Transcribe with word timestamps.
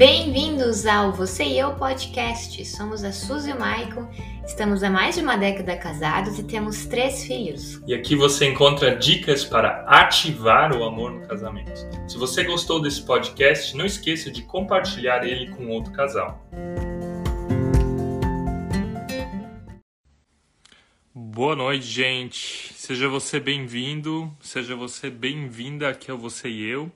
Bem-vindos 0.00 0.86
ao 0.86 1.12
Você 1.12 1.44
e 1.44 1.58
Eu 1.58 1.74
Podcast. 1.74 2.64
Somos 2.64 3.04
a 3.04 3.12
Suzy 3.12 3.50
e 3.50 3.52
o 3.52 3.60
Maicon, 3.60 4.08
estamos 4.46 4.82
há 4.82 4.88
mais 4.88 5.16
de 5.16 5.20
uma 5.20 5.36
década 5.36 5.76
casados 5.76 6.38
e 6.38 6.42
temos 6.42 6.86
três 6.86 7.22
filhos. 7.24 7.82
E 7.86 7.92
aqui 7.92 8.16
você 8.16 8.46
encontra 8.46 8.96
dicas 8.96 9.44
para 9.44 9.84
ativar 9.86 10.74
o 10.74 10.84
amor 10.84 11.12
no 11.12 11.28
casamento. 11.28 11.86
Se 12.08 12.16
você 12.16 12.44
gostou 12.44 12.80
desse 12.80 13.02
podcast, 13.02 13.76
não 13.76 13.84
esqueça 13.84 14.30
de 14.30 14.40
compartilhar 14.40 15.22
ele 15.22 15.50
com 15.50 15.68
outro 15.68 15.92
casal. 15.92 16.48
Boa 21.14 21.54
noite, 21.54 21.84
gente. 21.84 22.72
Seja 22.72 23.06
você 23.06 23.38
bem-vindo, 23.38 24.34
seja 24.40 24.74
você 24.74 25.10
bem-vinda 25.10 25.90
aqui 25.90 26.10
ao 26.10 26.16
Você 26.16 26.48
e 26.48 26.66
Eu. 26.66 26.90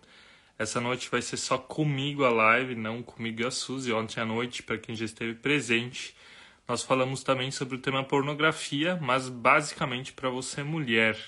Essa 0.57 0.81
noite 0.81 1.11
vai 1.11 1.21
ser 1.21 1.37
só 1.37 1.59
comigo 1.59 2.25
a 2.25 2.31
live, 2.31 2.77
não 2.77 3.03
comigo 3.03 3.43
e 3.43 3.45
a 3.45 3.51
Suzy. 3.51 3.93
Ontem 3.93 4.21
à 4.21 4.25
noite, 4.25 4.63
para 4.63 4.79
quem 4.79 4.95
já 4.95 5.05
esteve 5.05 5.35
presente, 5.35 6.15
nós 6.69 6.83
falamos 6.83 7.25
também 7.25 7.51
sobre 7.51 7.75
o 7.75 7.81
tema 7.81 8.05
pornografia, 8.05 8.97
mas 9.03 9.29
basicamente 9.29 10.13
para 10.13 10.31
você 10.31 10.63
mulher. 10.63 11.19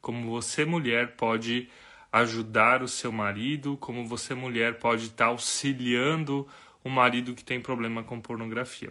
Como 0.00 0.30
você 0.30 0.64
mulher 0.64 1.16
pode 1.16 1.68
ajudar 2.12 2.80
o 2.82 2.88
seu 2.88 3.10
marido, 3.10 3.76
como 3.76 4.06
você 4.06 4.34
mulher 4.34 4.78
pode 4.78 5.06
estar 5.06 5.24
tá 5.24 5.30
auxiliando 5.30 6.46
o 6.84 6.88
marido 6.88 7.34
que 7.34 7.44
tem 7.44 7.60
problema 7.60 8.04
com 8.04 8.20
pornografia. 8.20 8.90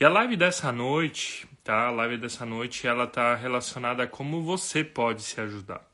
E 0.00 0.04
a 0.04 0.08
live 0.08 0.36
dessa 0.36 0.72
noite, 0.72 1.46
tá? 1.62 1.88
A 1.88 1.90
live 1.90 2.16
dessa 2.16 2.46
noite, 2.46 2.86
ela 2.86 3.06
tá 3.06 3.34
relacionada 3.34 4.04
a 4.04 4.06
como 4.06 4.42
você 4.42 4.82
pode 4.82 5.22
se 5.22 5.38
ajudar 5.38 5.91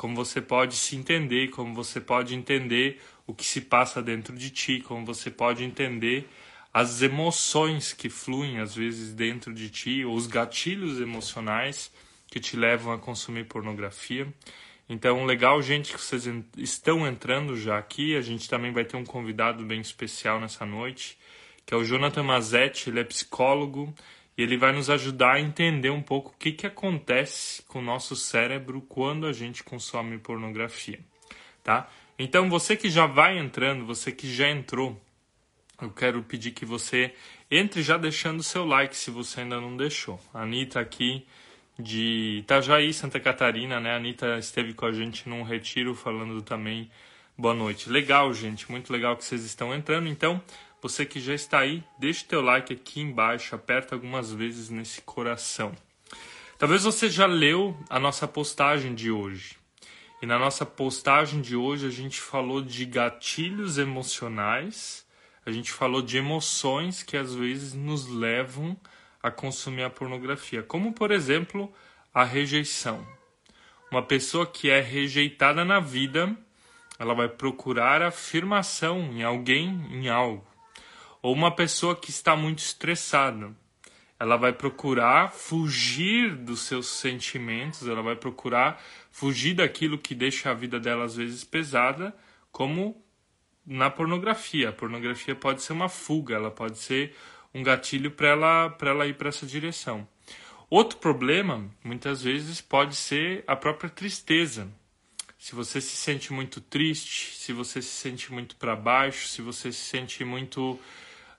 como 0.00 0.16
você 0.16 0.40
pode 0.40 0.76
se 0.76 0.96
entender, 0.96 1.50
como 1.50 1.74
você 1.74 2.00
pode 2.00 2.34
entender 2.34 3.02
o 3.26 3.34
que 3.34 3.44
se 3.44 3.60
passa 3.60 4.00
dentro 4.00 4.34
de 4.34 4.48
ti, 4.48 4.80
como 4.80 5.04
você 5.04 5.30
pode 5.30 5.62
entender 5.62 6.26
as 6.72 7.02
emoções 7.02 7.92
que 7.92 8.08
fluem 8.08 8.60
às 8.60 8.74
vezes 8.74 9.12
dentro 9.12 9.52
de 9.52 9.68
ti, 9.68 10.02
ou 10.02 10.14
os 10.14 10.26
gatilhos 10.26 10.98
emocionais 11.02 11.92
que 12.28 12.40
te 12.40 12.56
levam 12.56 12.94
a 12.94 12.98
consumir 12.98 13.44
pornografia. 13.44 14.26
Então, 14.88 15.26
legal, 15.26 15.60
gente, 15.60 15.92
que 15.92 16.00
vocês 16.00 16.26
estão 16.56 17.06
entrando 17.06 17.54
já 17.54 17.76
aqui. 17.76 18.16
A 18.16 18.22
gente 18.22 18.48
também 18.48 18.72
vai 18.72 18.86
ter 18.86 18.96
um 18.96 19.04
convidado 19.04 19.62
bem 19.66 19.82
especial 19.82 20.40
nessa 20.40 20.64
noite, 20.64 21.18
que 21.66 21.74
é 21.74 21.76
o 21.76 21.84
Jonathan 21.84 22.22
Mazetti. 22.22 22.88
Ele 22.88 23.00
é 23.00 23.04
psicólogo 23.04 23.94
e 24.36 24.42
ele 24.42 24.56
vai 24.56 24.72
nos 24.72 24.88
ajudar 24.88 25.34
a 25.34 25.40
entender 25.40 25.90
um 25.90 26.02
pouco 26.02 26.30
o 26.30 26.38
que, 26.38 26.52
que 26.52 26.66
acontece 26.66 27.62
com 27.62 27.78
o 27.78 27.82
nosso 27.82 28.16
cérebro 28.16 28.80
quando 28.82 29.26
a 29.26 29.32
gente 29.32 29.62
consome 29.62 30.18
pornografia, 30.18 31.00
tá? 31.62 31.88
Então, 32.18 32.50
você 32.50 32.76
que 32.76 32.90
já 32.90 33.06
vai 33.06 33.38
entrando, 33.38 33.86
você 33.86 34.12
que 34.12 34.32
já 34.32 34.48
entrou, 34.48 35.00
eu 35.80 35.90
quero 35.90 36.22
pedir 36.22 36.50
que 36.50 36.66
você 36.66 37.14
entre 37.50 37.82
já 37.82 37.96
deixando 37.96 38.42
seu 38.42 38.64
like 38.66 38.94
se 38.94 39.10
você 39.10 39.40
ainda 39.40 39.60
não 39.60 39.76
deixou. 39.76 40.20
A 40.32 40.42
Anitta 40.42 40.78
aqui 40.78 41.26
de 41.78 42.40
Itajaí, 42.40 42.92
Santa 42.92 43.18
Catarina, 43.18 43.80
né? 43.80 43.92
A 43.92 43.96
Anitta 43.96 44.38
esteve 44.38 44.74
com 44.74 44.84
a 44.84 44.92
gente 44.92 45.28
num 45.28 45.42
retiro 45.42 45.94
falando 45.94 46.42
também 46.42 46.90
boa 47.36 47.54
noite. 47.54 47.88
Legal, 47.88 48.32
gente, 48.34 48.70
muito 48.70 48.92
legal 48.92 49.16
que 49.16 49.24
vocês 49.24 49.42
estão 49.42 49.74
entrando. 49.74 50.06
Então, 50.08 50.42
você 50.82 51.04
que 51.04 51.20
já 51.20 51.34
está 51.34 51.60
aí, 51.60 51.84
deixe 51.98 52.24
teu 52.24 52.40
like 52.40 52.72
aqui 52.72 53.00
embaixo, 53.00 53.54
aperta 53.54 53.94
algumas 53.94 54.32
vezes 54.32 54.70
nesse 54.70 55.02
coração. 55.02 55.74
Talvez 56.58 56.84
você 56.84 57.08
já 57.08 57.26
leu 57.26 57.76
a 57.88 57.98
nossa 57.98 58.26
postagem 58.26 58.94
de 58.94 59.10
hoje. 59.10 59.56
E 60.22 60.26
na 60.26 60.38
nossa 60.38 60.66
postagem 60.66 61.40
de 61.40 61.56
hoje 61.56 61.86
a 61.86 61.90
gente 61.90 62.20
falou 62.20 62.60
de 62.60 62.84
gatilhos 62.84 63.78
emocionais, 63.78 65.06
a 65.46 65.50
gente 65.50 65.72
falou 65.72 66.02
de 66.02 66.18
emoções 66.18 67.02
que 67.02 67.16
às 67.16 67.34
vezes 67.34 67.72
nos 67.72 68.06
levam 68.06 68.76
a 69.22 69.30
consumir 69.30 69.84
a 69.84 69.90
pornografia, 69.90 70.62
como 70.62 70.92
por 70.92 71.10
exemplo 71.10 71.72
a 72.12 72.24
rejeição. 72.24 73.06
Uma 73.90 74.02
pessoa 74.02 74.46
que 74.46 74.70
é 74.70 74.80
rejeitada 74.80 75.64
na 75.64 75.80
vida, 75.80 76.36
ela 76.98 77.14
vai 77.14 77.28
procurar 77.28 78.02
afirmação 78.02 79.00
em 79.12 79.22
alguém, 79.22 79.68
em 79.90 80.08
algo. 80.08 80.49
Ou 81.22 81.34
uma 81.34 81.54
pessoa 81.54 81.94
que 81.94 82.10
está 82.10 82.34
muito 82.34 82.60
estressada, 82.60 83.54
ela 84.18 84.36
vai 84.36 84.52
procurar 84.52 85.32
fugir 85.32 86.34
dos 86.36 86.60
seus 86.60 86.86
sentimentos, 86.86 87.86
ela 87.86 88.02
vai 88.02 88.16
procurar 88.16 88.82
fugir 89.10 89.54
daquilo 89.54 89.98
que 89.98 90.14
deixa 90.14 90.50
a 90.50 90.54
vida 90.54 90.78
dela 90.78 91.04
às 91.04 91.16
vezes 91.16 91.42
pesada, 91.42 92.14
como 92.52 93.02
na 93.66 93.90
pornografia. 93.90 94.68
A 94.68 94.72
pornografia 94.72 95.34
pode 95.34 95.62
ser 95.62 95.72
uma 95.72 95.88
fuga, 95.88 96.34
ela 96.34 96.50
pode 96.50 96.78
ser 96.78 97.14
um 97.54 97.62
gatilho 97.62 98.10
para 98.10 98.28
ela, 98.28 98.78
ela 98.80 99.06
ir 99.06 99.14
para 99.14 99.28
essa 99.28 99.46
direção. 99.46 100.06
Outro 100.68 100.98
problema, 100.98 101.68
muitas 101.82 102.22
vezes, 102.22 102.60
pode 102.60 102.94
ser 102.94 103.42
a 103.46 103.56
própria 103.56 103.90
tristeza. 103.90 104.68
Se 105.38 105.54
você 105.54 105.80
se 105.80 105.96
sente 105.96 106.32
muito 106.32 106.60
triste, 106.60 107.34
se 107.34 107.52
você 107.52 107.80
se 107.80 107.88
sente 107.88 108.32
muito 108.32 108.54
para 108.56 108.76
baixo, 108.76 109.26
se 109.26 109.40
você 109.40 109.72
se 109.72 109.80
sente 109.80 110.24
muito 110.24 110.78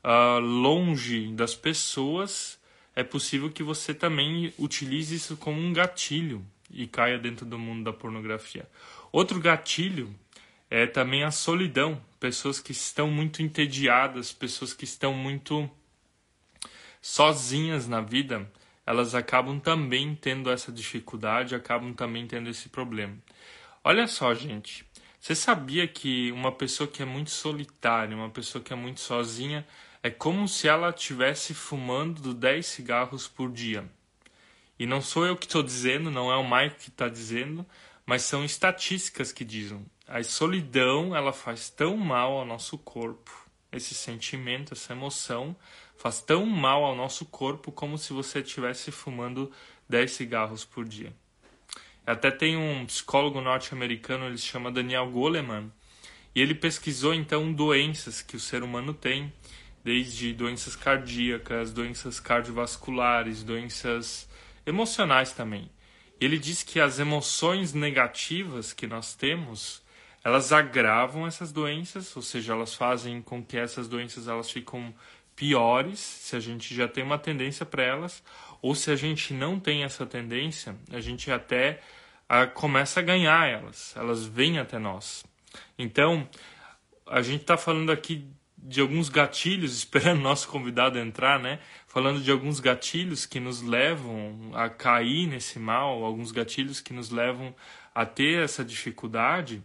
uh, 0.04 0.40
longe 0.40 1.32
das 1.34 1.56
pessoas, 1.56 2.60
é 2.96 3.04
possível 3.04 3.50
que 3.50 3.64
você 3.64 3.94
também 3.94 4.54
utilize 4.58 5.16
isso 5.16 5.38
como 5.38 5.60
um 5.60 5.74
gatilho 5.74 6.46
e 6.70 6.88
caia 6.88 7.18
dentro 7.18 7.46
do 7.46 7.58
mundo 7.58 7.84
da 7.86 7.94
pornografia. 7.94 8.68
Outro 9.12 9.40
gatilho 9.40 10.14
é 10.70 10.86
também 10.86 11.24
a 11.24 11.32
solidão. 11.32 12.02
Pessoas 12.20 12.60
que 12.60 12.72
estão 12.72 13.10
muito 13.10 13.42
entediadas, 13.42 14.32
pessoas 14.32 14.74
que 14.74 14.86
estão 14.86 15.14
muito 15.14 15.70
sozinhas 17.02 17.88
na 17.88 18.00
vida, 18.00 18.50
elas 18.86 19.16
acabam 19.16 19.60
também 19.60 20.16
tendo 20.16 20.50
essa 20.50 20.72
dificuldade, 20.72 21.56
acabam 21.56 21.94
também 21.94 22.28
tendo 22.28 22.50
esse 22.50 22.70
problema. 22.70 23.18
Olha 23.84 24.08
só, 24.08 24.34
gente. 24.34 24.86
Você 25.20 25.36
sabia 25.36 25.88
que 25.88 26.32
uma 26.32 26.52
pessoa 26.52 26.88
que 26.88 27.02
é 27.02 27.06
muito 27.06 27.30
solitária, 27.30 28.16
uma 28.16 28.30
pessoa 28.30 28.64
que 28.64 28.74
é 28.74 28.76
muito 28.76 29.00
sozinha, 29.00 29.68
é 30.04 30.10
como 30.10 30.48
se 30.48 30.68
ela 30.68 30.90
estivesse 30.90 31.54
fumando 31.54 32.34
10 32.34 32.66
cigarros 32.66 33.28
por 33.28 33.52
dia. 33.52 33.90
E 34.80 34.86
não 34.86 35.02
sou 35.02 35.26
eu 35.26 35.38
que 35.38 35.46
estou 35.46 35.62
dizendo, 35.62 36.10
não 36.10 36.32
é 36.32 36.36
o 36.36 36.44
Mike 36.44 36.76
que 36.76 36.90
está 36.90 37.08
dizendo, 37.08 37.66
mas 38.06 38.24
são 38.24 38.44
estatísticas 38.44 39.32
que 39.32 39.46
dizem. 39.46 39.86
A 40.08 40.24
solidão 40.24 41.16
ela 41.16 41.32
faz 41.32 41.70
tão 41.70 41.96
mal 41.96 42.34
ao 42.34 42.46
nosso 42.46 42.78
corpo, 42.78 43.32
esse 43.72 43.94
sentimento, 43.94 44.74
essa 44.74 44.94
emoção 44.94 45.56
faz 45.96 46.20
tão 46.20 46.46
mal 46.48 46.84
ao 46.84 46.96
nosso 46.96 47.26
corpo 47.26 47.72
como 47.72 47.96
se 47.96 48.12
você 48.12 48.40
estivesse 48.40 48.92
fumando 48.92 49.52
10 49.88 50.12
cigarros 50.12 50.66
por 50.66 50.84
dia. 50.84 51.14
Até 52.06 52.32
tem 52.32 52.58
um 52.58 52.86
psicólogo 52.88 53.40
norte-americano, 53.40 54.26
ele 54.26 54.38
se 54.38 54.48
chama 54.48 54.72
Daniel 54.72 55.10
Goleman, 55.12 55.72
e 56.34 56.42
ele 56.42 56.56
pesquisou 56.56 57.14
então 57.14 57.54
doenças 57.54 58.22
que 58.22 58.36
o 58.36 58.40
ser 58.40 58.64
humano 58.64 58.94
tem 58.94 59.32
desde 59.84 60.34
doenças 60.34 60.76
cardíacas, 60.76 61.74
doenças 61.74 62.20
cardiovasculares, 62.20 63.44
doenças 63.44 64.30
emocionais 64.66 65.32
também. 65.32 65.70
Ele 66.20 66.38
diz 66.38 66.62
que 66.62 66.80
as 66.80 67.00
emoções 67.00 67.74
negativas 67.74 68.74
que 68.74 68.86
nós 68.86 69.16
temos, 69.16 69.82
elas 70.24 70.52
agravam 70.54 71.26
essas 71.26 71.52
doenças, 71.52 72.16
ou 72.16 72.22
seja, 72.22 72.54
elas 72.54 72.76
fazem 72.76 73.22
com 73.22 73.44
que 73.44 73.58
essas 73.58 73.88
doenças 73.88 74.28
elas 74.28 74.52
ficam 74.52 74.94
piores 75.36 76.00
se 76.00 76.36
a 76.36 76.40
gente 76.40 76.76
já 76.76 76.88
tem 76.88 77.04
uma 77.04 77.18
tendência 77.18 77.66
para 77.66 77.84
elas, 77.84 78.24
ou 78.62 78.76
se 78.76 78.92
a 78.92 78.96
gente 78.96 79.34
não 79.34 79.60
tem 79.60 79.84
essa 79.84 80.06
tendência, 80.06 80.76
a 80.92 81.00
gente 81.00 81.32
até 81.32 81.82
a, 82.30 82.46
começa 82.46 83.00
a 83.00 83.04
ganhar 83.04 83.50
elas, 83.50 83.96
elas 83.98 84.24
vêm 84.24 84.60
até 84.60 84.78
nós. 84.78 85.26
Então, 85.78 86.30
a 87.08 87.24
gente 87.24 87.42
está 87.42 87.58
falando 87.58 87.92
aqui 87.92 88.28
de 88.64 88.82
alguns 88.82 89.10
gatilhos, 89.10 89.74
esperando 89.78 90.22
nosso 90.22 90.48
convidado 90.48 91.00
entrar, 91.00 91.40
né? 91.40 91.60
Falando 91.88 92.22
de 92.22 92.32
alguns 92.32 92.60
gatilhos 92.60 93.26
que 93.26 93.40
nos 93.40 93.62
levam 93.62 94.52
a 94.54 94.70
cair 94.70 95.28
nesse 95.28 95.60
mal, 95.60 96.04
alguns 96.04 96.32
gatilhos 96.32 96.80
que 96.80 96.94
nos 96.94 97.10
levam 97.10 97.54
a 97.94 98.06
ter 98.06 98.44
essa 98.44 98.64
dificuldade. 98.64 99.64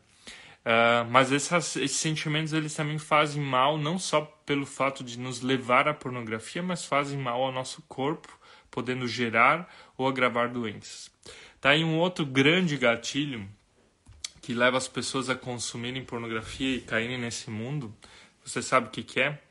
Uh, 0.67 1.09
mas 1.09 1.31
essas, 1.31 1.77
esses 1.77 1.99
sentimentos 1.99 2.53
eles 2.53 2.75
também 2.75 2.99
fazem 2.99 3.41
mal 3.41 3.79
não 3.79 4.01
só 4.01 4.23
pelo 4.45 4.67
fato 4.67 5.05
de 5.05 5.17
nos 5.17 5.41
levar 5.41 5.87
à 5.87 5.95
pornografia, 5.95 6.61
mas 6.61 6.85
fazem 6.85 7.17
mal 7.17 7.41
ao 7.41 7.53
nosso 7.53 7.83
corpo, 7.83 8.37
podendo 8.69 9.07
gerar 9.07 9.73
ou 9.97 10.09
agravar 10.09 10.51
doenças. 10.51 11.09
Tá 11.61 11.71
aí 11.71 11.85
um 11.85 11.99
outro 11.99 12.27
grande 12.27 12.77
gatilho 12.77 13.49
que 14.43 14.55
leva 14.55 14.77
as 14.77 14.89
pessoas 14.89 15.31
a 15.31 15.37
consumirem 15.37 16.05
pornografia 16.05 16.77
e 16.77 16.81
caírem 16.81 17.19
nesse 17.19 17.49
mundo 17.49 17.95
você 18.47 18.63
sabe 18.63 18.87
o 18.87 18.91
que, 18.91 19.03
que 19.03 19.21
é? 19.21 19.43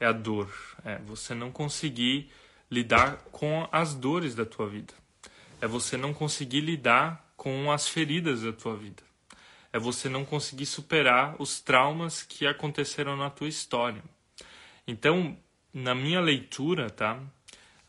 É 0.00 0.06
a 0.06 0.12
dor. 0.12 0.50
É 0.82 0.96
você 1.00 1.34
não 1.34 1.52
conseguir 1.52 2.32
lidar 2.70 3.18
com 3.30 3.68
as 3.70 3.94
dores 3.94 4.34
da 4.34 4.46
tua 4.46 4.66
vida. 4.66 4.94
É 5.60 5.66
você 5.66 5.94
não 5.98 6.14
conseguir 6.14 6.62
lidar 6.62 7.32
com 7.36 7.70
as 7.70 7.86
feridas 7.86 8.40
da 8.40 8.52
tua 8.52 8.74
vida. 8.76 9.02
é 9.72 9.78
você 9.78 10.08
não 10.08 10.24
conseguir 10.24 10.66
superar 10.66 11.36
os 11.38 11.60
traumas 11.60 12.22
que 12.22 12.46
aconteceram 12.46 13.16
na 13.16 13.30
tua 13.30 13.46
história. 13.46 14.02
Então, 14.86 15.38
na 15.72 15.94
minha 15.94 16.20
leitura, 16.20 16.90
tá? 16.90 17.20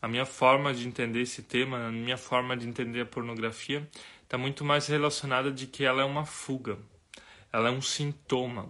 A 0.00 0.06
minha 0.06 0.26
forma 0.26 0.72
de 0.72 0.86
entender 0.86 1.22
esse 1.22 1.42
tema, 1.42 1.88
a 1.88 1.90
minha 1.90 2.16
forma 2.16 2.56
de 2.56 2.68
entender 2.68 3.00
a 3.00 3.06
pornografia, 3.06 3.88
está 4.22 4.38
muito 4.38 4.64
mais 4.64 4.86
relacionada 4.86 5.50
de 5.50 5.66
que 5.66 5.84
ela 5.84 6.02
é 6.02 6.04
uma 6.04 6.24
fuga, 6.24 6.78
ela 7.52 7.68
é 7.68 7.70
um 7.72 7.82
sintoma, 7.82 8.68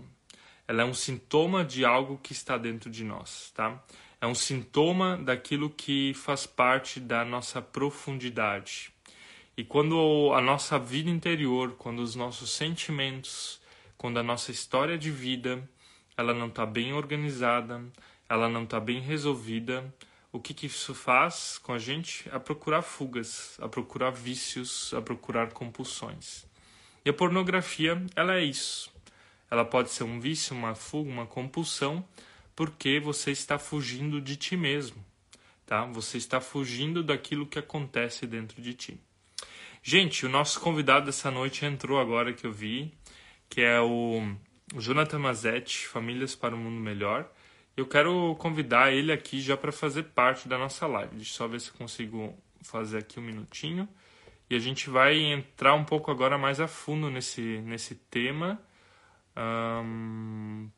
ela 0.72 0.80
é 0.80 0.84
um 0.86 0.94
sintoma 0.94 1.62
de 1.62 1.84
algo 1.84 2.18
que 2.22 2.32
está 2.32 2.56
dentro 2.56 2.88
de 2.88 3.04
nós, 3.04 3.52
tá? 3.54 3.78
É 4.18 4.26
um 4.26 4.34
sintoma 4.34 5.18
daquilo 5.18 5.68
que 5.68 6.14
faz 6.14 6.46
parte 6.46 6.98
da 6.98 7.26
nossa 7.26 7.60
profundidade. 7.60 8.90
E 9.54 9.62
quando 9.62 10.32
a 10.34 10.40
nossa 10.40 10.78
vida 10.78 11.10
interior, 11.10 11.72
quando 11.72 11.98
os 11.98 12.14
nossos 12.14 12.52
sentimentos, 12.52 13.60
quando 13.98 14.18
a 14.18 14.22
nossa 14.22 14.50
história 14.50 14.96
de 14.96 15.10
vida, 15.10 15.62
ela 16.16 16.32
não 16.32 16.46
está 16.46 16.64
bem 16.64 16.94
organizada, 16.94 17.84
ela 18.26 18.48
não 18.48 18.64
está 18.64 18.80
bem 18.80 18.98
resolvida, 18.98 19.94
o 20.32 20.40
que, 20.40 20.54
que 20.54 20.64
isso 20.64 20.94
faz 20.94 21.58
com 21.58 21.74
a 21.74 21.78
gente? 21.78 22.26
A 22.32 22.40
procurar 22.40 22.80
fugas, 22.80 23.58
a 23.60 23.68
procurar 23.68 24.10
vícios, 24.10 24.94
a 24.94 25.02
procurar 25.02 25.52
compulsões. 25.52 26.46
E 27.04 27.10
a 27.10 27.12
pornografia, 27.12 28.02
ela 28.16 28.36
é 28.36 28.42
isso. 28.42 28.91
Ela 29.52 29.66
pode 29.66 29.90
ser 29.90 30.04
um 30.04 30.18
vício, 30.18 30.56
uma 30.56 30.74
fuga, 30.74 31.10
uma 31.10 31.26
compulsão, 31.26 32.02
porque 32.56 32.98
você 32.98 33.32
está 33.32 33.58
fugindo 33.58 34.18
de 34.18 34.34
ti 34.34 34.56
mesmo, 34.56 34.96
tá? 35.66 35.84
Você 35.84 36.16
está 36.16 36.40
fugindo 36.40 37.02
daquilo 37.02 37.46
que 37.46 37.58
acontece 37.58 38.26
dentro 38.26 38.62
de 38.62 38.72
ti. 38.72 38.98
Gente, 39.82 40.24
o 40.24 40.28
nosso 40.30 40.58
convidado 40.58 41.04
dessa 41.04 41.30
noite 41.30 41.66
entrou 41.66 42.00
agora 42.00 42.32
que 42.32 42.46
eu 42.46 42.50
vi, 42.50 42.94
que 43.46 43.60
é 43.60 43.78
o 43.78 44.22
Jonathan 44.78 45.18
Mazetti, 45.18 45.86
Famílias 45.86 46.34
para 46.34 46.54
um 46.56 46.58
Mundo 46.58 46.80
Melhor. 46.80 47.30
Eu 47.76 47.86
quero 47.86 48.34
convidar 48.36 48.90
ele 48.90 49.12
aqui 49.12 49.38
já 49.38 49.54
para 49.54 49.70
fazer 49.70 50.04
parte 50.04 50.48
da 50.48 50.56
nossa 50.56 50.86
live. 50.86 51.14
Deixa 51.16 51.30
eu 51.30 51.36
só 51.36 51.46
ver 51.46 51.60
se 51.60 51.70
consigo 51.72 52.34
fazer 52.62 53.00
aqui 53.00 53.20
um 53.20 53.22
minutinho. 53.22 53.86
E 54.48 54.54
a 54.54 54.58
gente 54.58 54.88
vai 54.88 55.18
entrar 55.18 55.74
um 55.74 55.84
pouco 55.84 56.10
agora 56.10 56.38
mais 56.38 56.58
a 56.58 56.66
fundo 56.66 57.10
nesse, 57.10 57.58
nesse 57.66 57.94
tema. 57.94 58.58
Um 59.36 60.70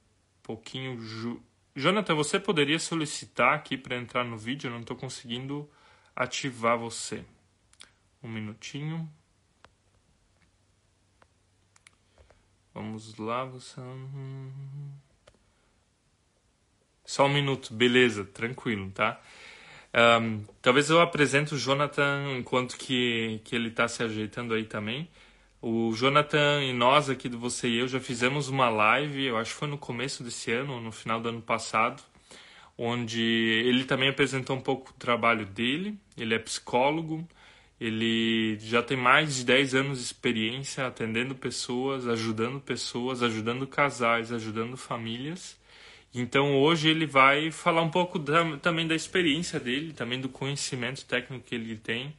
pouquinho. 0.42 1.00
Ju... 1.00 1.42
Jonathan, 1.74 2.14
você 2.14 2.38
poderia 2.38 2.78
solicitar 2.78 3.54
aqui 3.54 3.76
para 3.76 3.96
entrar 3.96 4.24
no 4.24 4.38
vídeo? 4.38 4.68
Eu 4.68 4.72
não 4.72 4.80
estou 4.80 4.96
conseguindo 4.96 5.68
ativar 6.14 6.78
você. 6.78 7.24
Um 8.22 8.28
minutinho. 8.28 9.10
Vamos 12.72 13.16
lá, 13.18 13.44
você. 13.44 13.80
Só 17.04 17.26
um 17.26 17.32
minuto, 17.32 17.72
beleza, 17.72 18.24
tranquilo, 18.24 18.90
tá? 18.90 19.20
Um, 20.20 20.44
talvez 20.60 20.90
eu 20.90 21.00
apresente 21.00 21.54
o 21.54 21.58
Jonathan 21.58 22.36
enquanto 22.38 22.76
que, 22.76 23.40
que 23.44 23.54
ele 23.54 23.68
está 23.68 23.86
se 23.86 24.02
ajeitando 24.02 24.54
aí 24.54 24.64
também. 24.64 25.08
O 25.66 25.94
Jonathan 25.94 26.62
e 26.62 26.74
nós 26.74 27.08
aqui 27.08 27.26
do 27.26 27.38
Você 27.38 27.66
e 27.68 27.78
Eu 27.78 27.88
já 27.88 27.98
fizemos 27.98 28.50
uma 28.50 28.68
live, 28.68 29.24
eu 29.24 29.38
acho 29.38 29.54
que 29.54 29.60
foi 29.60 29.66
no 29.66 29.78
começo 29.78 30.22
desse 30.22 30.52
ano, 30.52 30.78
no 30.78 30.92
final 30.92 31.18
do 31.18 31.30
ano 31.30 31.40
passado, 31.40 32.02
onde 32.76 33.22
ele 33.22 33.84
também 33.84 34.10
apresentou 34.10 34.56
um 34.56 34.60
pouco 34.60 34.90
o 34.90 34.98
trabalho 34.98 35.46
dele. 35.46 35.98
Ele 36.18 36.34
é 36.34 36.38
psicólogo, 36.38 37.26
ele 37.80 38.58
já 38.60 38.82
tem 38.82 38.94
mais 38.94 39.36
de 39.36 39.44
10 39.46 39.74
anos 39.74 39.98
de 40.00 40.04
experiência 40.04 40.86
atendendo 40.86 41.34
pessoas, 41.34 42.06
ajudando 42.06 42.60
pessoas, 42.60 43.22
ajudando 43.22 43.66
casais, 43.66 44.32
ajudando 44.32 44.76
famílias. 44.76 45.58
Então 46.14 46.58
hoje 46.58 46.90
ele 46.90 47.06
vai 47.06 47.50
falar 47.50 47.80
um 47.80 47.90
pouco 47.90 48.18
da, 48.18 48.58
também 48.58 48.86
da 48.86 48.94
experiência 48.94 49.58
dele, 49.58 49.94
também 49.94 50.20
do 50.20 50.28
conhecimento 50.28 51.06
técnico 51.06 51.46
que 51.46 51.54
ele 51.54 51.78
tem 51.78 52.14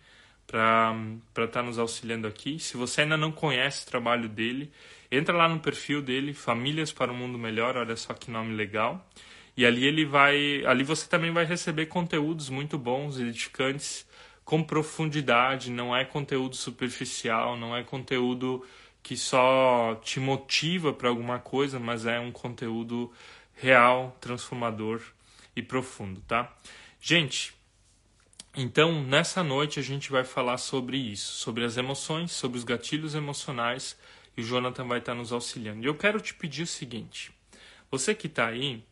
para 1.33 1.45
estar 1.45 1.59
tá 1.59 1.63
nos 1.63 1.77
auxiliando 1.77 2.25
aqui. 2.27 2.57
Se 2.59 2.77
você 2.77 3.01
ainda 3.01 3.17
não 3.17 3.29
conhece 3.29 3.83
o 3.83 3.87
trabalho 3.87 4.29
dele, 4.29 4.71
entra 5.11 5.35
lá 5.35 5.49
no 5.49 5.59
perfil 5.59 6.01
dele, 6.01 6.33
Famílias 6.33 6.93
para 6.93 7.11
um 7.11 7.15
Mundo 7.15 7.37
Melhor, 7.37 7.75
olha 7.75 7.95
só 7.97 8.13
que 8.13 8.31
nome 8.31 8.55
legal. 8.55 9.05
E 9.57 9.65
ali 9.65 9.85
ele 9.85 10.05
vai, 10.05 10.65
ali 10.65 10.83
você 10.83 11.09
também 11.09 11.31
vai 11.31 11.43
receber 11.43 11.87
conteúdos 11.87 12.49
muito 12.49 12.77
bons, 12.77 13.19
edificantes, 13.19 14.07
com 14.45 14.63
profundidade, 14.63 15.71
não 15.71 15.93
é 15.93 16.05
conteúdo 16.05 16.55
superficial, 16.55 17.57
não 17.57 17.75
é 17.75 17.83
conteúdo 17.83 18.65
que 19.03 19.17
só 19.17 19.99
te 20.03 20.19
motiva 20.21 20.93
para 20.93 21.09
alguma 21.09 21.37
coisa, 21.37 21.79
mas 21.79 22.05
é 22.05 22.17
um 22.19 22.31
conteúdo 22.31 23.11
real, 23.55 24.17
transformador 24.21 25.01
e 25.55 25.61
profundo, 25.61 26.21
tá? 26.21 26.53
Gente, 27.01 27.53
então 28.55 29.03
nessa 29.03 29.43
noite 29.43 29.79
a 29.79 29.83
gente 29.83 30.11
vai 30.11 30.23
falar 30.23 30.57
sobre 30.57 30.97
isso, 30.97 31.33
sobre 31.33 31.63
as 31.63 31.77
emoções, 31.77 32.31
sobre 32.31 32.57
os 32.57 32.63
gatilhos 32.63 33.15
emocionais 33.15 33.97
e 34.37 34.41
o 34.41 34.43
Jonathan 34.43 34.85
vai 34.85 34.99
estar 34.99 35.13
nos 35.13 35.31
auxiliando. 35.31 35.83
E 35.83 35.87
eu 35.87 35.95
quero 35.95 36.19
te 36.19 36.33
pedir 36.33 36.63
o 36.63 36.67
seguinte: 36.67 37.31
você 37.89 38.13
que 38.13 38.27
está 38.27 38.47
aí, 38.47 38.83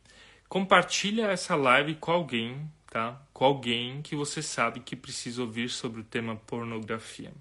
compartilha 0.48 1.26
essa 1.26 1.54
live 1.54 1.94
com 1.96 2.12
alguém, 2.12 2.70
tá? 2.90 3.20
Com 3.32 3.44
alguém 3.44 4.02
que 4.02 4.14
você 4.14 4.42
sabe 4.42 4.80
que 4.80 4.96
precisa 4.96 5.42
ouvir 5.42 5.68
sobre 5.68 6.00
o 6.00 6.04
tema 6.04 6.36
pornografia. 6.36 7.32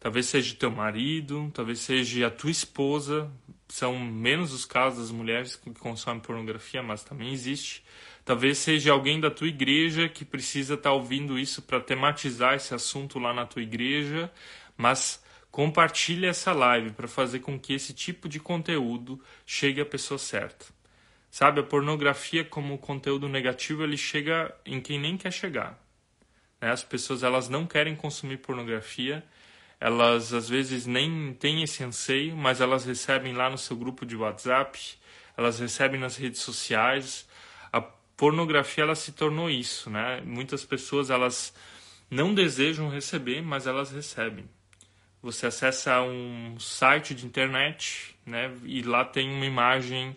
Talvez 0.00 0.26
seja 0.26 0.54
teu 0.54 0.70
marido, 0.70 1.50
talvez 1.52 1.80
seja 1.80 2.28
a 2.28 2.30
tua 2.30 2.50
esposa. 2.50 3.30
São 3.68 3.98
menos 3.98 4.52
os 4.52 4.64
casos 4.64 5.00
das 5.00 5.10
mulheres 5.10 5.56
que 5.56 5.70
consomem 5.74 6.22
pornografia, 6.22 6.82
mas 6.82 7.02
também 7.02 7.32
existe. 7.32 7.82
Talvez 8.28 8.58
seja 8.58 8.92
alguém 8.92 9.18
da 9.18 9.30
tua 9.30 9.48
igreja 9.48 10.06
que 10.06 10.22
precisa 10.22 10.74
estar 10.74 10.90
tá 10.90 10.94
ouvindo 10.94 11.38
isso 11.38 11.62
para 11.62 11.80
tematizar 11.80 12.52
esse 12.52 12.74
assunto 12.74 13.18
lá 13.18 13.32
na 13.32 13.46
tua 13.46 13.62
igreja, 13.62 14.30
mas 14.76 15.24
compartilhe 15.50 16.26
essa 16.26 16.52
live 16.52 16.90
para 16.90 17.08
fazer 17.08 17.38
com 17.38 17.58
que 17.58 17.72
esse 17.72 17.94
tipo 17.94 18.28
de 18.28 18.38
conteúdo 18.38 19.18
chegue 19.46 19.80
à 19.80 19.86
pessoa 19.86 20.18
certa. 20.18 20.66
Sabe, 21.30 21.60
a 21.60 21.62
pornografia 21.62 22.44
como 22.44 22.76
conteúdo 22.76 23.30
negativo, 23.30 23.82
ele 23.82 23.96
chega 23.96 24.54
em 24.62 24.78
quem 24.78 25.00
nem 25.00 25.16
quer 25.16 25.32
chegar. 25.32 25.82
Né? 26.60 26.70
As 26.70 26.84
pessoas 26.84 27.22
elas 27.22 27.48
não 27.48 27.66
querem 27.66 27.96
consumir 27.96 28.36
pornografia, 28.36 29.24
elas 29.80 30.34
às 30.34 30.50
vezes 30.50 30.84
nem 30.84 31.32
têm 31.32 31.62
esse 31.62 31.82
anseio, 31.82 32.36
mas 32.36 32.60
elas 32.60 32.84
recebem 32.84 33.32
lá 33.32 33.48
no 33.48 33.56
seu 33.56 33.74
grupo 33.74 34.04
de 34.04 34.14
WhatsApp, 34.14 34.78
elas 35.34 35.58
recebem 35.58 35.98
nas 35.98 36.18
redes 36.18 36.42
sociais. 36.42 37.26
Pornografia 38.18 38.82
ela 38.82 38.96
se 38.96 39.12
tornou 39.12 39.48
isso, 39.48 39.88
né? 39.88 40.20
Muitas 40.26 40.64
pessoas 40.64 41.08
elas 41.08 41.54
não 42.10 42.34
desejam 42.34 42.88
receber, 42.88 43.40
mas 43.40 43.64
elas 43.64 43.92
recebem. 43.92 44.44
Você 45.22 45.46
acessa 45.46 46.02
um 46.02 46.58
site 46.58 47.14
de 47.14 47.24
internet, 47.24 48.16
né? 48.26 48.52
E 48.64 48.82
lá 48.82 49.04
tem 49.04 49.30
uma 49.30 49.46
imagem 49.46 50.16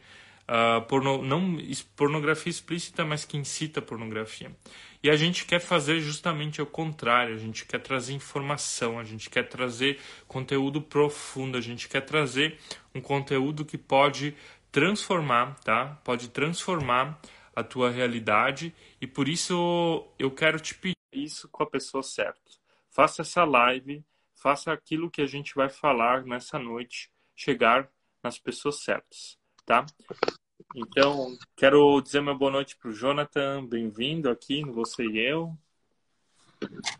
uh, 0.50 0.82
porno, 0.88 1.22
não 1.22 1.60
pornografia 1.96 2.50
explícita, 2.50 3.06
mas 3.06 3.24
que 3.24 3.38
incita 3.38 3.80
pornografia. 3.84 4.52
E 5.04 5.10
a 5.10 5.16
gente 5.16 5.46
quer 5.46 5.60
fazer 5.60 6.00
justamente 6.00 6.60
o 6.60 6.66
contrário, 6.66 7.36
a 7.36 7.38
gente 7.38 7.66
quer 7.66 7.80
trazer 7.80 8.14
informação, 8.14 8.98
a 8.98 9.04
gente 9.04 9.30
quer 9.30 9.48
trazer 9.48 10.00
conteúdo 10.28 10.82
profundo, 10.82 11.56
a 11.56 11.62
gente 11.62 11.88
quer 11.88 12.02
trazer 12.02 12.58
um 12.96 13.00
conteúdo 13.02 13.64
que 13.64 13.78
pode 13.78 14.36
transformar, 14.72 15.54
tá? 15.64 16.00
Pode 16.04 16.30
transformar 16.30 17.20
a 17.56 17.64
tua 17.64 17.90
realidade 17.90 18.74
e 19.00 19.08
por 19.08 19.28
isso 19.28 20.08
eu 20.18 20.32
quero 20.32 20.60
te 20.60 20.76
pedir 20.76 20.96
isso 21.12 21.48
com 21.50 21.64
a 21.64 21.70
pessoa 21.70 22.04
certa. 22.04 22.40
Faça 22.90 23.22
essa 23.22 23.44
live, 23.44 24.04
faça 24.34 24.72
aquilo 24.72 25.10
que 25.10 25.22
a 25.22 25.28
gente 25.28 25.54
vai 25.56 25.70
falar 25.70 26.26
nessa 26.26 26.58
noite 26.58 27.12
chegar 27.36 27.90
nas 28.24 28.38
pessoas 28.38 28.84
certas, 28.84 29.38
tá? 29.66 29.86
Então, 30.76 31.36
quero 31.56 32.00
dizer 32.02 32.20
uma 32.20 32.36
boa 32.36 32.52
noite 32.52 32.78
para 32.78 32.90
o 32.90 32.94
Jonathan. 32.94 33.66
Bem-vindo 33.66 34.30
aqui 34.30 34.62
no 34.64 34.74
Você 34.74 35.04
e 35.04 35.18
Eu. 35.20 35.58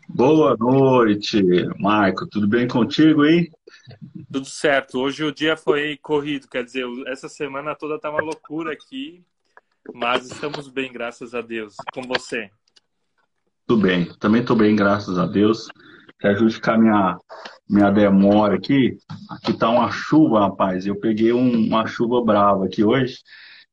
Boa 0.08 0.56
noite, 0.58 1.40
Marco. 1.78 2.26
Tudo 2.26 2.48
bem 2.48 2.66
contigo 2.66 3.22
aí? 3.22 3.50
Tudo 4.30 4.44
certo. 4.44 4.98
Hoje 4.98 5.24
o 5.24 5.32
dia 5.32 5.56
foi 5.56 5.96
corrido, 5.96 6.48
quer 6.48 6.64
dizer, 6.64 6.84
essa 7.06 7.28
semana 7.28 7.74
toda 7.74 7.98
tá 7.98 8.10
uma 8.10 8.20
loucura 8.20 8.72
aqui, 8.72 9.24
mas 9.94 10.30
estamos 10.30 10.68
bem, 10.68 10.92
graças 10.92 11.34
a 11.34 11.40
Deus. 11.40 11.74
Com 11.92 12.02
você? 12.02 12.50
Tudo 13.66 13.82
bem. 13.82 14.12
Também 14.18 14.40
estou 14.40 14.56
bem, 14.56 14.76
graças 14.76 15.18
a 15.18 15.26
Deus. 15.26 15.68
Quer 16.20 16.36
justificar 16.36 16.78
minha 16.78 17.16
minha 17.68 17.90
demora 17.90 18.56
aqui. 18.56 18.98
Aqui 19.30 19.54
tá 19.54 19.70
uma 19.70 19.90
chuva, 19.90 20.40
rapaz. 20.40 20.86
Eu 20.86 20.98
peguei 21.00 21.32
um, 21.32 21.66
uma 21.66 21.86
chuva 21.86 22.22
brava 22.24 22.66
aqui 22.66 22.84
hoje. 22.84 23.18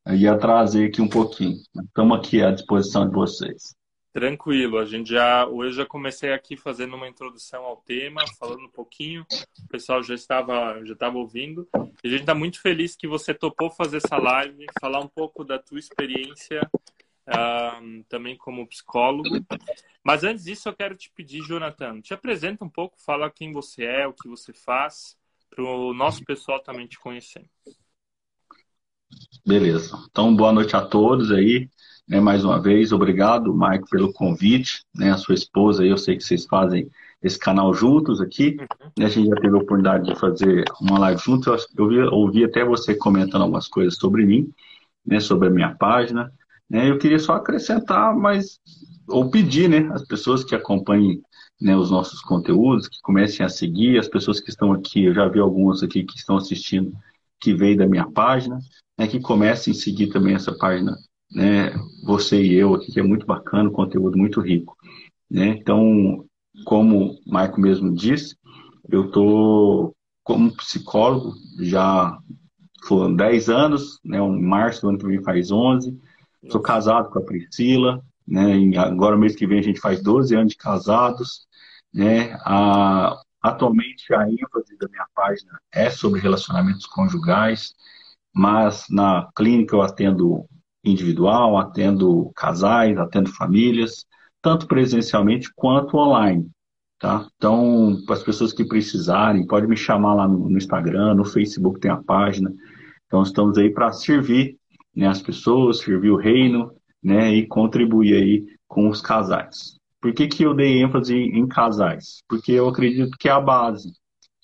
Eu 0.06 0.16
ia 0.16 0.38
trazer 0.38 0.88
aqui 0.88 1.02
um 1.02 1.10
pouquinho. 1.10 1.58
Estamos 1.86 2.18
aqui 2.18 2.42
à 2.42 2.52
disposição 2.52 3.08
de 3.08 3.14
vocês. 3.14 3.76
Tranquilo, 4.12 4.80
a 4.80 4.86
gente 4.86 5.12
já 5.12 5.46
hoje 5.46 5.78
já 5.78 5.86
comecei 5.86 6.34
aqui 6.34 6.58
fazendo 6.58 6.96
uma 6.96 7.08
introdução 7.08 7.64
ao 7.64 7.78
tema, 7.78 8.22
falando 8.40 8.64
um 8.64 8.70
pouquinho, 8.70 9.24
o 9.64 9.68
pessoal 9.68 10.02
já 10.02 10.16
estava 10.16 10.84
já 10.84 10.94
estava 10.94 11.18
ouvindo. 11.18 11.68
E 12.04 12.08
a 12.08 12.10
gente 12.10 12.22
está 12.22 12.34
muito 12.34 12.60
feliz 12.60 12.96
que 12.96 13.08
você 13.08 13.34
topou 13.34 13.70
fazer 13.70 13.98
essa 13.98 14.18
live, 14.18 14.66
falar 14.82 15.00
um 15.00 15.08
pouco 15.08 15.44
da 15.44 15.60
tua 15.60 15.78
experiência 15.78 16.62
também 18.08 18.36
como 18.36 18.68
psicólogo. 18.68 19.30
Mas 20.04 20.24
antes 20.24 20.46
disso, 20.46 20.68
eu 20.68 20.74
quero 20.74 20.96
te 20.96 21.12
pedir, 21.12 21.44
Jonathan, 21.44 22.02
te 22.02 22.12
apresenta 22.12 22.66
um 22.66 22.70
pouco, 22.70 23.00
fala 23.00 23.30
quem 23.30 23.52
você 23.52 23.84
é, 23.84 24.08
o 24.08 24.14
que 24.14 24.28
você 24.28 24.52
faz, 24.52 25.16
para 25.50 25.64
o 25.64 25.94
nosso 25.94 26.26
pessoal 26.26 26.60
também 26.60 26.88
te 26.88 26.98
conhecer. 26.98 27.48
Beleza. 29.46 29.96
Então, 30.10 30.36
boa 30.36 30.52
noite 30.52 30.76
a 30.76 30.84
todos 30.84 31.32
aí. 31.32 31.70
Né, 32.10 32.20
mais 32.20 32.44
uma 32.44 32.60
vez, 32.60 32.92
obrigado, 32.92 33.54
Mike, 33.54 33.88
pelo 33.88 34.12
convite. 34.12 34.84
Né, 34.96 35.12
a 35.12 35.18
sua 35.18 35.36
esposa, 35.36 35.86
eu 35.86 35.96
sei 35.96 36.18
que 36.18 36.24
vocês 36.24 36.44
fazem 36.48 36.90
esse 37.22 37.38
canal 37.38 37.72
juntos 37.72 38.20
aqui. 38.20 38.58
Uhum. 38.60 38.92
Né, 38.98 39.06
a 39.06 39.10
gente 39.10 39.30
já 39.30 39.36
teve 39.36 39.54
a 39.54 39.58
oportunidade 39.58 40.06
de 40.06 40.20
fazer 40.20 40.64
uma 40.82 40.98
live 40.98 41.22
juntos. 41.22 41.68
Eu, 41.78 42.12
ouvi 42.12 42.44
até 42.44 42.66
você 42.66 42.96
comentando 42.96 43.44
algumas 43.44 43.68
coisas 43.68 43.96
sobre 43.96 44.26
mim, 44.26 44.52
né, 45.06 45.20
sobre 45.20 45.50
a 45.50 45.52
minha 45.52 45.76
página. 45.76 46.34
Né, 46.68 46.90
eu 46.90 46.98
queria 46.98 47.20
só 47.20 47.34
acrescentar, 47.34 48.16
mas 48.16 48.60
ou 49.08 49.30
pedir, 49.30 49.70
né, 49.70 49.88
as 49.94 50.04
pessoas 50.04 50.44
que 50.44 50.56
acompanhem 50.56 51.22
né, 51.62 51.78
os 51.78 51.92
nossos 51.92 52.22
conteúdos, 52.22 52.88
que 52.88 53.00
comecem 53.02 53.46
a 53.46 53.50
seguir, 53.50 54.00
as 54.00 54.08
pessoas 54.08 54.40
que 54.40 54.50
estão 54.50 54.72
aqui, 54.72 55.06
eu 55.06 55.14
já 55.14 55.28
vi 55.28 55.40
algumas 55.40 55.84
aqui 55.84 56.04
que 56.04 56.18
estão 56.18 56.38
assistindo, 56.38 56.92
que 57.40 57.54
veio 57.54 57.78
da 57.78 57.86
minha 57.86 58.10
página, 58.10 58.58
né, 58.98 59.08
que 59.08 59.20
comecem 59.20 59.74
a 59.74 59.76
seguir 59.76 60.08
também 60.08 60.34
essa 60.34 60.56
página 60.58 60.96
né, 61.32 61.72
você 62.04 62.42
e 62.42 62.56
eu 62.56 62.74
aqui, 62.74 62.92
que 62.92 63.00
é 63.00 63.04
muito 63.04 63.26
bacana, 63.26 63.70
conteúdo 63.70 64.18
muito 64.18 64.42
rico. 64.42 64.76
Né? 65.30 65.50
Então, 65.50 66.26
como 66.66 67.12
o 67.12 67.32
Maico 67.32 67.62
mesmo 67.62 67.94
disse, 67.94 68.36
eu 68.90 69.06
estou 69.06 69.96
como 70.24 70.56
psicólogo 70.56 71.34
já 71.60 72.18
foram 72.84 73.16
10 73.16 73.50
anos, 73.50 74.00
né, 74.04 74.20
em 74.20 74.42
março 74.42 74.82
do 74.82 74.90
ano 74.90 74.98
que 74.98 75.08
vem 75.08 75.24
faz 75.24 75.52
11. 75.52 76.00
Sou 76.50 76.62
casado 76.62 77.10
com 77.10 77.20
a 77.20 77.24
Priscila, 77.24 78.02
né, 78.28 78.56
agora 78.78 79.18
mês 79.18 79.36
que 79.36 79.48
vem 79.48 79.60
a 79.60 79.64
gente 79.64 79.80
faz 79.80 80.02
12 80.02 80.36
anos 80.36 80.52
de 80.52 80.58
casados. 80.58 81.48
Né, 81.94 82.34
a, 82.46 83.20
atualmente 83.42 84.14
a 84.14 84.30
ênfase 84.30 84.78
da 84.78 84.88
minha 84.88 85.08
página 85.16 85.60
é 85.72 85.90
sobre 85.90 86.22
relacionamentos 86.22 86.86
conjugais, 86.86 87.74
mas 88.34 88.86
na 88.90 89.28
clínica 89.36 89.76
eu 89.76 89.82
atendo 89.82 90.46
individual, 90.84 91.58
atendo 91.58 92.32
casais, 92.36 92.98
atendo 92.98 93.30
famílias, 93.30 94.06
tanto 94.42 94.68
presencialmente 94.68 95.52
quanto 95.56 95.98
online. 95.98 96.50
Tá? 97.00 97.28
Então, 97.38 97.98
para 98.06 98.16
as 98.16 98.24
pessoas 98.24 98.52
que 98.52 98.66
precisarem, 98.66 99.48
pode 99.48 99.68
me 99.68 99.78
chamar 99.78 100.16
lá 100.16 100.28
no, 100.28 100.58
Instagram, 100.58 101.16
no 101.16 101.24
Facebook 101.24 101.80
tem 101.80 101.90
a 101.90 102.04
página. 102.04 102.54
Então, 103.08 103.24
estamos 103.24 103.58
aí 103.58 103.70
para 103.70 103.92
servir 103.92 104.58
né, 104.96 105.08
as 105.08 105.22
pessoas, 105.22 105.80
servir 105.80 106.12
o 106.12 106.18
reino 106.18 106.74
né, 107.02 107.34
e 107.34 107.48
contribuir 107.48 108.16
aí 108.16 108.46
com 108.68 108.90
os 108.90 109.02
casais. 109.02 109.78
Por 110.02 110.14
que, 110.14 110.28
que 110.28 110.44
eu 110.44 110.54
dei 110.54 110.82
ênfase 110.82 111.16
em 111.16 111.48
casais? 111.48 112.22
Porque 112.28 112.52
eu 112.52 112.68
acredito 112.68 113.18
que 113.18 113.30
é 113.30 113.32
a 113.32 113.40
base. 113.40 113.92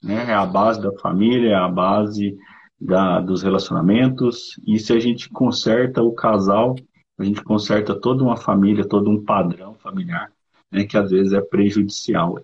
Né? 0.02 0.26
É 0.30 0.34
a 0.34 0.46
base 0.46 0.82
da 0.82 0.92
família, 1.00 1.52
é 1.52 1.56
a 1.56 1.68
base 1.68 2.38
da, 2.86 3.20
dos 3.20 3.42
relacionamentos. 3.42 4.60
E 4.66 4.80
se 4.80 4.94
a 4.94 5.00
gente 5.00 5.30
conserta 5.30 6.02
o 6.02 6.14
casal, 6.14 6.76
a 7.18 7.24
gente 7.24 7.44
conserta 7.44 8.00
toda 8.00 8.24
uma 8.24 8.38
família, 8.38 8.88
todo 8.88 9.10
um 9.10 9.24
padrão 9.24 9.76
familiar, 9.76 10.32
né, 10.72 10.86
que 10.86 10.98
às 10.98 11.10
vezes 11.10 11.34
é 11.34 11.42
prejudicial. 11.42 12.40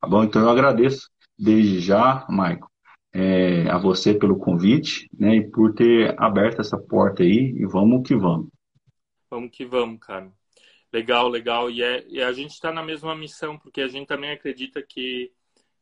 Tá 0.00 0.08
bom? 0.08 0.24
Então 0.24 0.42
eu 0.42 0.50
agradeço 0.50 1.10
desde 1.38 1.80
já, 1.80 2.26
Maicon, 2.28 2.68
é, 3.12 3.68
a 3.70 3.78
você 3.78 4.12
pelo 4.12 4.36
convite 4.36 5.08
né, 5.16 5.36
e 5.36 5.50
por 5.50 5.72
ter 5.72 6.14
aberto 6.20 6.60
essa 6.60 6.78
porta 6.78 7.22
aí. 7.22 7.54
E 7.56 7.66
vamos 7.66 8.06
que 8.06 8.16
vamos. 8.16 8.48
Vamos 9.30 9.50
que 9.50 9.64
vamos, 9.64 9.98
cara. 10.00 10.30
Legal, 10.92 11.28
legal. 11.28 11.70
E, 11.70 11.82
é, 11.82 12.04
e 12.08 12.22
a 12.22 12.32
gente 12.32 12.52
está 12.52 12.72
na 12.72 12.82
mesma 12.82 13.16
missão, 13.16 13.58
porque 13.58 13.80
a 13.80 13.88
gente 13.88 14.06
também 14.06 14.30
acredita 14.30 14.82
que 14.82 15.32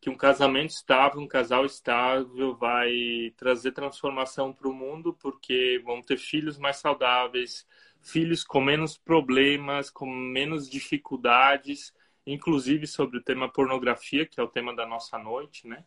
que 0.02 0.10
um 0.10 0.16
casamento 0.16 0.70
estável, 0.70 1.20
um 1.20 1.28
casal 1.28 1.64
estável 1.64 2.56
vai 2.56 3.32
trazer 3.36 3.70
transformação 3.70 4.52
para 4.52 4.68
o 4.68 4.74
mundo, 4.74 5.14
porque 5.14 5.80
vão 5.84 6.02
ter 6.02 6.18
filhos 6.18 6.58
mais 6.58 6.78
saudáveis, 6.78 7.64
filhos 8.00 8.42
com 8.42 8.60
menos 8.60 8.98
problemas, 8.98 9.90
com 9.90 10.04
menos 10.04 10.68
dificuldades, 10.68 11.94
inclusive 12.26 12.84
sobre 12.84 13.18
o 13.18 13.22
tema 13.22 13.48
pornografia, 13.48 14.26
que 14.26 14.40
é 14.40 14.42
o 14.42 14.48
tema 14.48 14.74
da 14.74 14.84
nossa 14.84 15.16
noite, 15.16 15.68
né? 15.68 15.84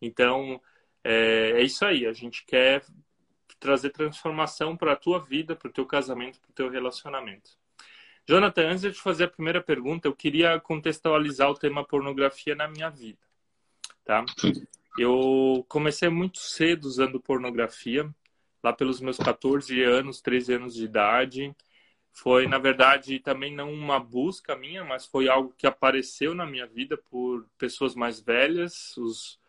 Então, 0.00 0.60
é, 1.04 1.52
é 1.52 1.62
isso 1.62 1.84
aí. 1.84 2.04
A 2.04 2.12
gente 2.12 2.44
quer 2.44 2.84
trazer 3.60 3.90
transformação 3.90 4.76
para 4.76 4.94
a 4.94 4.96
tua 4.96 5.20
vida, 5.20 5.54
para 5.54 5.68
o 5.68 5.72
teu 5.72 5.86
casamento, 5.86 6.40
para 6.40 6.50
o 6.50 6.54
teu 6.54 6.68
relacionamento. 6.68 7.52
Jonathan, 8.26 8.70
antes 8.70 8.82
de 8.82 8.90
te 8.90 9.00
fazer 9.00 9.24
a 9.24 9.28
primeira 9.28 9.62
pergunta, 9.62 10.08
eu 10.08 10.16
queria 10.16 10.58
contextualizar 10.58 11.48
o 11.48 11.54
tema 11.54 11.86
pornografia 11.86 12.56
na 12.56 12.66
minha 12.66 12.90
vida 12.90 13.31
tá? 14.04 14.24
Eu 14.98 15.64
comecei 15.68 16.08
muito 16.08 16.38
cedo 16.38 16.84
usando 16.84 17.20
pornografia, 17.20 18.08
lá 18.62 18.72
pelos 18.72 19.00
meus 19.00 19.16
14 19.16 19.82
anos, 19.82 20.20
13 20.20 20.54
anos 20.54 20.74
de 20.74 20.84
idade. 20.84 21.54
Foi, 22.12 22.46
na 22.46 22.58
verdade, 22.58 23.18
também 23.18 23.54
não 23.54 23.72
uma 23.72 23.98
busca 23.98 24.54
minha, 24.54 24.84
mas 24.84 25.06
foi 25.06 25.28
algo 25.28 25.54
que 25.56 25.66
apareceu 25.66 26.34
na 26.34 26.44
minha 26.44 26.66
vida 26.66 26.96
por 26.96 27.46
pessoas 27.56 27.94
mais 27.94 28.20
velhas. 28.20 28.96
Os... 28.98 29.40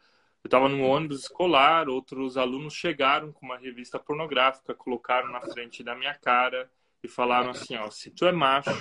Eu 0.44 0.48
estava 0.48 0.70
num 0.70 0.84
ônibus 0.84 1.22
escolar, 1.22 1.90
outros 1.90 2.38
alunos 2.38 2.74
chegaram 2.74 3.32
com 3.32 3.46
uma 3.46 3.58
revista 3.58 4.00
pornográfica, 4.00 4.74
colocaram 4.74 5.32
na 5.32 5.42
frente 5.42 5.84
da 5.84 5.96
minha 5.96 6.14
cara 6.16 6.70
e 7.04 7.08
falaram 7.08 7.50
assim, 7.50 7.76
ó, 7.76 7.90
se 7.90 8.10
tu 8.10 8.26
é 8.26 8.32
macho, 8.32 8.72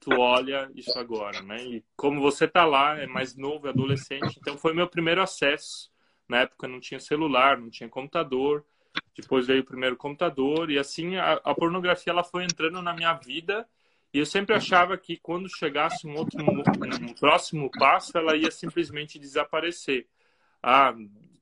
tu 0.00 0.18
olha 0.18 0.70
isso 0.74 0.98
agora, 0.98 1.42
né? 1.42 1.62
E 1.62 1.84
como 1.94 2.20
você 2.20 2.48
tá 2.48 2.64
lá, 2.64 2.98
é 2.98 3.06
mais 3.06 3.36
novo, 3.36 3.66
é 3.66 3.70
adolescente, 3.70 4.38
então 4.40 4.56
foi 4.56 4.72
meu 4.72 4.88
primeiro 4.88 5.22
acesso. 5.22 5.90
Na 6.26 6.38
época 6.40 6.66
não 6.66 6.80
tinha 6.80 6.98
celular, 6.98 7.58
não 7.58 7.68
tinha 7.68 7.88
computador. 7.88 8.64
Depois 9.16 9.46
veio 9.46 9.60
o 9.60 9.66
primeiro 9.66 9.96
computador 9.96 10.70
e 10.70 10.78
assim 10.78 11.16
a, 11.16 11.34
a 11.44 11.54
pornografia 11.54 12.12
ela 12.12 12.24
foi 12.24 12.44
entrando 12.44 12.80
na 12.80 12.94
minha 12.94 13.12
vida 13.14 13.68
e 14.12 14.18
eu 14.18 14.26
sempre 14.26 14.54
achava 14.54 14.96
que 14.96 15.16
quando 15.16 15.48
chegasse 15.48 16.06
um 16.06 16.16
outro 16.16 16.42
um 16.42 17.14
próximo 17.14 17.70
passo, 17.78 18.16
ela 18.16 18.36
ia 18.36 18.50
simplesmente 18.50 19.18
desaparecer. 19.18 20.08
Ah, 20.62 20.94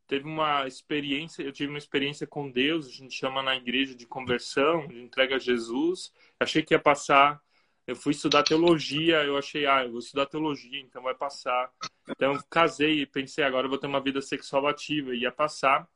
teve 0.08 0.26
uma 0.26 0.66
experiência, 0.66 1.42
eu 1.42 1.52
tive 1.52 1.68
uma 1.68 1.78
experiência 1.78 2.26
com 2.26 2.50
Deus, 2.50 2.86
a 2.86 2.90
gente 2.90 3.14
chama 3.14 3.42
na 3.42 3.54
igreja 3.54 3.94
de 3.94 4.06
conversão, 4.06 4.88
de 4.88 5.00
entrega 5.00 5.36
a 5.36 5.38
Jesus. 5.38 6.10
Achei 6.40 6.62
que 6.62 6.74
ia 6.74 6.78
passar. 6.78 7.40
Eu 7.86 7.94
fui 7.94 8.12
estudar 8.12 8.42
teologia, 8.42 9.22
eu 9.24 9.36
achei, 9.36 9.66
ah, 9.66 9.84
eu 9.84 9.90
vou 9.90 9.98
estudar 9.98 10.26
teologia, 10.26 10.80
então 10.80 11.02
vai 11.02 11.14
passar. 11.14 11.70
Então 12.08 12.38
casei 12.50 13.02
e 13.02 13.06
pensei, 13.06 13.44
agora 13.44 13.66
eu 13.66 13.70
vou 13.70 13.78
ter 13.78 13.86
uma 13.86 14.00
vida 14.00 14.20
sexual 14.20 14.66
ativa, 14.66 15.14
ia 15.14 15.30
passar. 15.30 15.86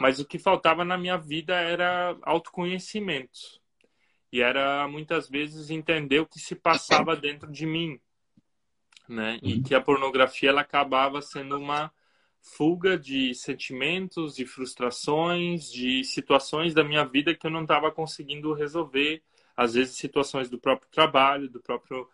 Mas 0.00 0.18
o 0.18 0.24
que 0.24 0.38
faltava 0.38 0.84
na 0.84 0.98
minha 0.98 1.16
vida 1.16 1.54
era 1.54 2.16
autoconhecimento. 2.22 3.60
E 4.32 4.40
era 4.40 4.86
muitas 4.88 5.28
vezes 5.28 5.70
entender 5.70 6.18
o 6.18 6.26
que 6.26 6.40
se 6.40 6.56
passava 6.56 7.14
dentro 7.14 7.50
de 7.50 7.66
mim, 7.66 8.00
né? 9.08 9.38
E 9.42 9.62
que 9.62 9.76
a 9.76 9.80
pornografia 9.80 10.50
ela 10.50 10.62
acabava 10.62 11.22
sendo 11.22 11.56
uma 11.56 11.92
fuga 12.44 12.98
de 12.98 13.34
sentimentos, 13.34 14.36
de 14.36 14.44
frustrações, 14.44 15.72
de 15.72 16.04
situações 16.04 16.74
da 16.74 16.84
minha 16.84 17.04
vida 17.04 17.34
que 17.34 17.46
eu 17.46 17.50
não 17.50 17.62
estava 17.62 17.90
conseguindo 17.90 18.52
resolver, 18.52 19.22
às 19.56 19.74
vezes 19.74 19.96
situações 19.96 20.50
do 20.50 20.58
próprio 20.58 20.88
trabalho, 20.90 21.48
do 21.48 21.60
próprio 21.60 22.08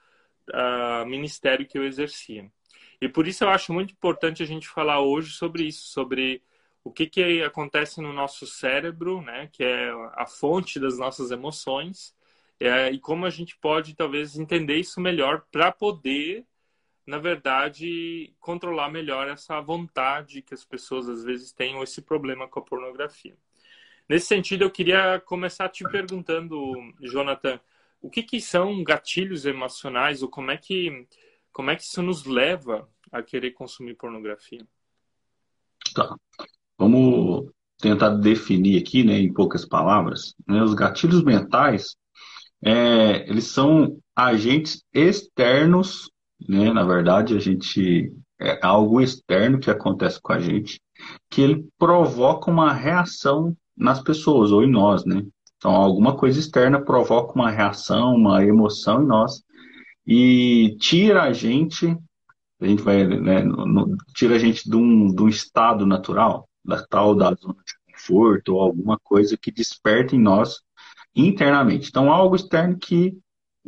uh, 0.50 1.04
ministério 1.04 1.66
que 1.66 1.76
eu 1.76 1.84
exercia. 1.84 2.50
E 3.00 3.08
por 3.08 3.26
isso 3.26 3.42
eu 3.44 3.50
acho 3.50 3.72
muito 3.72 3.92
importante 3.92 4.42
a 4.42 4.46
gente 4.46 4.68
falar 4.68 5.00
hoje 5.00 5.32
sobre 5.32 5.64
isso, 5.64 5.88
sobre 5.88 6.42
o 6.84 6.92
que, 6.92 7.06
que 7.06 7.42
acontece 7.42 8.00
no 8.00 8.12
nosso 8.12 8.46
cérebro, 8.46 9.20
né, 9.20 9.48
que 9.52 9.64
é 9.64 9.90
a 10.14 10.26
fonte 10.26 10.78
das 10.78 10.96
nossas 10.96 11.30
emoções, 11.30 12.14
é, 12.58 12.90
e 12.90 12.98
como 12.98 13.26
a 13.26 13.30
gente 13.30 13.56
pode 13.56 13.94
talvez 13.94 14.38
entender 14.38 14.76
isso 14.76 15.00
melhor 15.00 15.44
para 15.50 15.72
poder 15.72 16.46
na 17.10 17.18
verdade, 17.18 18.32
controlar 18.38 18.88
melhor 18.88 19.28
essa 19.28 19.60
vontade 19.60 20.42
que 20.42 20.54
as 20.54 20.64
pessoas 20.64 21.08
às 21.08 21.24
vezes 21.24 21.52
têm 21.52 21.82
esse 21.82 22.00
problema 22.00 22.46
com 22.46 22.60
a 22.60 22.64
pornografia. 22.64 23.36
Nesse 24.08 24.28
sentido, 24.28 24.62
eu 24.62 24.70
queria 24.70 25.18
começar 25.18 25.68
te 25.68 25.82
perguntando, 25.82 26.72
Jonathan, 27.00 27.60
o 28.00 28.08
que, 28.08 28.22
que 28.22 28.40
são 28.40 28.84
gatilhos 28.84 29.44
emocionais 29.44 30.22
ou 30.22 30.28
como 30.28 30.52
é 30.52 30.56
que 30.56 31.06
como 31.52 31.70
é 31.72 31.76
que 31.76 31.82
isso 31.82 32.00
nos 32.00 32.24
leva 32.24 32.88
a 33.10 33.20
querer 33.24 33.50
consumir 33.50 33.96
pornografia? 33.96 34.64
Tá. 35.92 36.14
Vamos 36.78 37.50
tentar 37.76 38.10
definir 38.10 38.80
aqui, 38.80 39.02
né, 39.02 39.18
em 39.18 39.32
poucas 39.32 39.66
palavras, 39.66 40.36
né, 40.46 40.62
os 40.62 40.74
gatilhos 40.74 41.24
mentais, 41.24 41.96
é, 42.62 43.28
eles 43.28 43.46
são 43.46 44.00
agentes 44.14 44.84
externos, 44.92 46.08
né? 46.48 46.72
Na 46.72 46.84
verdade, 46.84 47.36
a 47.36 47.40
gente 47.40 48.12
é 48.40 48.58
algo 48.62 49.00
externo 49.00 49.58
que 49.58 49.70
acontece 49.70 50.20
com 50.20 50.32
a 50.32 50.38
gente, 50.38 50.80
que 51.28 51.42
ele 51.42 51.68
provoca 51.78 52.50
uma 52.50 52.72
reação 52.72 53.56
nas 53.76 54.02
pessoas 54.02 54.50
ou 54.50 54.62
em 54.62 54.70
nós, 54.70 55.04
né? 55.04 55.24
Então, 55.56 55.72
alguma 55.72 56.16
coisa 56.16 56.40
externa 56.40 56.80
provoca 56.80 57.34
uma 57.34 57.50
reação, 57.50 58.14
uma 58.14 58.44
emoção 58.44 59.02
em 59.02 59.06
nós 59.06 59.42
e 60.06 60.76
tira 60.80 61.24
a 61.24 61.32
gente, 61.32 61.96
a 62.60 62.66
gente 62.66 62.82
vai, 62.82 63.06
né, 63.06 63.42
no, 63.42 63.96
tira 64.14 64.36
a 64.36 64.38
gente 64.38 64.68
de 64.68 64.74
um, 64.74 65.14
de 65.14 65.22
um 65.22 65.28
estado 65.28 65.84
natural, 65.84 66.48
da 66.64 66.82
tal 66.86 67.14
da 67.14 67.34
zona 67.34 67.62
de 67.64 67.92
conforto 67.92 68.54
ou 68.54 68.62
alguma 68.62 68.98
coisa 68.98 69.36
que 69.36 69.50
desperta 69.50 70.16
em 70.16 70.20
nós 70.20 70.60
internamente. 71.14 71.90
Então, 71.90 72.10
algo 72.10 72.36
externo 72.36 72.78
que 72.78 73.16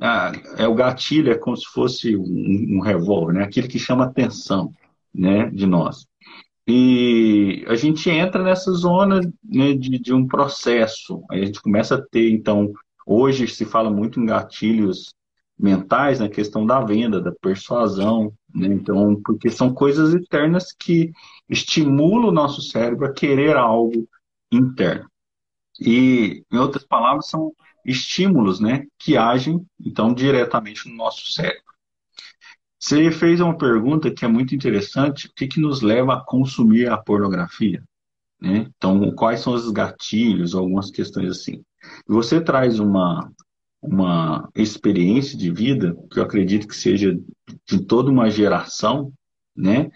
ah, 0.01 0.33
é 0.57 0.67
o 0.67 0.75
gatilho, 0.75 1.33
é 1.33 1.39
como 1.39 1.57
se 1.57 1.67
fosse 1.67 2.17
um, 2.17 2.77
um 2.77 2.81
revólver, 2.81 3.35
né? 3.35 3.45
Aquilo 3.45 3.69
que 3.69 3.79
chama 3.79 4.05
atenção, 4.05 4.73
né, 5.15 5.51
de 5.51 5.67
nós. 5.67 6.07
E 6.67 7.65
a 7.69 7.75
gente 7.75 8.09
entra 8.09 8.43
nessa 8.43 8.73
zona 8.73 9.21
né, 9.45 9.75
de, 9.75 9.99
de 9.99 10.15
um 10.15 10.27
processo. 10.27 11.23
Aí 11.31 11.43
a 11.43 11.47
gente 11.47 11.61
começa 11.61 11.97
a 11.97 12.03
ter, 12.03 12.31
então, 12.31 12.73
hoje 13.07 13.49
se 13.49 13.65
fala 13.65 13.91
muito 13.91 14.21
em 14.21 14.27
gatilhos 14.27 15.13
mentais 15.59 16.21
na 16.21 16.29
questão 16.29 16.65
da 16.65 16.81
venda, 16.81 17.21
da 17.21 17.33
persuasão, 17.33 18.33
né? 18.55 18.69
então, 18.69 19.21
porque 19.23 19.51
são 19.51 19.73
coisas 19.73 20.15
externas 20.15 20.73
que 20.73 21.13
estimulam 21.49 22.29
o 22.29 22.33
nosso 22.33 22.63
cérebro 22.63 23.07
a 23.07 23.13
querer 23.13 23.57
algo 23.57 24.09
interno. 24.51 25.09
E, 25.81 26.45
em 26.51 26.59
outras 26.59 26.85
palavras, 26.85 27.29
são 27.29 27.53
estímulos, 27.85 28.61
né, 28.61 28.85
que 28.99 29.17
agem, 29.17 29.65
então, 29.81 30.15
diretamente 30.15 30.89
no 30.89 30.95
nosso 30.95 31.33
cérebro. 31.33 31.63
Você 32.79 33.13
fez 33.13 33.41
uma 33.41 33.57
pergunta 33.57 34.11
que 34.11 34.25
é 34.25 34.29
muito 34.29 34.55
interessante, 34.55 35.29
o 35.29 35.33
que, 35.35 35.47
que 35.47 35.61
nos 35.61 35.83
leva 35.83 36.15
a 36.15 36.25
consumir 36.25 36.91
a 36.91 36.97
pornografia? 36.97 37.83
Né? 38.41 38.67
Então, 38.77 39.15
quais 39.15 39.41
são 39.41 39.53
os 39.53 39.71
gatilhos, 39.71 40.53
algumas 40.53 40.91
questões 40.91 41.31
assim. 41.31 41.63
Você 42.09 42.41
traz 42.41 42.81
uma, 42.81 43.31
uma 43.81 44.49
experiência 44.55 45.39
de 45.39 45.53
vida, 45.53 45.97
que 46.11 46.19
eu 46.19 46.25
acredito 46.25 46.67
que 46.67 46.75
seja 46.75 47.17
de 47.69 47.85
toda 47.87 48.11
uma 48.11 48.29
geração, 48.29 49.13
né? 49.55 49.89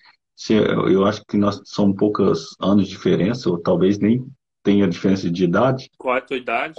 Eu 0.88 1.06
acho 1.06 1.24
que 1.26 1.36
nós 1.36 1.60
somos 1.64 1.96
poucos 1.96 2.54
anos 2.60 2.84
de 2.84 2.90
diferença, 2.90 3.48
ou 3.48 3.58
talvez 3.58 3.98
nem 3.98 4.24
tenha 4.62 4.86
diferença 4.86 5.30
de 5.30 5.44
idade. 5.44 5.90
Qual 5.96 6.14
é 6.14 6.18
a 6.18 6.22
tua 6.22 6.36
idade? 6.36 6.74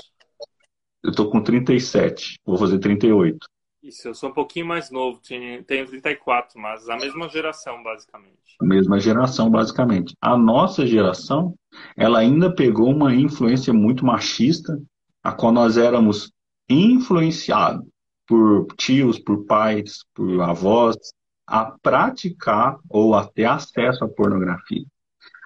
Eu 1.04 1.12
tô 1.12 1.30
com 1.30 1.42
37, 1.42 2.40
vou 2.46 2.58
fazer 2.58 2.80
38. 2.80 3.38
Isso, 3.84 4.08
eu 4.08 4.14
sou 4.14 4.30
um 4.30 4.34
pouquinho 4.34 4.66
mais 4.66 4.92
novo, 4.92 5.22
tenho 5.22 5.64
34, 5.64 6.60
mas 6.60 6.90
a 6.90 6.98
mesma 6.98 7.30
geração, 7.30 7.82
basicamente. 7.84 8.58
A 8.60 8.66
mesma 8.66 9.00
geração, 9.00 9.50
basicamente. 9.50 10.14
A 10.20 10.38
nossa 10.38 10.86
geração, 10.86 11.56
ela 11.96 12.20
ainda 12.20 12.54
pegou 12.54 12.90
uma 12.90 13.14
influência 13.14 13.72
muito 13.72 14.06
machista, 14.06 14.78
a 15.24 15.32
qual 15.32 15.52
nós 15.52 15.78
éramos 15.78 16.32
influenciados 16.70 17.88
por 18.28 18.68
tios, 18.76 19.20
por 19.20 19.46
pais, 19.46 20.04
por 20.14 20.42
avós, 20.42 20.98
a 21.46 21.66
praticar 21.82 22.78
ou 22.90 23.16
a 23.16 23.26
ter 23.26 23.46
acesso 23.46 24.04
à 24.04 24.10
pornografia. 24.10 24.84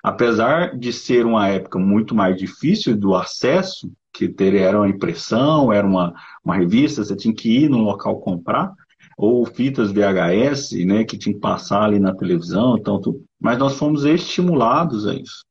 Apesar 0.03 0.75
de 0.75 0.91
ser 0.91 1.27
uma 1.27 1.47
época 1.47 1.77
muito 1.77 2.15
mais 2.15 2.35
difícil 2.35 2.97
do 2.97 3.13
acesso, 3.13 3.91
que 4.13 4.27
ter, 4.27 4.53
era 4.55 4.77
uma 4.77 4.89
impressão, 4.89 5.71
era 5.71 5.85
uma, 5.85 6.13
uma 6.43 6.55
revista, 6.55 7.03
você 7.03 7.15
tinha 7.15 7.33
que 7.33 7.63
ir 7.63 7.69
no 7.69 7.79
local 7.79 8.19
comprar, 8.19 8.73
ou 9.17 9.45
fitas 9.45 9.91
VHS, 9.91 10.71
né, 10.85 11.03
que 11.03 11.17
tinha 11.17 11.33
que 11.33 11.39
passar 11.39 11.83
ali 11.83 11.99
na 11.99 12.15
televisão, 12.15 12.81
tu, 12.81 13.23
mas 13.39 13.57
nós 13.57 13.77
fomos 13.77 14.03
estimulados 14.03 15.07
a 15.07 15.13
isso. 15.13 15.43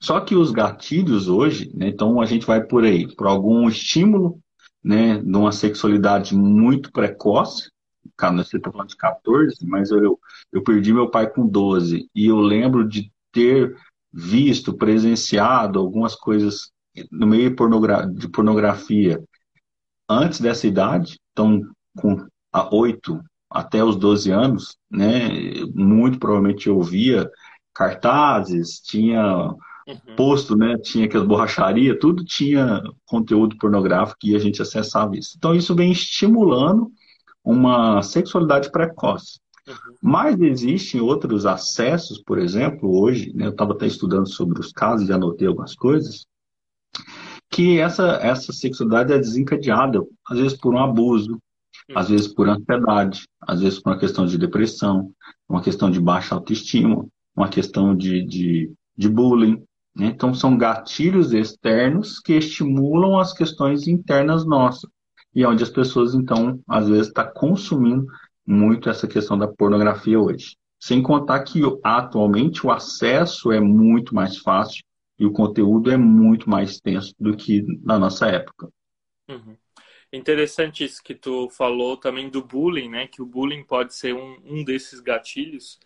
Só 0.00 0.20
que 0.20 0.36
os 0.36 0.50
gatilhos 0.50 1.28
hoje, 1.28 1.70
né, 1.74 1.88
então 1.88 2.20
a 2.20 2.26
gente 2.26 2.46
vai 2.46 2.62
por 2.62 2.84
aí, 2.84 3.12
por 3.14 3.26
algum 3.26 3.68
estímulo, 3.68 4.38
né, 4.82 5.18
de 5.18 5.36
uma 5.36 5.52
sexualidade 5.52 6.36
muito 6.36 6.92
precoce, 6.92 7.70
cara, 8.16 8.36
você 8.36 8.56
está 8.56 8.70
falando 8.70 8.88
de 8.88 8.96
14, 8.96 9.66
mas 9.66 9.90
eu, 9.90 10.18
eu 10.52 10.62
perdi 10.62 10.92
meu 10.92 11.10
pai 11.10 11.28
com 11.28 11.46
12, 11.46 12.08
e 12.14 12.26
eu 12.26 12.38
lembro 12.38 12.88
de 12.88 13.10
ter 13.32 13.76
visto, 14.12 14.72
presenciado 14.72 15.78
algumas 15.78 16.14
coisas 16.14 16.70
no 17.10 17.26
meio 17.26 17.54
de 18.14 18.28
pornografia 18.28 19.22
antes 20.08 20.40
dessa 20.40 20.66
idade, 20.66 21.18
então 21.32 21.62
com 21.96 22.26
a 22.52 22.74
8 22.74 23.20
até 23.50 23.82
os 23.82 23.96
12 23.96 24.30
anos, 24.30 24.76
né, 24.90 25.28
muito 25.74 26.18
provavelmente 26.18 26.68
eu 26.68 26.80
via 26.82 27.30
cartazes, 27.74 28.80
tinha 28.80 29.48
uhum. 29.86 30.16
posto, 30.16 30.56
né, 30.56 30.76
tinha 30.78 31.06
aquelas 31.06 31.26
borracharia, 31.26 31.98
tudo 31.98 32.24
tinha 32.24 32.82
conteúdo 33.04 33.56
pornográfico 33.58 34.18
e 34.24 34.34
a 34.34 34.38
gente 34.38 34.60
acessava 34.62 35.16
isso. 35.16 35.34
Então 35.36 35.54
isso 35.54 35.74
vem 35.74 35.92
estimulando 35.92 36.90
uma 37.44 38.02
sexualidade 38.02 38.70
precoce. 38.70 39.38
Uhum. 39.66 39.74
Mas 40.02 40.40
existem 40.40 41.00
outros 41.00 41.46
acessos, 41.46 42.22
por 42.22 42.38
exemplo, 42.38 43.00
hoje, 43.00 43.32
né, 43.34 43.46
eu 43.46 43.50
estava 43.50 43.72
até 43.72 43.86
estudando 43.86 44.28
sobre 44.28 44.60
os 44.60 44.72
casos 44.72 45.08
e 45.08 45.12
anotei 45.12 45.46
algumas 45.46 45.74
coisas, 45.74 46.26
que 47.50 47.78
essa, 47.78 48.18
essa 48.22 48.52
sexualidade 48.52 49.12
é 49.12 49.18
desencadeada, 49.18 50.04
às 50.28 50.38
vezes 50.38 50.58
por 50.58 50.74
um 50.74 50.78
abuso, 50.78 51.32
uhum. 51.32 51.98
às 51.98 52.08
vezes 52.08 52.28
por 52.28 52.48
ansiedade, 52.48 53.26
às 53.40 53.60
vezes 53.60 53.80
por 53.80 53.90
uma 53.90 53.98
questão 53.98 54.26
de 54.26 54.38
depressão, 54.38 55.10
uma 55.48 55.62
questão 55.62 55.90
de 55.90 56.00
baixa 56.00 56.34
autoestima, 56.34 57.06
uma 57.34 57.48
questão 57.48 57.94
de, 57.96 58.22
de, 58.24 58.72
de 58.96 59.08
bullying. 59.08 59.62
Né? 59.94 60.06
Então, 60.08 60.34
são 60.34 60.56
gatilhos 60.56 61.32
externos 61.32 62.20
que 62.20 62.34
estimulam 62.34 63.18
as 63.18 63.32
questões 63.32 63.86
internas 63.86 64.44
nossas. 64.44 64.90
E 65.34 65.42
é 65.42 65.48
onde 65.48 65.62
as 65.62 65.70
pessoas, 65.70 66.14
então, 66.14 66.60
às 66.66 66.88
vezes, 66.88 67.08
estão 67.08 67.24
tá 67.24 67.30
consumindo 67.30 68.06
muito 68.46 68.88
essa 68.88 69.06
questão 69.06 69.36
da 69.36 69.46
pornografia 69.46 70.18
hoje. 70.18 70.56
Sem 70.80 71.02
contar 71.02 71.40
que 71.40 71.60
atualmente 71.82 72.66
o 72.66 72.70
acesso 72.70 73.50
é 73.50 73.60
muito 73.60 74.14
mais 74.14 74.38
fácil 74.38 74.82
e 75.18 75.24
o 75.24 75.32
conteúdo 75.32 75.90
é 75.90 75.96
muito 75.96 76.48
mais 76.48 76.72
extenso 76.72 77.14
do 77.18 77.36
que 77.36 77.62
na 77.82 77.98
nossa 77.98 78.26
época. 78.26 78.70
Uhum. 79.28 79.56
Interessante 80.12 80.84
isso 80.84 81.02
que 81.02 81.14
tu 81.14 81.48
falou 81.50 81.96
também 81.96 82.28
do 82.28 82.42
bullying, 82.42 82.88
né? 82.88 83.06
Que 83.06 83.20
o 83.20 83.26
bullying 83.26 83.64
pode 83.64 83.94
ser 83.94 84.14
um, 84.14 84.38
um 84.44 84.64
desses 84.64 85.00
gatilhos. 85.00 85.80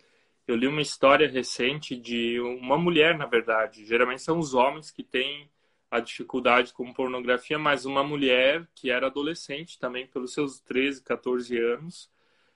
Eu 0.47 0.57
li 0.57 0.67
uma 0.67 0.83
história 0.83 1.29
recente 1.29 1.97
de 1.97 2.41
uma 2.41 2.77
mulher, 2.77 3.17
na 3.17 3.27
verdade. 3.27 3.85
Geralmente 3.85 4.23
são 4.23 4.39
os 4.39 4.53
homens 4.53 4.91
que 4.91 5.03
têm 5.03 5.49
a 5.91 6.01
dificuldade 6.01 6.73
com 6.73 6.93
pornografia, 6.93 7.59
mas 7.59 7.85
uma 7.85 8.05
mulher 8.05 8.69
que 8.75 8.91
era 8.91 9.07
adolescente 9.07 9.79
também, 9.79 10.07
pelos 10.07 10.33
seus 10.33 10.61
13, 10.61 11.03
14 11.03 11.59
anos, 11.59 12.11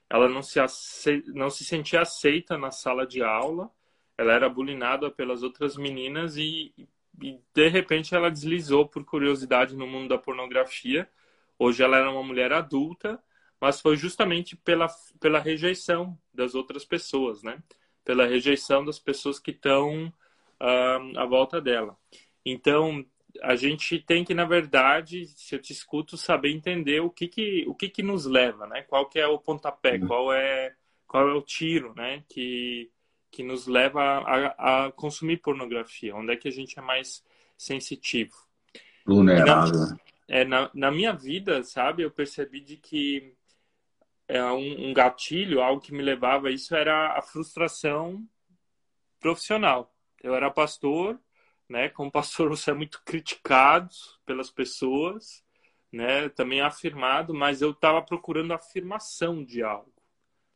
ela 0.09 0.29
não 0.29 0.41
se, 0.41 0.59
ace... 0.59 1.23
não 1.27 1.49
se 1.49 1.65
sentia 1.65 2.01
aceita 2.01 2.57
na 2.57 2.71
sala 2.71 3.05
de 3.05 3.21
aula 3.23 3.71
ela 4.17 4.33
era 4.33 4.49
bulinada 4.49 5.11
pelas 5.11 5.43
outras 5.43 5.75
meninas 5.77 6.37
e, 6.37 6.73
e, 7.21 7.39
de 7.53 7.67
repente 7.67 8.15
ela 8.15 8.31
deslizou 8.31 8.87
por 8.87 9.03
curiosidade 9.03 9.75
no 9.75 9.87
mundo 9.87 10.09
da 10.09 10.17
pornografia. 10.17 11.09
Hoje 11.57 11.83
ela 11.83 11.97
era 11.97 12.11
uma 12.11 12.23
mulher 12.23 12.51
adulta, 12.53 13.21
mas 13.59 13.81
foi 13.81 13.97
justamente 13.97 14.55
pela, 14.55 14.87
pela 15.19 15.39
rejeição 15.39 16.17
das 16.33 16.55
outras 16.55 16.85
pessoas, 16.85 17.43
né? 17.43 17.61
Pela 18.03 18.25
rejeição 18.25 18.83
das 18.85 18.99
pessoas 18.99 19.39
que 19.39 19.51
estão 19.51 20.07
uh, 20.07 21.17
à 21.19 21.25
volta 21.25 21.59
dela. 21.61 21.97
Então, 22.45 23.05
a 23.41 23.55
gente 23.55 23.99
tem 23.99 24.23
que, 24.23 24.33
na 24.33 24.45
verdade, 24.45 25.25
se 25.27 25.55
eu 25.55 25.61
te 25.61 25.73
escuto, 25.73 26.17
saber 26.17 26.51
entender 26.51 26.99
o 27.01 27.09
que 27.09 27.27
que, 27.27 27.65
o 27.67 27.73
que, 27.73 27.89
que 27.89 28.03
nos 28.03 28.25
leva, 28.25 28.67
né? 28.67 28.83
Qual 28.83 29.07
que 29.09 29.19
é 29.19 29.27
o 29.27 29.39
pontapé, 29.39 29.97
uhum. 29.97 30.07
qual 30.07 30.33
é, 30.33 30.75
qual 31.07 31.27
é 31.27 31.33
o 31.33 31.41
tiro, 31.41 31.93
né? 31.95 32.23
Que, 32.29 32.91
que 33.35 33.43
nos 33.43 33.67
leva 33.67 34.01
a, 34.01 34.85
a, 34.85 34.91
consumir 34.93 35.41
pornografia? 35.41 36.15
Onde 36.15 36.31
é 36.31 36.37
que 36.37 36.47
a 36.47 36.51
gente 36.51 36.79
é 36.79 36.81
mais 36.81 37.21
sensitivo? 37.57 38.33
Vulnerável. 39.05 39.73
Na, 39.73 39.99
é, 40.25 40.45
na, 40.45 40.71
na, 40.73 40.89
minha 40.89 41.11
vida, 41.11 41.61
sabe, 41.61 42.03
eu 42.03 42.09
percebi 42.09 42.61
de 42.61 42.77
que 42.77 43.35
é 44.25 44.41
um, 44.45 44.87
um 44.87 44.93
gatilho, 44.93 45.61
algo 45.61 45.81
que 45.81 45.93
me 45.93 46.01
levava 46.01 46.47
a 46.47 46.51
isso 46.51 46.73
era 46.73 47.17
a 47.17 47.21
frustração 47.21 48.25
profissional. 49.19 49.93
Eu 50.23 50.33
era 50.33 50.49
pastor, 50.49 51.19
né? 51.67 51.89
Como 51.89 52.09
pastor 52.09 52.47
você 52.55 52.71
é 52.71 52.73
muito 52.73 53.03
criticado 53.03 53.93
pelas 54.25 54.49
pessoas, 54.49 55.43
né? 55.91 56.29
Também 56.29 56.61
afirmado, 56.61 57.33
mas 57.33 57.61
eu 57.61 57.71
estava 57.71 58.01
procurando 58.01 58.53
afirmação 58.53 59.43
de 59.43 59.61
algo, 59.61 59.93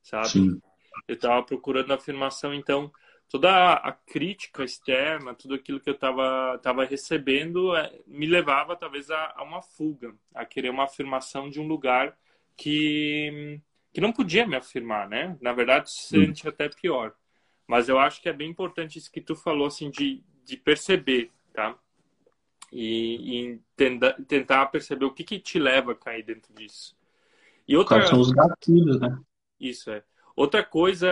sabe? 0.02 0.30
Sim 0.30 0.62
eu 1.08 1.16
estava 1.16 1.44
procurando 1.44 1.92
afirmação, 1.92 2.54
então 2.54 2.92
toda 3.30 3.74
a 3.74 3.92
crítica 3.92 4.64
externa, 4.64 5.36
tudo 5.36 5.54
aquilo 5.54 5.80
que 5.80 5.90
eu 5.90 5.94
estava 5.94 6.58
tava 6.58 6.84
recebendo, 6.84 7.76
é, 7.76 8.00
me 8.08 8.26
levava 8.26 8.76
talvez 8.76 9.10
a, 9.12 9.34
a, 9.36 9.44
uma 9.44 9.62
fuga, 9.62 10.14
a 10.34 10.44
querer 10.46 10.70
uma 10.70 10.86
afirmação 10.86 11.50
de 11.50 11.60
um 11.60 11.68
lugar 11.68 12.18
que, 12.58 13.62
que 13.94 14.02
não 14.02 14.12
podia 14.12 14.48
me 14.48 14.56
afirmar, 14.56 15.08
né? 15.08 15.38
Na 15.42 15.54
verdade, 15.54 15.92
se 15.92 16.08
sente 16.08 16.48
até 16.48 16.68
pior. 16.70 17.14
Mas 17.68 17.88
eu 17.88 18.00
acho 18.00 18.20
que 18.20 18.28
é 18.28 18.34
bem 18.34 18.50
importante 18.50 18.98
isso 18.98 19.12
que 19.12 19.22
tu 19.22 19.36
falou, 19.36 19.68
assim, 19.68 19.92
de, 19.92 20.24
de 20.44 20.58
perceber, 20.58 21.32
tá? 21.54 21.78
E, 22.72 23.52
e 23.54 23.60
tenda, 23.76 24.14
tentar 24.28 24.66
perceber 24.68 25.06
o 25.06 25.14
que, 25.14 25.24
que 25.24 25.40
te 25.40 25.60
leva 25.60 25.92
a 25.92 25.96
cair 25.96 26.24
dentro 26.24 26.52
disso. 26.54 26.98
E 27.68 27.78
outra... 27.78 27.98
Quais 27.98 28.10
são 28.10 28.20
os 28.20 28.32
gatilhos, 28.32 29.00
né? 29.00 29.20
Isso, 29.60 29.92
é. 29.92 30.04
Outra 30.40 30.64
coisa 30.64 31.12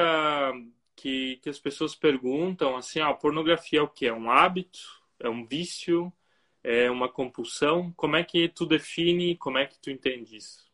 que, 0.96 1.36
que 1.42 1.50
as 1.50 1.60
pessoas 1.60 1.94
perguntam, 1.94 2.78
assim, 2.78 3.02
ah, 3.02 3.10
a 3.10 3.14
pornografia 3.14 3.80
é 3.80 3.82
o 3.82 3.90
que? 3.90 4.06
É 4.06 4.14
um 4.14 4.32
hábito? 4.32 4.80
É 5.20 5.28
um 5.28 5.46
vício? 5.46 6.14
É 6.64 6.90
uma 6.90 7.10
compulsão? 7.10 7.92
Como 7.98 8.16
é 8.16 8.24
que 8.24 8.48
tu 8.48 8.66
define, 8.66 9.36
como 9.36 9.58
é 9.58 9.66
que 9.66 9.78
tu 9.82 9.92
entende 9.92 10.38
isso? 10.38 10.66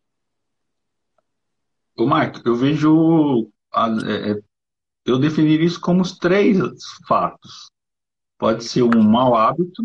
Ô, 1.98 2.06
Marco, 2.06 2.48
eu 2.48 2.56
vejo. 2.56 3.52
É, 4.06 4.34
é, 4.34 4.44
eu 5.04 5.18
definiria 5.18 5.66
isso 5.66 5.82
como 5.82 6.04
os 6.04 6.16
três 6.20 6.60
fatos. 7.08 7.72
Pode 8.38 8.66
ser 8.66 8.84
um 8.84 9.02
mau 9.02 9.34
hábito, 9.34 9.84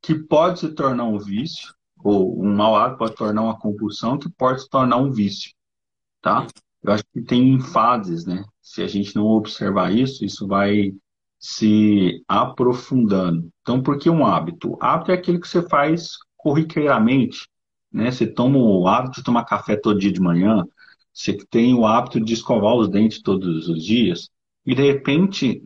que 0.00 0.14
pode 0.14 0.60
se 0.60 0.72
tornar 0.72 1.02
um 1.02 1.18
vício, 1.18 1.74
ou 1.96 2.40
um 2.40 2.54
mau 2.54 2.76
hábito 2.76 2.98
pode 2.98 3.16
tornar 3.16 3.42
uma 3.42 3.58
compulsão, 3.58 4.16
que 4.16 4.30
pode 4.30 4.62
se 4.62 4.70
tornar 4.70 4.98
um 4.98 5.10
vício. 5.10 5.52
Tá? 6.22 6.46
Eu 6.88 6.94
acho 6.94 7.04
que 7.12 7.20
tem 7.20 7.60
fases, 7.60 8.24
né? 8.24 8.44
Se 8.62 8.82
a 8.82 8.86
gente 8.86 9.14
não 9.14 9.26
observar 9.26 9.94
isso, 9.94 10.24
isso 10.24 10.46
vai 10.46 10.92
se 11.38 12.22
aprofundando. 12.26 13.48
Então, 13.60 13.82
por 13.82 13.98
que 13.98 14.08
um 14.08 14.24
hábito? 14.24 14.72
O 14.72 14.78
hábito 14.80 15.12
é 15.12 15.14
aquilo 15.14 15.38
que 15.38 15.46
você 15.46 15.60
faz 15.68 16.16
corriqueiramente, 16.34 17.46
né? 17.92 18.10
Você 18.10 18.26
toma 18.26 18.58
o 18.58 18.88
hábito 18.88 19.16
de 19.16 19.22
tomar 19.22 19.44
café 19.44 19.76
todo 19.76 19.98
dia 19.98 20.10
de 20.10 20.20
manhã, 20.20 20.64
você 21.12 21.36
tem 21.50 21.74
o 21.74 21.84
hábito 21.84 22.18
de 22.20 22.32
escovar 22.32 22.74
os 22.74 22.88
dentes 22.88 23.20
todos 23.20 23.68
os 23.68 23.84
dias, 23.84 24.30
e 24.64 24.74
de 24.74 24.82
repente, 24.82 25.62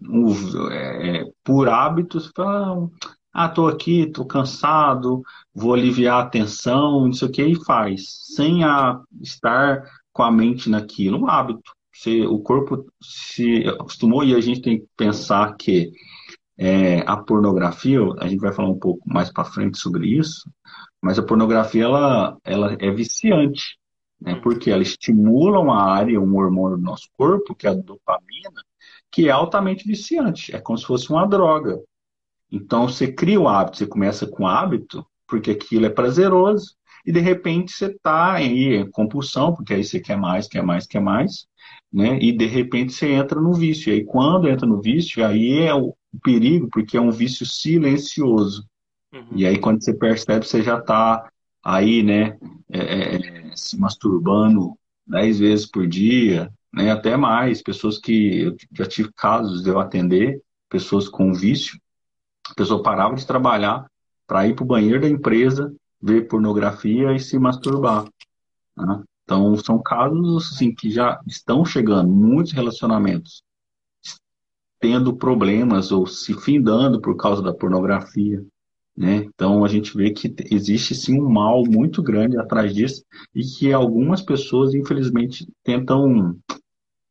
é, 0.73 1.25
por 1.45 1.69
hábito, 1.69 2.21
você 2.21 2.31
fala, 2.35 2.89
ah, 3.33 3.49
tô 3.49 3.69
aqui, 3.69 4.07
tô 4.07 4.25
cansado, 4.25 5.23
vou 5.55 5.73
aliviar 5.73 6.23
a 6.23 6.29
tensão, 6.29 7.07
não 7.07 7.13
sei 7.13 7.29
o 7.29 7.49
e 7.49 7.65
faz, 7.65 8.07
sem 8.35 8.65
a, 8.65 9.01
estar 9.21 9.85
com 10.13 10.23
a 10.23 10.31
mente 10.31 10.69
naquilo, 10.69 11.19
um 11.19 11.29
hábito. 11.29 11.73
Se, 11.93 12.23
o 12.23 12.39
corpo 12.39 12.87
se 13.01 13.67
acostumou 13.69 14.25
e 14.25 14.35
a 14.35 14.41
gente 14.41 14.63
tem 14.63 14.81
que 14.81 14.87
pensar 14.97 15.55
que 15.57 15.93
é, 16.57 17.01
a 17.01 17.17
pornografia, 17.17 18.01
a 18.19 18.29
gente 18.29 18.41
vai 18.41 18.53
falar 18.53 18.69
um 18.69 18.79
pouco 18.79 19.03
mais 19.07 19.31
para 19.31 19.45
frente 19.45 19.79
sobre 19.79 20.07
isso, 20.07 20.51
mas 21.01 21.19
a 21.19 21.23
pornografia 21.23 21.85
ela, 21.85 22.37
ela 22.45 22.77
é 22.79 22.91
viciante, 22.91 23.79
né? 24.21 24.37
porque 24.37 24.71
ela 24.71 24.83
estimula 24.83 25.59
uma 25.59 25.83
área, 25.83 26.21
um 26.21 26.37
hormônio 26.37 26.79
do 26.79 26.85
nosso 26.85 27.09
corpo, 27.17 27.55
que 27.55 27.67
é 27.67 27.71
a 27.71 27.75
dopamina, 27.75 28.63
que 29.11 29.29
é 29.29 29.31
altamente 29.31 29.87
viciante, 29.87 30.55
é 30.55 30.61
como 30.61 30.79
se 30.79 30.87
fosse 30.87 31.11
uma 31.11 31.27
droga. 31.27 31.79
Então 32.51 32.89
você 32.89 33.11
cria 33.11 33.41
o 33.41 33.49
hábito, 33.49 33.79
você 33.79 33.87
começa 33.87 34.27
com 34.27 34.45
o 34.45 34.47
hábito, 34.47 35.05
porque 35.27 35.51
aquilo 35.51 35.87
é 35.87 35.91
prazeroso, 35.91 36.77
e 37.05 37.13
de 37.13 37.21
repente 37.21 37.73
você 37.73 37.87
está 37.87 38.35
aí 38.35 38.77
em 38.77 38.91
compulsão, 38.91 39.55
porque 39.55 39.75
aí 39.75 39.85
você 39.85 40.01
quer 40.01 40.17
mais, 40.17 40.47
quer 40.47 40.63
mais, 40.63 40.87
quer 40.87 41.01
mais, 41.01 41.47
né? 41.93 42.19
E 42.21 42.33
de 42.33 42.47
repente 42.47 42.93
você 42.93 43.13
entra 43.13 43.41
no 43.41 43.53
vício. 43.53 43.91
E 43.91 43.97
aí 43.97 44.05
quando 44.05 44.49
entra 44.49 44.67
no 44.67 44.81
vício, 44.81 45.25
aí 45.25 45.59
é 45.61 45.75
o 45.75 45.95
perigo, 46.23 46.69
porque 46.71 46.97
é 46.97 47.01
um 47.01 47.11
vício 47.11 47.45
silencioso. 47.45 48.65
Uhum. 49.13 49.27
E 49.35 49.47
aí 49.47 49.59
quando 49.59 49.83
você 49.83 49.93
percebe, 49.93 50.47
você 50.47 50.63
já 50.63 50.79
está 50.79 51.29
aí, 51.63 52.03
né, 52.03 52.37
é, 52.71 52.79
é, 52.79 53.17
é, 53.17 53.57
se 53.57 53.79
masturbando 53.79 54.77
dez 55.07 55.39
vezes 55.39 55.67
por 55.67 55.87
dia, 55.87 56.53
né, 56.73 56.91
até 56.91 57.17
mais. 57.17 57.63
Pessoas 57.63 57.99
que 57.99 58.43
eu 58.43 58.57
já 58.73 58.87
tive 58.87 59.11
casos 59.13 59.63
de 59.63 59.69
eu 59.69 59.81
atender, 59.81 60.41
pessoas 60.69 61.09
com 61.09 61.35
vício, 61.35 61.79
a 62.49 62.55
pessoa 62.55 62.83
parava 62.83 63.15
de 63.15 63.27
trabalhar 63.27 63.87
para 64.27 64.47
ir 64.47 64.55
para 64.55 64.65
o 64.65 64.67
banheiro 64.67 65.01
da 65.01 65.09
empresa 65.09 65.75
ver 66.03 66.29
pornografia 66.29 67.13
e 67.15 67.21
se 67.21 67.39
masturbar. 67.39 68.05
Né? 68.77 69.03
Então, 69.25 69.57
são 69.57 69.81
casos 69.81 70.53
assim, 70.53 70.75
que 70.75 70.91
já 70.91 71.21
estão 71.27 71.65
chegando, 71.65 72.11
muitos 72.11 72.53
relacionamentos 72.53 73.43
tendo 74.83 75.15
problemas 75.15 75.93
ou 75.93 76.09
se 76.09 76.35
findando 76.35 77.01
por 77.01 77.17
causa 77.17 77.41
da 77.41 77.55
pornografia. 77.55 78.45
Né? 78.97 79.19
Então, 79.19 79.65
a 79.65 79.69
gente 79.69 79.97
vê 79.97 80.11
que 80.11 80.35
existe 80.51 80.93
sim 80.93 81.21
um 81.21 81.31
mal 81.31 81.63
muito 81.65 82.03
grande 82.03 82.37
atrás 82.37 82.75
disso 82.75 83.05
e 83.33 83.43
que 83.45 83.73
algumas 83.73 84.21
pessoas, 84.21 84.75
infelizmente, 84.75 85.47
tentam 85.63 86.37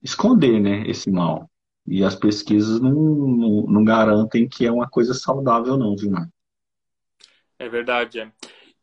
esconder 0.04 0.60
né, 0.60 0.84
esse 0.86 1.10
mal. 1.10 1.50
E 1.88 2.04
as 2.04 2.14
pesquisas 2.14 2.82
não, 2.82 2.92
não, 2.94 3.62
não 3.68 3.84
garantem 3.86 4.50
que 4.50 4.66
é 4.66 4.72
uma 4.72 4.88
coisa 4.88 5.14
saudável, 5.14 5.78
não, 5.78 5.96
viu? 5.96 6.12
É 7.58 7.70
verdade, 7.70 8.20
é. 8.20 8.32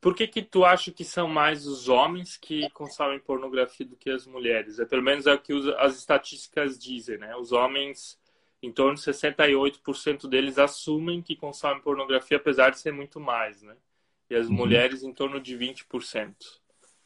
Por 0.01 0.15
que, 0.15 0.29
que 0.29 0.43
tu 0.43 0.65
acha 0.65 0.93
que 0.93 1.05
são 1.05 1.27
mais 1.27 1.67
os 1.67 1.89
homens 1.89 2.37
que 2.37 2.71
consomem 2.71 3.19
pornografia 3.19 3.85
do 3.85 3.97
que 3.97 4.11
as 4.11 4.27
mulheres? 4.27 4.79
É 4.79 4.85
pelo 4.85 5.03
menos 5.03 5.27
é 5.27 5.35
o 5.35 5.39
que 5.39 5.53
as 5.79 5.97
estatísticas 5.97 6.79
dizem, 6.79 7.19
né? 7.19 7.35
Os 7.37 7.51
homens, 7.51 8.19
em 8.63 8.71
torno 8.71 8.95
de 8.95 9.01
68% 9.01 10.29
deles 10.29 10.57
assumem 10.57 11.21
que 11.21 11.35
consomem 11.35 11.83
pornografia, 11.83 12.37
apesar 12.37 12.71
de 12.71 12.79
ser 12.79 12.93
muito 12.93 13.19
mais, 13.19 13.61
né? 13.63 13.77
E 14.31 14.37
as 14.37 14.47
uhum. 14.47 14.55
mulheres 14.55 15.03
em 15.03 15.13
torno 15.13 15.41
de 15.41 15.57
20%. 15.57 16.35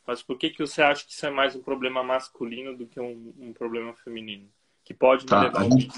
Mas 0.06 0.22
por 0.22 0.36
que, 0.36 0.50
que 0.50 0.58
você 0.58 0.82
acha 0.82 1.06
que 1.06 1.12
isso 1.12 1.24
é 1.24 1.30
mais 1.30 1.56
um 1.56 1.62
problema 1.62 2.02
masculino 2.02 2.76
do 2.76 2.86
que 2.86 3.00
um, 3.00 3.32
um 3.38 3.52
problema 3.52 3.94
feminino? 3.94 4.50
Que 4.84 4.92
pode 4.92 5.24
tá, 5.24 5.44
levar 5.44 5.62
ao 5.62 5.70
gente... 5.70 5.88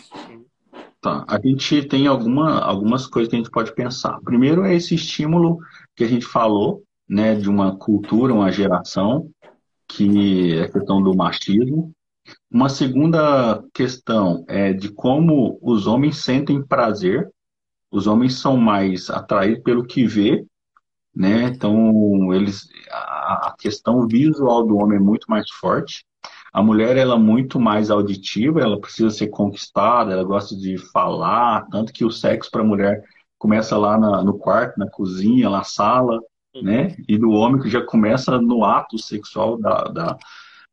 Tá. 1.05 1.23
A 1.29 1.39
gente 1.39 1.87
tem 1.87 2.07
alguma, 2.07 2.61
algumas 2.61 3.07
coisas 3.07 3.29
que 3.29 3.37
a 3.37 3.39
gente 3.39 3.51
pode 3.51 3.75
pensar. 3.75 4.19
Primeiro 4.23 4.65
é 4.65 4.75
esse 4.75 4.95
estímulo 4.95 5.59
que 5.95 6.03
a 6.03 6.09
gente 6.09 6.25
falou, 6.25 6.83
né, 7.07 7.35
de 7.35 7.47
uma 7.47 7.77
cultura, 7.77 8.33
uma 8.33 8.51
geração, 8.51 9.31
que 9.87 10.55
é 10.55 10.63
a 10.63 10.73
questão 10.73 11.03
do 11.03 11.15
machismo. 11.15 11.93
Uma 12.51 12.71
segunda 12.71 13.63
questão 13.75 14.47
é 14.49 14.73
de 14.73 14.89
como 14.89 15.59
os 15.61 15.87
homens 15.87 16.25
sentem 16.25 16.67
prazer. 16.67 17.31
Os 17.91 18.07
homens 18.07 18.39
são 18.39 18.57
mais 18.57 19.11
atraídos 19.11 19.63
pelo 19.63 19.85
que 19.85 20.07
vê, 20.07 20.43
né? 21.15 21.43
Então, 21.49 22.33
eles 22.33 22.67
a 22.91 23.55
questão 23.59 24.09
visual 24.09 24.67
do 24.67 24.79
homem 24.79 24.97
é 24.97 25.03
muito 25.03 25.27
mais 25.29 25.51
forte. 25.51 26.03
A 26.55 26.63
mulher 26.63 26.97
ela 26.97 27.17
é 27.17 27.19
muito 27.19 27.59
mais 27.59 27.91
auditiva, 27.91 28.61
ela 28.61 28.81
precisa 28.81 29.11
ser 29.11 29.27
conquistada, 29.27 30.13
ela 30.13 30.23
gosta 30.23 30.55
de 30.55 30.79
falar, 30.79 31.67
tanto 31.69 31.93
que 31.93 32.05
o 32.05 32.13
sexo 32.13 32.49
para 32.49 32.63
a 32.63 32.65
mulher 32.65 33.03
começa 33.37 33.77
lá 33.77 33.99
na, 33.99 34.23
no 34.23 34.39
quarto, 34.39 34.79
na 34.79 34.89
cozinha, 34.89 35.51
na 35.51 35.65
sala, 35.65 36.21
né? 36.63 36.95
E 37.09 37.19
do 37.19 37.31
homem 37.31 37.61
que 37.61 37.69
já 37.69 37.85
começa 37.85 38.41
no 38.41 38.65
ato 38.65 38.97
sexual 38.97 39.59
da, 39.59 39.83
da 39.89 40.17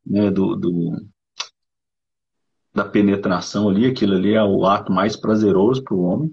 né, 0.05 0.29
do, 0.29 0.55
do, 0.55 1.03
da 2.71 2.85
penetração 2.85 3.67
ali, 3.67 3.87
aquilo 3.87 4.13
ali 4.13 4.35
é 4.35 4.43
o 4.43 4.67
ato 4.67 4.93
mais 4.93 5.15
prazeroso 5.15 5.83
para 5.83 5.95
o 5.95 6.03
homem, 6.03 6.31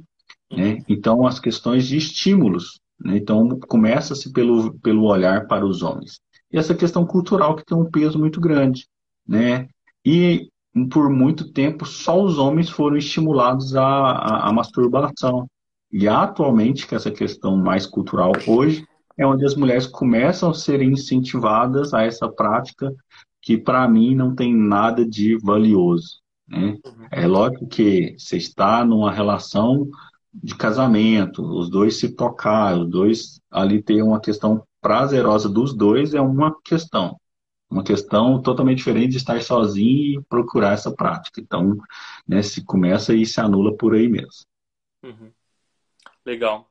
né? 0.52 0.84
Então 0.86 1.26
as 1.26 1.40
questões 1.40 1.86
de 1.88 1.96
estímulos, 1.96 2.78
né? 3.00 3.16
Então 3.16 3.58
começa-se 3.60 4.30
pelo, 4.30 4.78
pelo 4.80 5.04
olhar 5.06 5.46
para 5.46 5.64
os 5.64 5.82
homens. 5.82 6.20
E 6.52 6.58
essa 6.58 6.74
questão 6.74 7.06
cultural 7.06 7.56
que 7.56 7.64
tem 7.64 7.78
um 7.78 7.90
peso 7.90 8.18
muito 8.18 8.38
grande 8.42 8.86
né? 9.28 9.68
E 10.04 10.48
por 10.90 11.10
muito 11.10 11.52
tempo 11.52 11.84
só 11.84 12.22
os 12.22 12.38
homens 12.38 12.70
foram 12.70 12.96
estimulados 12.96 13.74
à, 13.76 13.84
à, 13.84 14.48
à 14.48 14.52
masturbação. 14.52 15.48
E 15.90 16.06
atualmente, 16.06 16.86
que 16.86 16.94
essa 16.94 17.10
questão 17.10 17.56
mais 17.56 17.86
cultural 17.86 18.32
hoje, 18.46 18.86
é 19.16 19.26
onde 19.26 19.44
as 19.44 19.56
mulheres 19.56 19.86
começam 19.86 20.50
a 20.50 20.54
ser 20.54 20.80
incentivadas 20.80 21.92
a 21.92 22.02
essa 22.02 22.28
prática 22.28 22.94
que 23.42 23.58
para 23.58 23.88
mim 23.88 24.14
não 24.14 24.34
tem 24.34 24.54
nada 24.54 25.04
de 25.04 25.36
valioso. 25.38 26.20
Né? 26.46 26.78
É 27.10 27.26
lógico 27.26 27.66
que 27.66 28.14
você 28.18 28.36
está 28.36 28.84
numa 28.84 29.10
relação 29.12 29.88
de 30.32 30.54
casamento, 30.54 31.42
os 31.42 31.68
dois 31.68 31.98
se 31.98 32.14
tocar, 32.14 32.78
os 32.78 32.88
dois 32.88 33.40
ali 33.50 33.82
ter 33.82 34.02
uma 34.02 34.20
questão 34.20 34.62
prazerosa 34.80 35.48
dos 35.48 35.74
dois 35.74 36.14
é 36.14 36.20
uma 36.20 36.54
questão 36.62 37.16
uma 37.70 37.84
questão 37.84 38.40
totalmente 38.40 38.78
diferente 38.78 39.10
de 39.10 39.16
estar 39.18 39.40
sozinho 39.42 40.20
e 40.20 40.24
procurar 40.24 40.72
essa 40.72 40.90
prática. 40.90 41.40
Então, 41.40 41.76
né, 42.26 42.42
se 42.42 42.64
começa 42.64 43.14
e 43.14 43.26
se 43.26 43.40
anula 43.40 43.76
por 43.76 43.94
aí 43.94 44.08
mesmo. 44.08 44.46
Uhum. 45.02 45.30
Legal. 46.24 46.70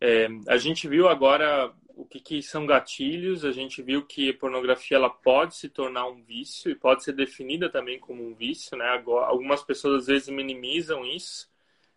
É, 0.00 0.28
a 0.48 0.56
gente 0.56 0.88
viu 0.88 1.08
agora 1.08 1.72
o 1.96 2.04
que, 2.04 2.18
que, 2.18 2.42
são 2.42 2.66
gatilhos, 2.66 3.44
a 3.44 3.52
gente 3.52 3.80
viu 3.80 4.04
que 4.04 4.30
a 4.30 4.34
pornografia 4.36 4.96
ela 4.96 5.08
pode 5.08 5.54
se 5.54 5.68
tornar 5.68 6.08
um 6.08 6.22
vício 6.22 6.70
e 6.70 6.74
pode 6.74 7.04
ser 7.04 7.12
definida 7.12 7.70
também 7.70 7.98
como 8.00 8.26
um 8.26 8.34
vício, 8.34 8.76
né? 8.76 8.86
Agora, 8.86 9.26
algumas 9.26 9.62
pessoas 9.62 10.02
às 10.02 10.06
vezes 10.08 10.28
minimizam 10.28 11.04
isso. 11.06 11.48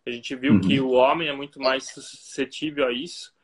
A 0.06 0.10
gente 0.10 0.34
viu 0.36 0.54
uhum. 0.54 0.60
que 0.60 0.80
o 0.80 0.90
homem 0.90 1.28
é 1.28 1.32
muito 1.32 1.60
mais 1.60 1.92
suscetível 1.92 2.86
a 2.86 2.92
isso. 2.92 3.34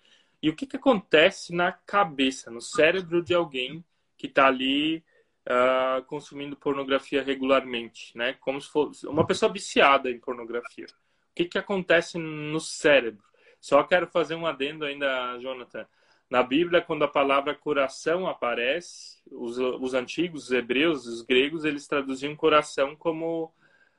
E 0.40 0.48
o 0.48 0.54
que, 0.54 0.66
que 0.66 0.76
acontece 0.76 1.52
na 1.52 1.72
cabeça, 1.72 2.50
no 2.50 2.60
cérebro 2.60 3.22
de 3.22 3.34
alguém 3.34 3.84
que 4.24 4.28
está 4.28 4.46
ali 4.46 5.04
uh, 5.46 6.02
consumindo 6.06 6.56
pornografia 6.56 7.22
regularmente, 7.22 8.16
né? 8.16 8.32
Como 8.40 8.58
se 8.58 8.70
fosse 8.70 9.06
uma 9.06 9.26
pessoa 9.26 9.52
viciada 9.52 10.10
em 10.10 10.18
pornografia. 10.18 10.86
O 10.86 11.34
que, 11.34 11.44
que 11.44 11.58
acontece 11.58 12.16
no 12.16 12.58
cérebro? 12.58 13.22
Só 13.60 13.82
quero 13.82 14.06
fazer 14.06 14.34
um 14.34 14.46
adendo 14.46 14.86
ainda, 14.86 15.38
Jonathan. 15.40 15.86
Na 16.30 16.42
Bíblia, 16.42 16.80
quando 16.80 17.04
a 17.04 17.08
palavra 17.08 17.54
coração 17.54 18.26
aparece, 18.26 19.20
os, 19.30 19.58
os 19.58 19.92
antigos, 19.92 20.44
os 20.44 20.52
hebreus, 20.52 21.06
os 21.06 21.20
gregos, 21.20 21.66
eles 21.66 21.86
traduziam 21.86 22.34
coração 22.34 22.96
como, 22.96 23.52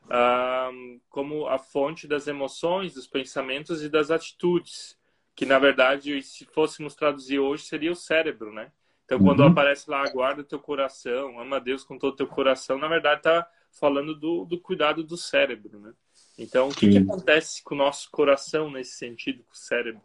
ah, 0.09 0.71
como 1.07 1.45
a 1.45 1.59
fonte 1.59 2.07
das 2.07 2.27
emoções, 2.27 2.95
dos 2.95 3.05
pensamentos 3.05 3.83
e 3.83 3.89
das 3.89 4.09
atitudes. 4.09 4.97
Que, 5.35 5.45
na 5.45 5.59
verdade, 5.59 6.19
se 6.23 6.45
fôssemos 6.45 6.95
traduzir 6.95 7.37
hoje, 7.37 7.63
seria 7.63 7.91
o 7.91 7.95
cérebro, 7.95 8.51
né? 8.51 8.71
Então, 9.05 9.19
quando 9.19 9.41
uhum. 9.41 9.47
aparece 9.47 9.89
lá, 9.89 10.03
guarda 10.09 10.43
teu 10.43 10.59
coração, 10.59 11.39
ama 11.39 11.61
Deus 11.61 11.83
com 11.83 11.97
todo 11.97 12.13
o 12.13 12.15
teu 12.15 12.27
coração, 12.27 12.77
na 12.77 12.87
verdade 12.87 13.19
está 13.19 13.47
falando 13.79 14.15
do, 14.15 14.45
do 14.45 14.59
cuidado 14.59 15.03
do 15.03 15.15
cérebro, 15.15 15.79
né? 15.79 15.93
Então, 16.37 16.67
o 16.67 16.73
que, 16.73 16.89
que, 16.89 16.97
acontece 16.97 17.63
com 17.63 17.75
o 17.75 17.77
nosso 17.77 18.09
coração 18.11 18.69
nesse 18.69 18.97
sentido, 18.97 19.43
com 19.43 19.53
o 19.53 19.57
cérebro? 19.57 20.01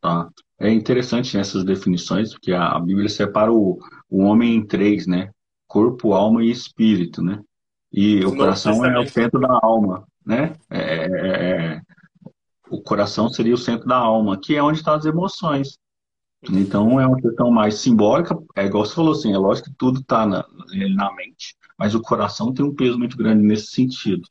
Tá. 0.00 0.28
É 0.58 0.70
interessante 0.70 1.36
essas 1.38 1.64
definições, 1.64 2.32
porque 2.32 2.52
a, 2.52 2.78
Bíblia 2.80 3.08
separa 3.08 3.52
o, 3.52 3.78
o 4.10 4.22
homem 4.22 4.56
em 4.56 4.66
três, 4.66 5.06
né? 5.06 5.30
Corpo, 5.66 6.12
alma 6.12 6.42
e 6.42 6.50
espírito, 6.50 7.22
né? 7.22 7.40
E 7.92 8.24
o 8.24 8.34
coração 8.34 8.84
é 8.84 8.98
o 8.98 9.06
centro 9.06 9.38
da 9.38 9.60
alma, 9.62 10.06
né? 10.24 10.54
É, 10.70 10.80
é, 10.80 11.76
é, 11.76 11.80
o 12.70 12.80
coração 12.80 13.28
seria 13.28 13.54
o 13.54 13.58
centro 13.58 13.86
da 13.86 13.96
alma, 13.96 14.40
que 14.40 14.56
é 14.56 14.62
onde 14.62 14.78
estão 14.78 14.94
as 14.94 15.04
emoções. 15.04 15.78
Então 16.50 17.00
é 17.00 17.06
uma 17.06 17.20
questão 17.20 17.50
mais 17.50 17.76
simbólica, 17.76 18.36
é 18.56 18.66
igual 18.66 18.84
você 18.84 18.94
falou 18.94 19.12
assim, 19.12 19.32
é 19.32 19.38
lógico 19.38 19.70
que 19.70 19.76
tudo 19.76 20.00
está 20.00 20.26
na, 20.26 20.44
na 20.96 21.14
mente, 21.14 21.54
mas 21.78 21.94
o 21.94 22.02
coração 22.02 22.52
tem 22.52 22.64
um 22.64 22.74
peso 22.74 22.98
muito 22.98 23.16
grande 23.16 23.42
nesse 23.42 23.68
sentido. 23.68 24.22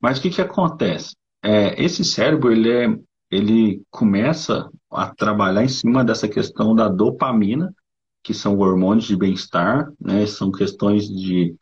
Mas 0.00 0.18
o 0.18 0.22
que, 0.22 0.30
que 0.30 0.40
acontece? 0.40 1.14
É, 1.42 1.82
esse 1.82 2.04
cérebro 2.04 2.52
ele, 2.52 2.70
é, 2.70 2.98
ele 3.30 3.82
começa 3.90 4.70
a 4.90 5.12
trabalhar 5.12 5.64
em 5.64 5.68
cima 5.68 6.04
dessa 6.04 6.28
questão 6.28 6.74
da 6.74 6.88
dopamina, 6.88 7.74
que 8.22 8.32
são 8.32 8.58
hormônios 8.58 9.06
de 9.06 9.16
bem-estar, 9.16 9.90
né? 10.00 10.26
são 10.26 10.52
questões 10.52 11.08
de, 11.08 11.54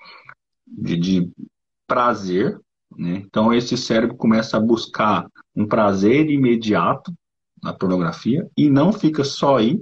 de, 0.66 0.96
de 0.96 1.30
prazer. 1.86 2.60
Né? 2.96 3.22
Então 3.24 3.54
esse 3.54 3.76
cérebro 3.76 4.16
começa 4.16 4.56
a 4.56 4.60
buscar 4.60 5.26
um 5.54 5.66
prazer 5.66 6.28
imediato 6.30 7.12
na 7.62 7.72
pornografia 7.72 8.48
e 8.56 8.70
não 8.70 8.92
fica 8.92 9.24
só 9.24 9.58
aí. 9.58 9.80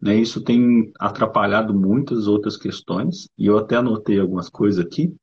Né? 0.00 0.16
Isso 0.16 0.42
tem 0.42 0.92
atrapalhado 0.98 1.74
muitas 1.74 2.26
outras 2.26 2.56
questões, 2.56 3.28
e 3.38 3.46
eu 3.46 3.58
até 3.58 3.76
anotei 3.76 4.20
algumas 4.20 4.48
coisas 4.48 4.84
aqui 4.84 5.14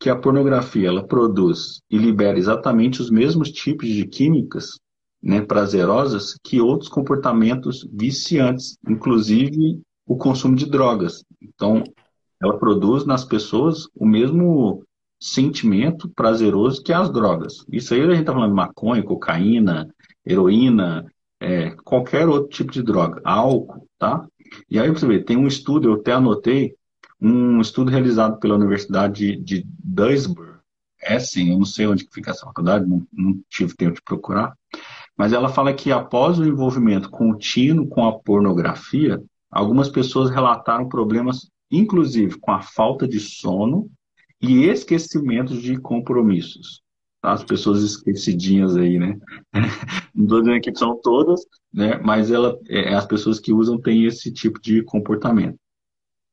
que 0.00 0.08
a 0.08 0.16
pornografia 0.16 0.88
ela 0.88 1.06
produz 1.06 1.82
e 1.90 1.98
libera 1.98 2.38
exatamente 2.38 3.02
os 3.02 3.10
mesmos 3.10 3.50
tipos 3.50 3.86
de 3.86 4.06
químicas 4.06 4.80
né, 5.22 5.42
prazerosas 5.42 6.34
que 6.42 6.58
outros 6.58 6.88
comportamentos 6.88 7.86
viciantes, 7.92 8.78
inclusive 8.88 9.80
o 10.06 10.16
consumo 10.16 10.56
de 10.56 10.64
drogas. 10.64 11.22
Então, 11.40 11.84
ela 12.42 12.58
produz 12.58 13.04
nas 13.04 13.24
pessoas 13.24 13.86
o 13.94 14.06
mesmo 14.06 14.82
sentimento 15.20 16.08
prazeroso 16.08 16.82
que 16.82 16.92
as 16.92 17.12
drogas. 17.12 17.64
Isso 17.70 17.92
aí 17.92 18.00
a 18.00 18.06
gente 18.06 18.20
está 18.20 18.32
falando 18.32 18.50
de 18.50 18.56
maconha, 18.56 19.02
cocaína, 19.02 19.86
heroína, 20.26 21.04
é, 21.40 21.70
qualquer 21.84 22.28
outro 22.28 22.50
tipo 22.50 22.70
de 22.70 22.82
droga, 22.82 23.20
álcool, 23.24 23.88
tá? 23.98 24.26
E 24.68 24.78
aí 24.78 24.90
você 24.90 25.06
vê, 25.06 25.22
tem 25.22 25.36
um 25.36 25.46
estudo, 25.46 25.88
eu 25.88 25.94
até 25.94 26.12
anotei, 26.12 26.74
um 27.20 27.60
estudo 27.60 27.90
realizado 27.90 28.38
pela 28.38 28.56
Universidade 28.56 29.36
de 29.36 29.64
Duisburg, 29.82 30.58
é 31.02 31.18
sim, 31.18 31.50
eu 31.50 31.58
não 31.58 31.64
sei 31.64 31.86
onde 31.86 32.06
fica 32.12 32.30
essa 32.30 32.44
faculdade, 32.44 32.86
não, 32.86 33.06
não 33.12 33.40
tive 33.48 33.74
tempo 33.74 33.94
de 33.94 34.02
procurar, 34.02 34.54
mas 35.16 35.32
ela 35.32 35.48
fala 35.48 35.72
que 35.72 35.90
após 35.90 36.38
o 36.38 36.46
envolvimento 36.46 37.10
contínuo 37.10 37.88
com 37.88 38.06
a 38.06 38.18
pornografia, 38.18 39.22
algumas 39.50 39.88
pessoas 39.88 40.30
relataram 40.30 40.88
problemas, 40.88 41.50
inclusive 41.70 42.38
com 42.38 42.52
a 42.52 42.60
falta 42.60 43.08
de 43.08 43.18
sono 43.18 43.90
e 44.40 44.64
esquecimentos 44.64 45.60
de 45.60 45.78
compromissos. 45.78 46.82
As 47.22 47.44
pessoas 47.44 47.82
esquecidinhas 47.82 48.76
aí, 48.76 48.98
né? 48.98 49.18
Não 50.14 50.24
estou 50.24 50.40
dizendo 50.40 50.60
que 50.60 50.74
são 50.74 50.98
todas, 51.02 51.40
né? 51.72 51.98
mas 51.98 52.30
ela, 52.30 52.58
é, 52.68 52.94
as 52.94 53.06
pessoas 53.06 53.38
que 53.38 53.52
usam 53.52 53.78
têm 53.78 54.04
esse 54.06 54.32
tipo 54.32 54.60
de 54.60 54.82
comportamento. 54.82 55.58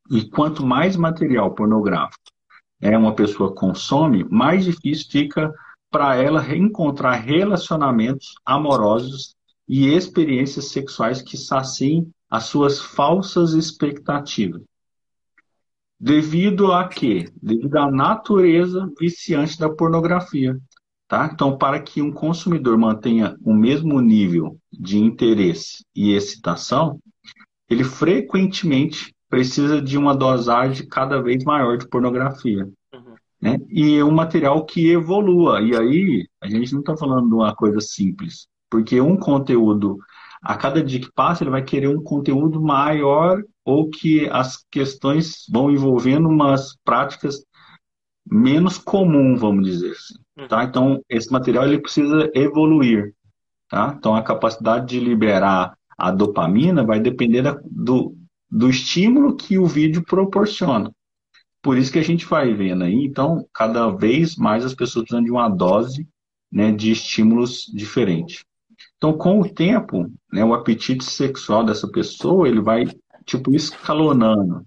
E 0.09 0.29
quanto 0.29 0.65
mais 0.65 0.95
material 0.95 1.53
pornográfico 1.53 2.31
é, 2.79 2.97
uma 2.97 3.15
pessoa 3.15 3.53
consome, 3.53 4.23
mais 4.29 4.63
difícil 4.63 5.07
fica 5.09 5.53
para 5.89 6.15
ela 6.15 6.39
reencontrar 6.39 7.21
relacionamentos 7.21 8.35
amorosos 8.45 9.35
e 9.67 9.87
experiências 9.87 10.71
sexuais 10.71 11.21
que 11.21 11.37
saciem 11.37 12.09
as 12.29 12.45
suas 12.45 12.79
falsas 12.79 13.53
expectativas. 13.53 14.61
Devido 15.99 16.71
a 16.71 16.87
quê? 16.87 17.31
Devido 17.41 17.75
à 17.77 17.89
natureza 17.89 18.87
viciante 18.99 19.57
da 19.57 19.69
pornografia. 19.69 20.57
Tá? 21.07 21.29
Então, 21.31 21.57
para 21.57 21.79
que 21.79 22.01
um 22.01 22.11
consumidor 22.11 22.77
mantenha 22.77 23.37
o 23.41 23.53
mesmo 23.53 24.01
nível 24.01 24.57
de 24.71 24.97
interesse 24.97 25.85
e 25.95 26.11
excitação, 26.11 26.99
ele 27.69 27.83
frequentemente 27.83 29.15
precisa 29.29 29.81
de 29.81 29.97
uma 29.97 30.15
dosagem 30.15 30.85
cada 30.87 31.21
vez 31.21 31.43
maior 31.45 31.77
de 31.77 31.87
pornografia. 31.87 32.65
Uhum. 32.93 33.15
Né? 33.41 33.57
E 33.69 33.95
é 33.95 34.03
um 34.03 34.11
material 34.11 34.65
que 34.65 34.89
evolua. 34.89 35.61
E 35.61 35.75
aí, 35.75 36.27
a 36.41 36.49
gente 36.49 36.73
não 36.73 36.81
está 36.81 36.97
falando 36.97 37.29
de 37.29 37.35
uma 37.35 37.55
coisa 37.55 37.79
simples, 37.79 38.47
porque 38.69 38.99
um 38.99 39.15
conteúdo, 39.15 39.97
a 40.41 40.57
cada 40.57 40.83
dia 40.83 40.99
que 40.99 41.11
passa, 41.13 41.43
ele 41.43 41.51
vai 41.51 41.63
querer 41.63 41.87
um 41.87 42.03
conteúdo 42.03 42.61
maior 42.61 43.41
ou 43.63 43.89
que 43.89 44.29
as 44.29 44.57
questões 44.69 45.45
vão 45.49 45.71
envolvendo 45.71 46.27
umas 46.27 46.75
práticas 46.83 47.45
menos 48.29 48.77
comum, 48.77 49.35
vamos 49.35 49.65
dizer 49.65 49.91
assim. 49.91 50.15
Uhum. 50.37 50.47
Tá? 50.47 50.63
Então, 50.63 51.01
esse 51.09 51.31
material 51.31 51.65
ele 51.65 51.79
precisa 51.79 52.29
evoluir. 52.33 53.13
Tá? 53.69 53.95
Então, 53.97 54.15
a 54.15 54.23
capacidade 54.23 54.87
de 54.87 54.99
liberar 54.99 55.77
a 55.97 56.11
dopamina 56.11 56.83
vai 56.83 56.99
depender 56.99 57.41
da, 57.41 57.59
do, 57.65 58.15
do 58.49 58.69
estímulo 58.69 59.35
que 59.35 59.57
o 59.57 59.65
vídeo 59.65 60.03
proporciona. 60.03 60.91
Por 61.61 61.77
isso 61.77 61.91
que 61.91 61.99
a 61.99 62.03
gente 62.03 62.25
vai 62.25 62.53
vendo 62.53 62.83
aí, 62.83 63.03
então, 63.03 63.45
cada 63.53 63.89
vez 63.89 64.35
mais 64.35 64.63
as 64.63 64.73
pessoas 64.73 65.03
precisam 65.03 65.23
de 65.23 65.31
uma 65.31 65.49
dose 65.49 66.07
né, 66.51 66.71
de 66.71 66.91
estímulos 66.91 67.65
diferentes. 67.73 68.45
Então, 68.95 69.13
com 69.13 69.41
o 69.41 69.49
tempo, 69.49 70.09
né, 70.31 70.45
o 70.45 70.53
apetite 70.53 71.03
sexual 71.03 71.63
dessa 71.63 71.87
pessoa, 71.87 72.47
ele 72.47 72.61
vai, 72.61 72.85
tipo, 73.25 73.53
escalonando, 73.53 74.65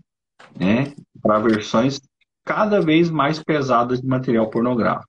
né, 0.58 0.92
para 1.22 1.38
versões 1.38 2.00
cada 2.50 2.80
vez 2.80 3.08
mais 3.08 3.40
pesadas 3.40 4.00
de 4.00 4.08
material 4.08 4.50
pornográfico. 4.50 5.08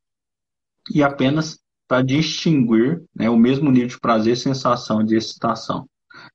E 0.94 1.02
apenas 1.02 1.60
para 1.88 2.04
distinguir 2.04 3.04
né, 3.16 3.32
o 3.32 3.36
mesmo 3.36 3.72
nível 3.72 3.88
de 3.88 4.00
prazer, 4.00 4.38
sensação 4.38 5.04
de 5.04 5.16
excitação. 5.16 5.88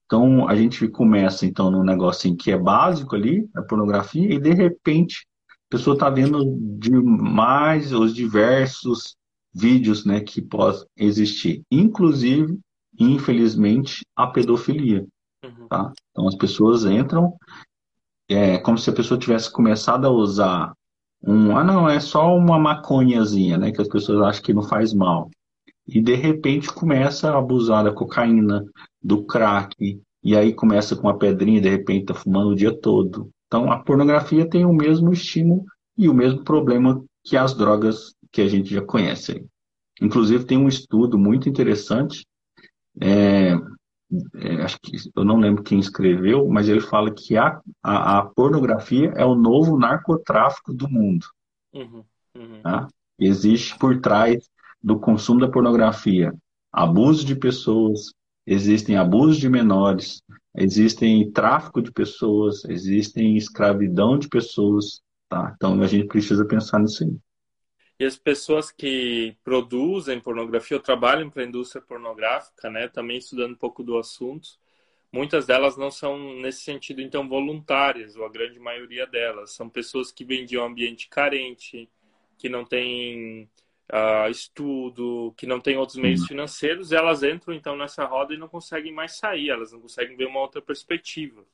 Então, 0.05 0.49
a 0.49 0.57
gente 0.57 0.89
começa, 0.89 1.47
então, 1.47 1.71
num 1.71 1.85
negocinho 1.85 2.37
que 2.37 2.51
é 2.51 2.59
básico 2.59 3.15
ali, 3.15 3.49
a 3.55 3.63
pornografia, 3.63 4.35
e 4.35 4.41
de 4.41 4.53
repente 4.53 5.25
a 5.51 5.77
pessoa 5.77 5.95
está 5.95 6.11
vendo 6.11 6.45
demais 6.77 7.93
os 7.93 8.13
diversos 8.13 9.17
vídeos 9.55 10.05
né, 10.05 10.21
que 10.21 10.43
podem 10.43 10.85
existir. 10.97 11.63
Inclusive, 11.71 12.59
infelizmente, 12.99 14.05
a 14.17 14.27
pedofilia. 14.27 15.07
Uhum. 15.45 15.69
Tá? 15.69 15.93
Então, 16.11 16.27
as 16.27 16.35
pessoas 16.35 16.85
entram 16.85 17.33
é 18.29 18.59
como 18.59 18.77
se 18.77 18.91
a 18.91 18.93
pessoa 18.93 19.19
tivesse 19.19 19.51
começado 19.53 20.05
a 20.05 20.11
usar 20.11 20.73
um... 21.27 21.57
Ah, 21.57 21.65
não, 21.65 21.89
é 21.89 22.01
só 22.01 22.35
uma 22.37 22.59
maconhazinha, 22.59 23.59
né? 23.59 23.73
Que 23.73 23.83
as 23.83 23.89
pessoas 23.89 24.21
acham 24.23 24.43
que 24.43 24.55
não 24.55 24.63
faz 24.63 24.95
mal 24.95 25.29
e 25.87 26.01
de 26.01 26.15
repente 26.15 26.73
começa 26.73 27.31
a 27.31 27.39
abusar 27.39 27.85
da 27.85 27.93
cocaína, 27.93 28.65
do 29.03 29.25
crack, 29.25 30.01
e 30.23 30.37
aí 30.37 30.53
começa 30.53 30.97
com 30.97 31.03
uma 31.03 31.19
pedrinha, 31.19 31.61
de 31.61 31.69
repente 31.69 32.07
tá 32.07 32.15
fumando 32.15 32.51
o 32.51 32.57
dia 32.57 32.77
todo. 32.77 33.31
Então 33.47 33.71
a 33.71 33.79
pornografia 33.79 34.49
tem 34.49 34.65
o 34.65 34.73
mesmo 34.73 35.13
estímulo 35.13 35.65
e 35.97 36.09
o 36.09 36.15
mesmo 36.15 36.43
problema 36.43 37.03
que 37.23 37.37
as 37.37 37.55
drogas 37.55 38.15
que 38.33 38.43
a 38.43 38.49
gente 38.49 38.75
já 38.75 38.83
conhece. 38.83 39.45
Inclusive 40.03 40.45
tem 40.45 40.59
um 40.59 40.69
estudo 40.69 41.17
muito 41.17 41.49
interessante, 41.49 42.27
é, 43.01 43.57
é, 44.37 44.63
acho 44.63 44.79
que 44.81 44.97
eu 45.15 45.25
não 45.25 45.39
lembro 45.39 45.63
quem 45.63 45.79
escreveu, 45.79 46.49
mas 46.49 46.69
ele 46.69 46.81
fala 46.81 47.13
que 47.13 47.37
a, 47.37 47.61
a, 47.83 48.19
a 48.19 48.23
pornografia 48.25 49.13
é 49.17 49.25
o 49.25 49.35
novo 49.35 49.79
narcotráfico 49.79 50.73
do 50.73 50.89
mundo. 50.89 51.27
Uhum, 51.73 52.05
uhum. 52.37 52.63
Tá? 52.63 52.89
Existe 53.19 53.79
por 53.79 54.01
trás 54.01 54.49
do 54.83 54.99
consumo 54.99 55.41
da 55.41 55.49
pornografia, 55.49 56.33
abuso 56.73 57.25
de 57.25 57.35
pessoas, 57.35 58.13
existem 58.47 58.97
abusos 58.97 59.39
de 59.39 59.49
menores, 59.49 60.23
existem 60.57 61.31
tráfico 61.33 61.83
de 61.83 61.91
pessoas, 61.91 62.65
existem 62.67 63.37
escravidão 63.37 64.19
de 64.19 64.29
pessoas, 64.29 65.03
tá? 65.29 65.53
Então 65.57 65.81
a 65.83 65.87
gente 65.87 66.07
precisa 66.07 66.45
pensar 66.45 66.79
nisso 66.79 67.03
aí. 67.03 67.17
E 67.99 68.05
as 68.05 68.17
pessoas 68.17 68.71
que 68.71 69.37
produzem 69.43 70.21
pornografia 70.21 70.77
ou 70.77 70.83
trabalham 70.83 71.31
para 71.31 71.43
a 71.43 71.47
indústria 71.47 71.81
pornográfica, 71.81 72.69
né, 72.69 72.89
também 72.89 73.17
estudando 73.17 73.53
um 73.53 73.57
pouco 73.57 73.83
do 73.83 73.99
assunto, 73.99 74.49
muitas 75.11 75.47
delas 75.47 75.77
não 75.77 75.91
são 75.91 76.35
nesse 76.37 76.61
sentido 76.61 77.01
então 77.01 77.27
voluntárias, 77.29 78.17
ou 78.17 78.25
a 78.27 78.29
grande 78.31 78.59
maioria 78.59 79.07
delas 79.07 79.53
são 79.53 79.69
pessoas 79.69 80.13
que 80.13 80.25
vêm 80.25 80.45
de 80.45 80.59
um 80.59 80.65
ambiente 80.65 81.09
carente, 81.09 81.89
que 82.37 82.51
não 82.51 82.65
tem 82.67 83.49
uh, 83.91 84.31
estudo, 84.31 85.33
que 85.37 85.47
não 85.47 85.61
tem 85.61 85.77
outros 85.79 85.97
meios 85.97 86.27
financeiros, 86.27 86.93
elas 86.93 87.23
entram 87.23 87.55
então 87.55 87.77
nessa 87.77 88.05
roda 88.05 88.35
e 88.35 88.39
não 88.39 88.49
conseguem 88.49 88.93
mais 88.93 89.17
sair, 89.17 89.49
elas 89.49 89.73
não 89.73 89.81
conseguem 89.81 90.17
ver 90.17 90.27
uma 90.27 90.41
outra 90.41 90.61
perspectiva. 90.61 91.45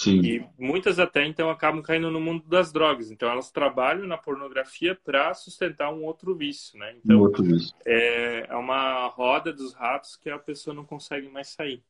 Sim. 0.00 0.20
E 0.22 0.46
muitas 0.58 0.98
até 0.98 1.26
então 1.26 1.50
acabam 1.50 1.82
caindo 1.82 2.10
no 2.10 2.20
mundo 2.20 2.44
das 2.48 2.72
drogas. 2.72 3.10
Então 3.10 3.28
elas 3.28 3.50
trabalham 3.50 4.06
na 4.06 4.16
pornografia 4.16 4.94
para 4.94 5.34
sustentar 5.34 5.92
um 5.92 6.04
outro 6.04 6.34
vício, 6.34 6.78
né? 6.78 6.94
Então 6.96 7.18
um 7.18 7.20
outro 7.20 7.42
vício. 7.42 7.74
É, 7.84 8.46
é 8.48 8.56
uma 8.56 9.06
roda 9.08 9.52
dos 9.52 9.74
ratos 9.74 10.16
que 10.16 10.30
a 10.30 10.38
pessoa 10.38 10.74
não 10.74 10.84
consegue 10.84 11.28
mais 11.28 11.48
sair. 11.48 11.82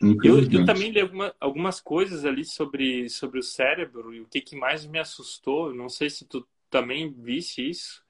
Eu, 0.00 0.40
eu, 0.50 0.64
também 0.64 0.90
li 0.90 1.00
alguma, 1.00 1.32
algumas 1.38 1.80
coisas 1.80 2.24
ali 2.24 2.44
sobre, 2.44 3.08
sobre 3.08 3.38
o 3.38 3.42
cérebro 3.42 4.12
e 4.12 4.20
o 4.20 4.26
que, 4.26 4.40
que 4.40 4.56
mais 4.56 4.84
me 4.84 4.98
assustou. 4.98 5.72
Não 5.72 5.88
sei 5.88 6.10
se 6.10 6.24
tu 6.24 6.46
também 6.68 7.12
visse 7.12 7.68
isso 7.68 8.02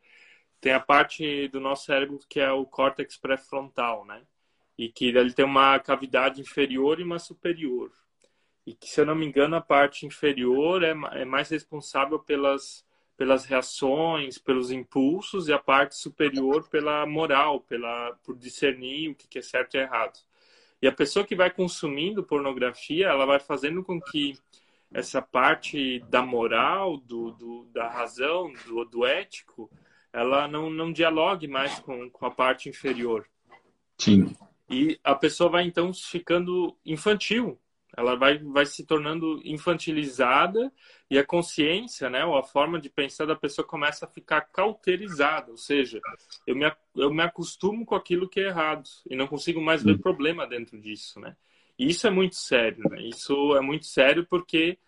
tem 0.62 0.72
a 0.72 0.80
parte 0.80 1.48
do 1.48 1.58
nosso 1.58 1.86
cérebro 1.86 2.20
que 2.28 2.38
é 2.38 2.50
o 2.52 2.64
córtex 2.64 3.16
pré-frontal, 3.16 4.06
né? 4.06 4.22
E 4.78 4.88
que 4.88 5.06
ele 5.06 5.32
tem 5.32 5.44
uma 5.44 5.76
cavidade 5.80 6.40
inferior 6.40 7.00
e 7.00 7.02
uma 7.02 7.18
superior. 7.18 7.90
E 8.66 8.74
que, 8.74 8.88
se 8.88 9.00
eu 9.00 9.06
não 9.06 9.14
me 9.14 9.26
engano, 9.26 9.56
a 9.56 9.60
parte 9.60 10.06
inferior 10.06 10.82
é, 10.84 10.94
é 11.20 11.24
mais 11.24 11.48
responsável 11.48 12.18
pelas, 12.18 12.84
pelas 13.16 13.44
reações, 13.44 14.38
pelos 14.38 14.70
impulsos, 14.70 15.48
e 15.48 15.52
a 15.52 15.58
parte 15.58 15.96
superior 15.96 16.68
pela 16.68 17.04
moral, 17.06 17.60
pela, 17.60 18.12
por 18.24 18.36
discernir 18.36 19.10
o 19.10 19.14
que 19.14 19.38
é 19.38 19.42
certo 19.42 19.74
e 19.74 19.80
errado. 19.80 20.18
E 20.80 20.86
a 20.86 20.92
pessoa 20.92 21.24
que 21.24 21.36
vai 21.36 21.50
consumindo 21.50 22.24
pornografia, 22.24 23.06
ela 23.06 23.24
vai 23.24 23.38
fazendo 23.38 23.84
com 23.84 24.00
que 24.00 24.34
essa 24.92 25.22
parte 25.22 26.00
da 26.10 26.22
moral, 26.22 26.96
do, 26.96 27.30
do 27.32 27.64
da 27.72 27.88
razão, 27.88 28.52
do, 28.66 28.84
do 28.84 29.06
ético, 29.06 29.70
ela 30.12 30.46
não, 30.46 30.68
não 30.68 30.92
dialogue 30.92 31.48
mais 31.48 31.78
com, 31.80 32.10
com 32.10 32.26
a 32.26 32.30
parte 32.30 32.68
inferior. 32.68 33.26
Sim. 33.96 34.36
E 34.68 34.98
a 35.02 35.14
pessoa 35.14 35.50
vai 35.50 35.64
então 35.64 35.92
ficando 35.94 36.76
infantil, 36.84 37.58
ela 37.96 38.16
vai, 38.16 38.38
vai 38.38 38.64
se 38.64 38.86
tornando 38.86 39.40
infantilizada 39.44 40.72
e 41.10 41.18
a 41.18 41.24
consciência, 41.24 42.08
né, 42.08 42.24
ou 42.24 42.36
a 42.36 42.42
forma 42.42 42.80
de 42.80 42.88
pensar 42.88 43.26
da 43.26 43.36
pessoa 43.36 43.66
começa 43.66 44.06
a 44.06 44.08
ficar 44.08 44.40
cauterizada, 44.40 45.50
ou 45.50 45.58
seja, 45.58 46.00
eu 46.46 46.56
me, 46.56 46.72
eu 46.96 47.12
me 47.12 47.22
acostumo 47.22 47.84
com 47.84 47.94
aquilo 47.94 48.28
que 48.28 48.40
é 48.40 48.44
errado 48.44 48.88
e 49.08 49.14
não 49.14 49.26
consigo 49.26 49.60
mais 49.60 49.82
ver 49.82 49.98
problema 49.98 50.46
dentro 50.46 50.80
disso, 50.80 51.20
né? 51.20 51.36
E 51.78 51.88
isso 51.88 52.06
é 52.06 52.10
muito 52.10 52.36
sério, 52.36 52.82
né? 52.88 53.02
Isso 53.02 53.56
é 53.56 53.60
muito 53.60 53.86
sério 53.86 54.26
porque 54.26 54.78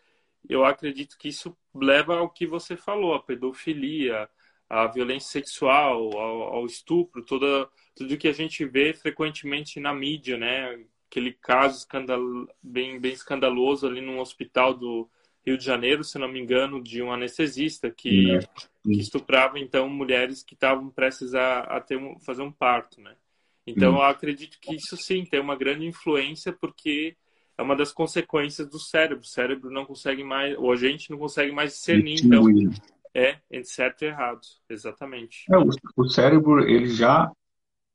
eu 0.48 0.64
acredito 0.64 1.18
que 1.18 1.28
isso 1.28 1.56
leva 1.74 2.16
ao 2.16 2.30
que 2.30 2.46
você 2.46 2.76
falou, 2.76 3.14
a 3.14 3.22
pedofilia, 3.22 4.28
à 4.68 4.86
violência 4.86 5.30
sexual, 5.30 6.16
ao, 6.16 6.42
ao 6.54 6.66
estupro, 6.66 7.24
toda, 7.24 7.68
tudo 7.94 8.16
que 8.16 8.28
a 8.28 8.32
gente 8.32 8.64
vê 8.64 8.94
frequentemente 8.94 9.80
na 9.80 9.94
mídia, 9.94 10.36
né? 10.36 10.84
Aquele 11.14 11.33
caso 11.33 11.79
escandal, 11.79 12.20
bem, 12.61 12.98
bem 12.98 13.12
escandaloso 13.12 13.87
ali 13.87 14.00
num 14.00 14.18
hospital 14.18 14.74
do 14.74 15.09
Rio 15.46 15.57
de 15.57 15.64
Janeiro, 15.64 16.03
se 16.03 16.18
não 16.18 16.27
me 16.27 16.40
engano, 16.40 16.83
de 16.83 17.00
um 17.00 17.12
anestesista 17.12 17.88
que, 17.88 18.37
que 18.83 18.98
estuprava 18.98 19.61
então 19.61 19.88
mulheres 19.88 20.42
que 20.42 20.55
estavam 20.55 20.90
prestes 20.90 21.33
a, 21.33 21.61
a 21.61 21.81
ter 21.81 21.96
um, 21.96 22.18
fazer 22.18 22.42
um 22.42 22.50
parto, 22.50 23.00
né? 23.00 23.14
Então, 23.64 23.92
hum. 23.92 23.96
eu 23.98 24.03
acredito 24.03 24.59
que 24.61 24.74
isso 24.74 24.96
sim 24.96 25.24
tem 25.24 25.38
uma 25.38 25.55
grande 25.55 25.87
influência 25.87 26.53
porque 26.53 27.16
é 27.57 27.62
uma 27.62 27.77
das 27.77 27.92
consequências 27.92 28.68
do 28.68 28.81
cérebro. 28.81 29.22
O 29.22 29.29
cérebro 29.29 29.70
não 29.70 29.87
consegue 29.87 30.24
mais, 30.24 30.59
ou 30.59 30.72
a 30.72 30.77
gente 30.77 31.12
não 31.12 31.18
consegue 31.18 31.53
mais 31.53 31.74
discernir, 31.74 32.24
então, 32.24 32.44
é, 33.14 33.38
entre 33.53 33.68
certo 33.68 34.03
e 34.03 34.07
errado, 34.07 34.40
exatamente. 34.68 35.44
É, 35.48 35.57
o, 35.57 35.68
o, 35.96 36.09
cérebro, 36.09 36.68
ele 36.68 36.88
já 36.88 37.31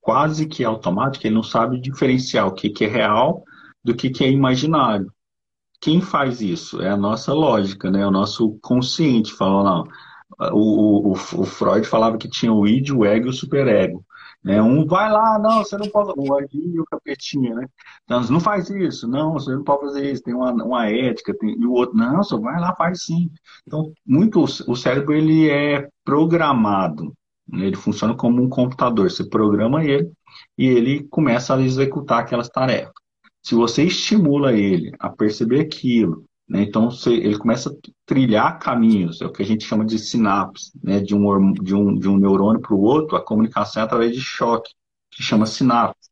quase 0.02 0.48
que 0.48 0.64
automático, 0.64 1.26
ele 1.26 1.36
não 1.36 1.44
sabe 1.44 1.80
diferenciar 1.80 2.48
o 2.48 2.54
que, 2.54 2.70
que 2.70 2.86
é 2.86 2.88
real 2.88 3.44
do 3.84 3.96
que, 3.96 4.10
que 4.10 4.24
é 4.24 4.30
imaginário. 4.30 5.12
Quem 5.82 6.02
faz 6.02 6.42
isso? 6.42 6.82
É 6.82 6.90
a 6.90 6.98
nossa 6.98 7.34
lógica, 7.34 7.90
né? 7.90 8.06
O 8.06 8.12
nosso 8.12 8.60
consciente 8.62 9.34
falou, 9.34 9.64
não. 9.64 9.84
O, 10.54 11.10
o, 11.10 11.12
o 11.12 11.46
Freud 11.46 11.88
falava 11.88 12.18
que 12.18 12.30
tinha 12.30 12.54
o 12.54 12.68
id, 12.68 12.92
o 12.92 13.06
ego 13.06 13.28
e 13.28 13.30
o 13.30 13.34
superego. 13.34 14.06
Né? 14.44 14.62
Um 14.62 14.86
vai 14.86 15.12
lá, 15.12 15.38
não, 15.38 15.64
você 15.64 15.78
não 15.78 15.90
pode. 15.90 16.14
O 16.18 16.34
anjinho 16.38 16.76
e 16.76 16.80
o 16.80 16.86
capetinha, 16.86 17.56
né? 17.56 17.68
Então, 18.04 18.22
não 18.30 18.40
faz 18.40 18.70
isso, 18.70 19.08
não, 19.08 19.34
você 19.34 19.52
não 19.54 19.64
pode 19.64 19.82
fazer 19.82 20.12
isso, 20.12 20.24
tem 20.24 20.34
uma, 20.34 20.52
uma 20.52 20.90
ética, 20.90 21.34
tem... 21.38 21.60
e 21.60 21.66
o 21.66 21.74
outro, 21.74 21.98
não, 21.98 22.24
só 22.24 22.40
vai 22.40 22.60
lá, 22.60 22.74
faz 22.76 23.04
sim. 23.04 23.30
Então, 23.68 23.92
muito 24.06 24.42
o 24.42 24.76
cérebro 24.76 25.14
ele 25.14 25.50
é 25.50 25.90
programado? 26.06 27.14
Ele 27.54 27.76
funciona 27.76 28.16
como 28.16 28.42
um 28.42 28.50
computador, 28.50 29.10
você 29.10 29.24
programa 29.24 29.84
ele 29.84 30.12
e 30.58 30.68
ele 30.68 31.04
começa 31.10 31.56
a 31.56 31.62
executar 31.62 32.20
aquelas 32.20 32.50
tarefas. 32.50 32.94
Se 33.42 33.56
você 33.56 33.84
estimula 33.84 34.54
ele 34.54 34.92
a 35.00 35.10
perceber 35.10 35.62
aquilo, 35.62 36.26
né? 36.50 36.64
Então, 36.64 36.90
você, 36.90 37.14
ele 37.14 37.38
começa 37.38 37.70
a 37.70 37.74
trilhar 38.08 38.58
caminhos, 38.58 39.22
é 39.22 39.26
o 39.26 39.32
que 39.32 39.44
a 39.44 39.46
gente 39.46 39.64
chama 39.64 39.86
de 39.86 40.00
sinapse, 40.00 40.72
né? 40.84 41.00
de, 41.00 41.14
um, 41.14 41.54
de, 41.54 41.76
um, 41.76 41.94
de 41.94 42.10
um 42.10 42.18
neurônio 42.18 42.60
para 42.60 42.74
o 42.74 42.82
outro, 42.82 43.16
a 43.16 43.24
comunicação 43.24 43.84
é 43.84 43.86
através 43.86 44.14
de 44.14 44.20
choque, 44.20 44.74
que 45.12 45.22
chama 45.22 45.46
sinapse. 45.46 46.10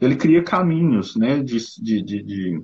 Ele 0.00 0.16
cria 0.16 0.42
caminhos 0.42 1.14
né? 1.14 1.40
de, 1.40 1.58
de, 1.80 2.02
de, 2.02 2.62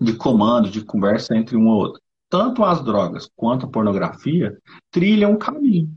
de, 0.00 0.12
comando, 0.14 0.70
de 0.70 0.84
conversa 0.84 1.36
entre 1.36 1.56
um 1.56 1.64
e 1.64 1.66
outro. 1.66 2.00
Tanto 2.28 2.64
as 2.64 2.82
drogas 2.84 3.28
quanto 3.34 3.66
a 3.66 3.68
pornografia 3.68 4.56
trilham 4.90 5.32
um 5.32 5.38
caminho. 5.38 5.92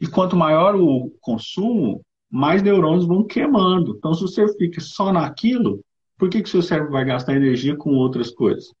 E 0.00 0.06
quanto 0.06 0.36
maior 0.36 0.74
o 0.74 1.10
consumo, 1.20 2.02
mais 2.30 2.62
neurônios 2.62 3.06
vão 3.06 3.24
queimando. 3.24 3.96
Então, 3.98 4.14
se 4.14 4.22
você 4.22 4.46
fica 4.56 4.80
só 4.80 5.12
naquilo, 5.12 5.84
por 6.16 6.28
que, 6.28 6.42
que 6.42 6.48
seu 6.48 6.62
cérebro 6.62 6.92
vai 6.92 7.04
gastar 7.04 7.34
energia 7.34 7.76
com 7.76 7.90
outras 7.94 8.30
coisas? 8.30 8.72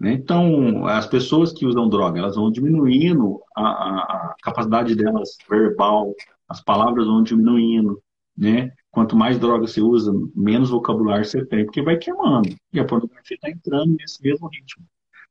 Né? 0.00 0.12
Então, 0.12 0.86
as 0.86 1.06
pessoas 1.06 1.52
que 1.52 1.66
usam 1.66 1.88
droga, 1.88 2.18
elas 2.18 2.36
vão 2.36 2.50
diminuindo 2.50 3.40
a, 3.56 3.62
a, 3.62 4.34
capacidade 4.42 4.94
delas 4.94 5.36
verbal, 5.48 6.14
as 6.48 6.62
palavras 6.62 7.06
vão 7.06 7.22
diminuindo, 7.22 8.02
né? 8.36 8.72
Quanto 8.90 9.16
mais 9.16 9.38
droga 9.38 9.66
você 9.66 9.80
usa, 9.80 10.12
menos 10.34 10.70
vocabulário 10.70 11.24
você 11.24 11.44
tem, 11.44 11.64
porque 11.64 11.82
vai 11.82 11.96
queimando. 11.96 12.54
E 12.72 12.78
a 12.78 12.84
pornografia 12.84 13.36
está 13.36 13.50
entrando 13.50 13.96
nesse 13.98 14.22
mesmo 14.22 14.48
ritmo. 14.48 14.84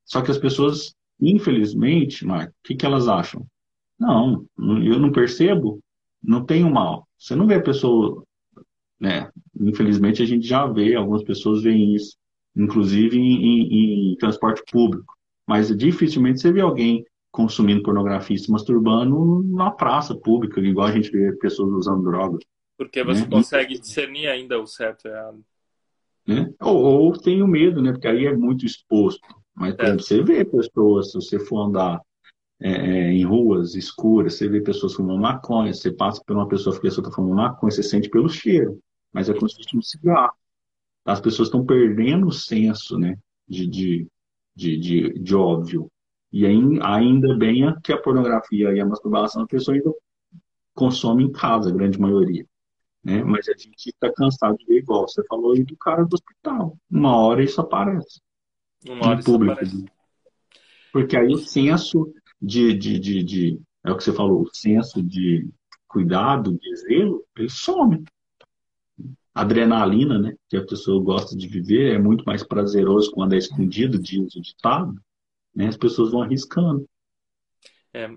Só 0.06 0.22
que 0.22 0.32
as 0.32 0.38
pessoas, 0.38 0.96
infelizmente, 1.20 2.26
o 2.26 2.50
que, 2.64 2.76
que 2.76 2.86
elas 2.86 3.08
acham? 3.08 3.46
Não, 4.04 4.46
eu 4.58 5.00
não 5.00 5.12
percebo, 5.12 5.80
não 6.22 6.46
tenho 6.46 6.70
mal. 6.70 7.08
Você 7.18 7.36
não 7.36 7.48
vê 7.48 7.56
a 7.56 7.62
pessoa, 7.62 8.24
né? 9.00 9.32
Infelizmente 9.60 10.22
a 10.22 10.26
gente 10.26 10.46
já 10.46 10.66
vê, 10.66 10.96
algumas 10.96 11.24
pessoas 11.24 11.64
veem 11.64 11.96
isso 11.96 12.18
inclusive 12.56 13.18
em, 13.18 14.12
em, 14.12 14.16
transporte 14.18 14.64
público. 14.72 15.14
Mas 15.48 15.76
dificilmente 15.76 16.40
você 16.40 16.52
vê 16.52 16.62
alguém 16.62 17.06
consumindo 17.32 17.84
pornografia 17.84 18.36
e 18.36 18.40
se 18.40 18.52
masturbando 18.52 19.44
na 19.44 19.72
praça 19.72 20.16
pública, 20.16 20.62
igual 20.62 20.88
a 20.88 20.92
gente 20.92 21.10
vê 21.10 21.32
pessoas 21.38 21.72
usando 21.74 22.04
drogas. 22.04 22.44
Porque 22.78 23.04
você 23.04 23.22
né? 23.22 23.28
consegue 23.30 23.80
discernir 23.80 24.28
ainda 24.28 24.60
o 24.60 24.68
certo 24.68 25.08
e 25.08 25.12
errado. 25.12 25.44
Né? 26.28 26.54
Ou, 26.62 26.78
ou 26.78 27.14
tem 27.14 27.42
o 27.42 27.48
medo, 27.48 27.82
né? 27.82 27.92
Porque 27.92 28.08
aí 28.08 28.26
é 28.26 28.36
muito 28.36 28.66
exposto. 28.66 29.28
Mas 29.54 29.76
é. 29.80 29.94
você 29.94 30.22
vê 30.22 30.46
pessoas, 30.46 31.12
se 31.12 31.16
você 31.16 31.40
for 31.40 31.68
andar 31.68 32.02
é, 32.64 32.72
é, 32.72 33.12
em 33.12 33.26
ruas 33.26 33.76
escuras, 33.76 34.36
você 34.36 34.48
vê 34.48 34.62
pessoas 34.62 34.94
fumando 34.94 35.22
maconha, 35.22 35.74
você 35.74 35.92
passa 35.92 36.22
por 36.26 36.36
uma 36.36 36.48
pessoa 36.48 36.80
que 36.80 36.88
está 36.88 37.12
fumando 37.12 37.36
maconha, 37.36 37.72
você 37.72 37.84
sente 37.84 38.10
pelo 38.10 38.30
cheiro. 38.30 38.80
Mas 39.12 39.30
é 39.30 39.34
como 39.34 39.50
se 39.50 39.58
fosse 39.58 39.78
um 39.78 39.82
cigarro 39.82 40.34
as 41.06 41.20
pessoas 41.20 41.48
estão 41.48 41.66
perdendo 41.66 42.28
o 42.28 42.32
senso 42.32 42.98
né, 42.98 43.18
de, 43.48 43.68
de, 43.68 44.08
de, 44.56 44.78
de, 44.78 45.20
de 45.20 45.36
óbvio. 45.36 45.90
E 46.32 46.46
ainda 46.46 47.36
bem 47.36 47.64
que 47.84 47.94
a 47.94 47.98
pornografia 47.98 48.72
e 48.74 48.80
a 48.80 48.86
masturbação 48.86 49.44
a 49.44 49.48
pessoa 49.48 49.76
ainda 49.76 49.92
consome 50.74 51.24
em 51.24 51.32
casa, 51.32 51.70
a 51.70 51.74
grande 51.74 52.00
maioria. 52.00 52.46
Né? 53.04 53.24
Mas 53.24 53.48
a 53.50 53.52
gente 53.52 53.90
está 53.90 54.12
cansado 54.12 54.58
de 54.58 54.66
ver 54.66 54.80
igual. 54.80 55.08
Você 55.08 55.24
falou 55.26 55.52
aí 55.52 55.64
do 55.64 55.78
cara 55.78 56.06
do 56.06 56.14
hospital. 56.14 56.76
Uma 56.90 57.18
hora 57.18 57.44
isso 57.44 57.62
aparece. 57.62 58.20
Uma 58.88 59.10
hora 59.10 59.24
público. 59.24 59.54
Aparece. 59.54 59.86
Porque 60.92 61.18
aí 61.18 61.34
o 61.34 61.38
senso 61.38 62.12
de, 62.44 62.74
de, 62.74 63.00
de, 63.00 63.24
de, 63.24 63.62
É 63.86 63.92
o 63.92 63.96
que 63.96 64.04
você 64.04 64.12
falou, 64.12 64.42
o 64.42 64.54
senso 64.54 65.02
de 65.02 65.50
cuidado, 65.88 66.58
de 66.60 66.76
zelo, 66.76 67.26
ele 67.38 67.50
some. 67.50 68.04
adrenalina, 69.34 70.20
né, 70.20 70.36
que 70.50 70.58
a 70.58 70.66
pessoa 70.66 71.02
gosta 71.02 71.38
de 71.38 71.48
viver, 71.48 71.94
é 71.96 71.98
muito 71.98 72.26
mais 72.26 72.44
prazeroso 72.44 73.12
quando 73.12 73.34
é 73.34 73.38
escondido, 73.38 73.98
diz 73.98 74.36
o 74.36 74.42
ditado, 74.42 75.00
né, 75.56 75.68
as 75.68 75.78
pessoas 75.78 76.12
vão 76.12 76.22
arriscando. 76.22 76.88
É, 77.94 78.10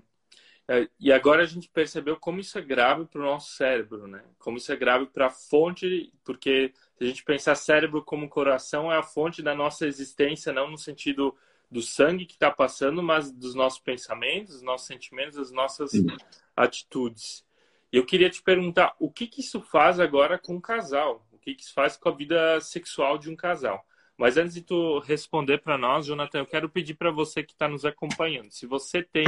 é, 0.69 0.89
e 0.99 1.13
agora 1.13 1.43
a 1.43 1.45
gente 1.45 1.69
percebeu 1.69 2.17
como 2.17 2.41
isso 2.41 2.57
é 2.57 2.61
grave 2.61 3.05
para 3.05 3.21
o 3.21 3.25
nosso 3.25 3.55
cérebro, 3.55 4.05
né? 4.05 4.21
Como 4.37 4.57
isso 4.57 4.71
é 4.71 4.75
grave 4.75 5.05
para 5.05 5.27
a 5.27 5.29
fonte, 5.29 6.11
porque 6.25 6.73
se 6.97 7.03
a 7.03 7.07
gente 7.07 7.23
pensar 7.23 7.55
cérebro 7.55 8.03
como 8.03 8.27
coração, 8.27 8.91
é 8.91 8.97
a 8.97 9.03
fonte 9.03 9.41
da 9.41 9.55
nossa 9.55 9.87
existência, 9.87 10.51
não 10.51 10.69
no 10.69 10.77
sentido 10.77 11.33
do 11.69 11.81
sangue 11.81 12.25
que 12.25 12.33
está 12.33 12.49
passando, 12.49 13.03
mas 13.03 13.31
dos 13.31 13.53
nossos 13.53 13.79
pensamentos, 13.79 14.55
dos 14.55 14.63
nossos 14.63 14.87
sentimentos, 14.87 15.37
das 15.37 15.51
nossas 15.51 15.91
Sim. 15.91 16.07
atitudes. 16.55 17.45
E 17.91 17.97
eu 17.97 18.05
queria 18.05 18.29
te 18.29 18.41
perguntar, 18.41 18.95
o 18.99 19.11
que, 19.11 19.27
que 19.27 19.41
isso 19.41 19.61
faz 19.61 19.99
agora 19.99 20.37
com 20.37 20.55
o 20.55 20.61
casal? 20.61 21.25
O 21.31 21.37
que, 21.37 21.55
que 21.55 21.63
isso 21.63 21.73
faz 21.73 21.97
com 21.97 22.09
a 22.09 22.15
vida 22.15 22.59
sexual 22.61 23.17
de 23.17 23.29
um 23.29 23.35
casal? 23.35 23.85
Mas 24.17 24.35
antes 24.35 24.55
de 24.55 24.61
tu 24.61 24.99
responder 24.99 25.59
para 25.59 25.77
nós, 25.77 26.05
Jonathan, 26.05 26.39
eu 26.39 26.45
quero 26.45 26.69
pedir 26.69 26.95
para 26.95 27.11
você 27.11 27.43
que 27.43 27.53
está 27.53 27.67
nos 27.67 27.85
acompanhando, 27.85 28.51
se 28.51 28.65
você 28.65 29.03
tem 29.03 29.25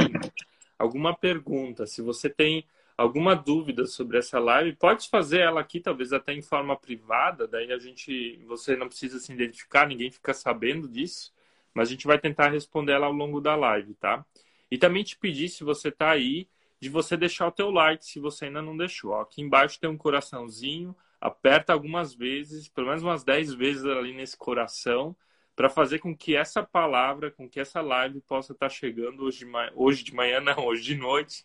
alguma 0.76 1.14
pergunta, 1.14 1.86
se 1.86 2.02
você 2.02 2.28
tem 2.28 2.66
alguma 2.96 3.34
dúvida 3.34 3.86
sobre 3.86 4.18
essa 4.18 4.38
live, 4.38 4.76
pode 4.76 5.08
fazer 5.08 5.40
ela 5.40 5.60
aqui, 5.60 5.80
talvez 5.80 6.12
até 6.12 6.34
em 6.34 6.42
forma 6.42 6.76
privada, 6.76 7.46
daí 7.46 7.72
a 7.72 7.78
gente, 7.78 8.36
você 8.46 8.76
não 8.76 8.88
precisa 8.88 9.18
se 9.18 9.32
identificar, 9.32 9.86
ninguém 9.86 10.10
fica 10.10 10.34
sabendo 10.34 10.88
disso, 10.88 11.32
mas 11.74 11.88
a 11.88 11.92
gente 11.92 12.06
vai 12.06 12.18
tentar 12.18 12.48
responder 12.48 12.92
ela 12.92 13.06
ao 13.06 13.12
longo 13.12 13.40
da 13.40 13.54
live, 13.56 13.94
tá? 13.94 14.24
E 14.70 14.78
também 14.78 15.02
te 15.02 15.16
pedir, 15.16 15.48
se 15.48 15.64
você 15.64 15.88
está 15.88 16.10
aí, 16.10 16.48
de 16.80 16.88
você 16.88 17.16
deixar 17.16 17.46
o 17.48 17.52
teu 17.52 17.70
like 17.70 18.04
se 18.04 18.18
você 18.18 18.46
ainda 18.46 18.62
não 18.62 18.76
deixou. 18.76 19.14
Aqui 19.14 19.42
embaixo 19.42 19.78
tem 19.78 19.90
um 19.90 19.96
coraçãozinho, 19.96 20.96
aperta 21.20 21.72
algumas 21.72 22.14
vezes, 22.14 22.68
pelo 22.68 22.86
menos 22.86 23.02
umas 23.02 23.22
10 23.22 23.52
vezes 23.54 23.84
ali 23.84 24.14
nesse 24.14 24.36
coração, 24.36 25.14
para 25.54 25.68
fazer 25.68 25.98
com 25.98 26.16
que 26.16 26.34
essa 26.34 26.62
palavra, 26.62 27.30
com 27.30 27.46
que 27.46 27.60
essa 27.60 27.82
live 27.82 28.22
possa 28.22 28.52
estar 28.52 28.68
tá 28.68 28.74
chegando 28.74 29.24
hoje 29.24 29.40
de, 29.40 29.46
manhã, 29.46 29.70
hoje 29.74 30.02
de 30.02 30.14
manhã, 30.14 30.40
não, 30.40 30.64
hoje 30.64 30.82
de 30.82 30.94
noite, 30.94 31.44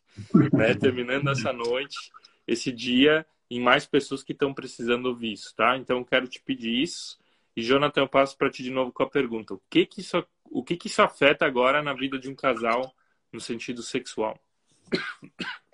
né? 0.53 0.73
terminando 0.73 1.30
essa 1.30 1.51
noite, 1.51 2.13
esse 2.47 2.71
dia, 2.71 3.26
em 3.51 3.59
mais 3.59 3.86
pessoas 3.86 4.23
que 4.23 4.32
estão 4.32 4.53
precisando 4.53 5.07
ouvir 5.07 5.34
isso, 5.34 5.53
tá? 5.53 5.78
Então, 5.78 6.03
quero 6.03 6.28
te 6.28 6.41
pedir 6.41 6.82
isso. 6.82 7.19
E, 7.56 7.62
Jonathan, 7.62 8.01
eu 8.01 8.10
passo 8.10 8.38
para 8.38 8.49
ti 8.49 8.64
de 8.64 8.72
novo 8.72 8.91
com 8.91 9.03
a 9.03 9.10
pergunta: 9.10 9.53
o 9.53 9.62
que 9.70 9.86
que 9.86 10.01
isso, 10.01 10.24
o 10.43 10.64
que 10.64 10.76
que 10.76 10.88
isso 10.88 11.01
afeta 11.01 11.45
agora 11.45 11.82
na 11.82 11.93
vida 11.93 12.20
de 12.20 12.30
um 12.30 12.36
casal 12.36 12.93
no 13.32 13.39
sentido 13.39 13.82
sexual? 13.82 14.38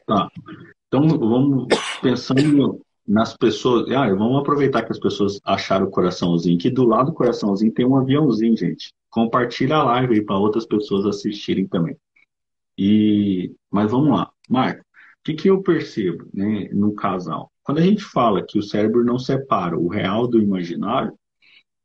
Tá. 0.05 0.29
Então, 0.87 1.07
vamos 1.07 1.67
pensando 2.01 2.83
nas 3.07 3.35
pessoas. 3.35 3.89
Ah, 3.91 4.07
vamos 4.09 4.39
aproveitar 4.39 4.83
que 4.83 4.91
as 4.91 4.99
pessoas 4.99 5.39
acharam 5.43 5.87
o 5.87 5.91
coraçãozinho, 5.91 6.57
que 6.57 6.69
do 6.69 6.85
lado 6.85 7.07
do 7.07 7.13
coraçãozinho 7.13 7.73
tem 7.73 7.85
um 7.85 7.95
aviãozinho, 7.95 8.55
gente. 8.57 8.93
Compartilha 9.09 9.77
a 9.77 9.83
live 9.83 10.15
aí 10.15 10.25
para 10.25 10.37
outras 10.37 10.65
pessoas 10.65 11.05
assistirem 11.05 11.67
também. 11.67 11.97
E, 12.77 13.53
mas 13.69 13.91
vamos 13.91 14.09
lá, 14.09 14.31
Marco. 14.49 14.81
O 14.81 15.23
que, 15.23 15.33
que 15.33 15.49
eu 15.49 15.61
percebo 15.61 16.25
né, 16.33 16.69
no 16.73 16.93
casal? 16.93 17.51
Quando 17.63 17.77
a 17.77 17.81
gente 17.81 18.03
fala 18.03 18.43
que 18.43 18.57
o 18.57 18.63
cérebro 18.63 19.03
não 19.03 19.19
separa 19.19 19.77
o 19.77 19.87
real 19.87 20.27
do 20.27 20.41
imaginário, 20.41 21.13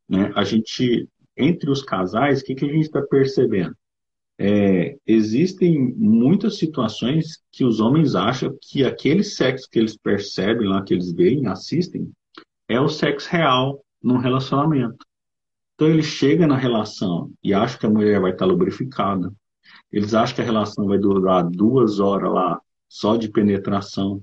né, 0.08 0.32
a 0.34 0.44
gente, 0.44 1.08
entre 1.36 1.70
os 1.70 1.82
casais, 1.82 2.40
o 2.40 2.44
que, 2.44 2.54
que 2.54 2.64
a 2.64 2.68
gente 2.68 2.86
está 2.86 3.02
percebendo? 3.02 3.74
é, 4.38 4.96
existem 5.06 5.94
muitas 5.96 6.58
situações 6.58 7.42
que 7.50 7.64
os 7.64 7.80
homens 7.80 8.14
acham 8.14 8.56
que 8.60 8.84
aquele 8.84 9.24
sexo 9.24 9.68
que 9.70 9.78
eles 9.78 9.96
percebem 9.96 10.68
lá, 10.68 10.82
que 10.82 10.92
eles 10.92 11.12
veem, 11.12 11.46
assistem, 11.46 12.10
é 12.68 12.80
o 12.80 12.88
sexo 12.88 13.28
real 13.30 13.82
num 14.02 14.18
relacionamento. 14.18 15.04
Então 15.74 15.88
ele 15.88 16.02
chega 16.02 16.46
na 16.46 16.56
relação 16.56 17.30
e 17.42 17.54
acha 17.54 17.78
que 17.78 17.86
a 17.86 17.90
mulher 17.90 18.20
vai 18.20 18.32
estar 18.32 18.46
lubrificada. 18.46 19.32
Eles 19.90 20.14
acham 20.14 20.36
que 20.36 20.42
a 20.42 20.44
relação 20.44 20.86
vai 20.86 20.98
durar 20.98 21.44
duas 21.48 21.98
horas 21.98 22.32
lá 22.32 22.60
só 22.88 23.16
de 23.16 23.28
penetração. 23.28 24.22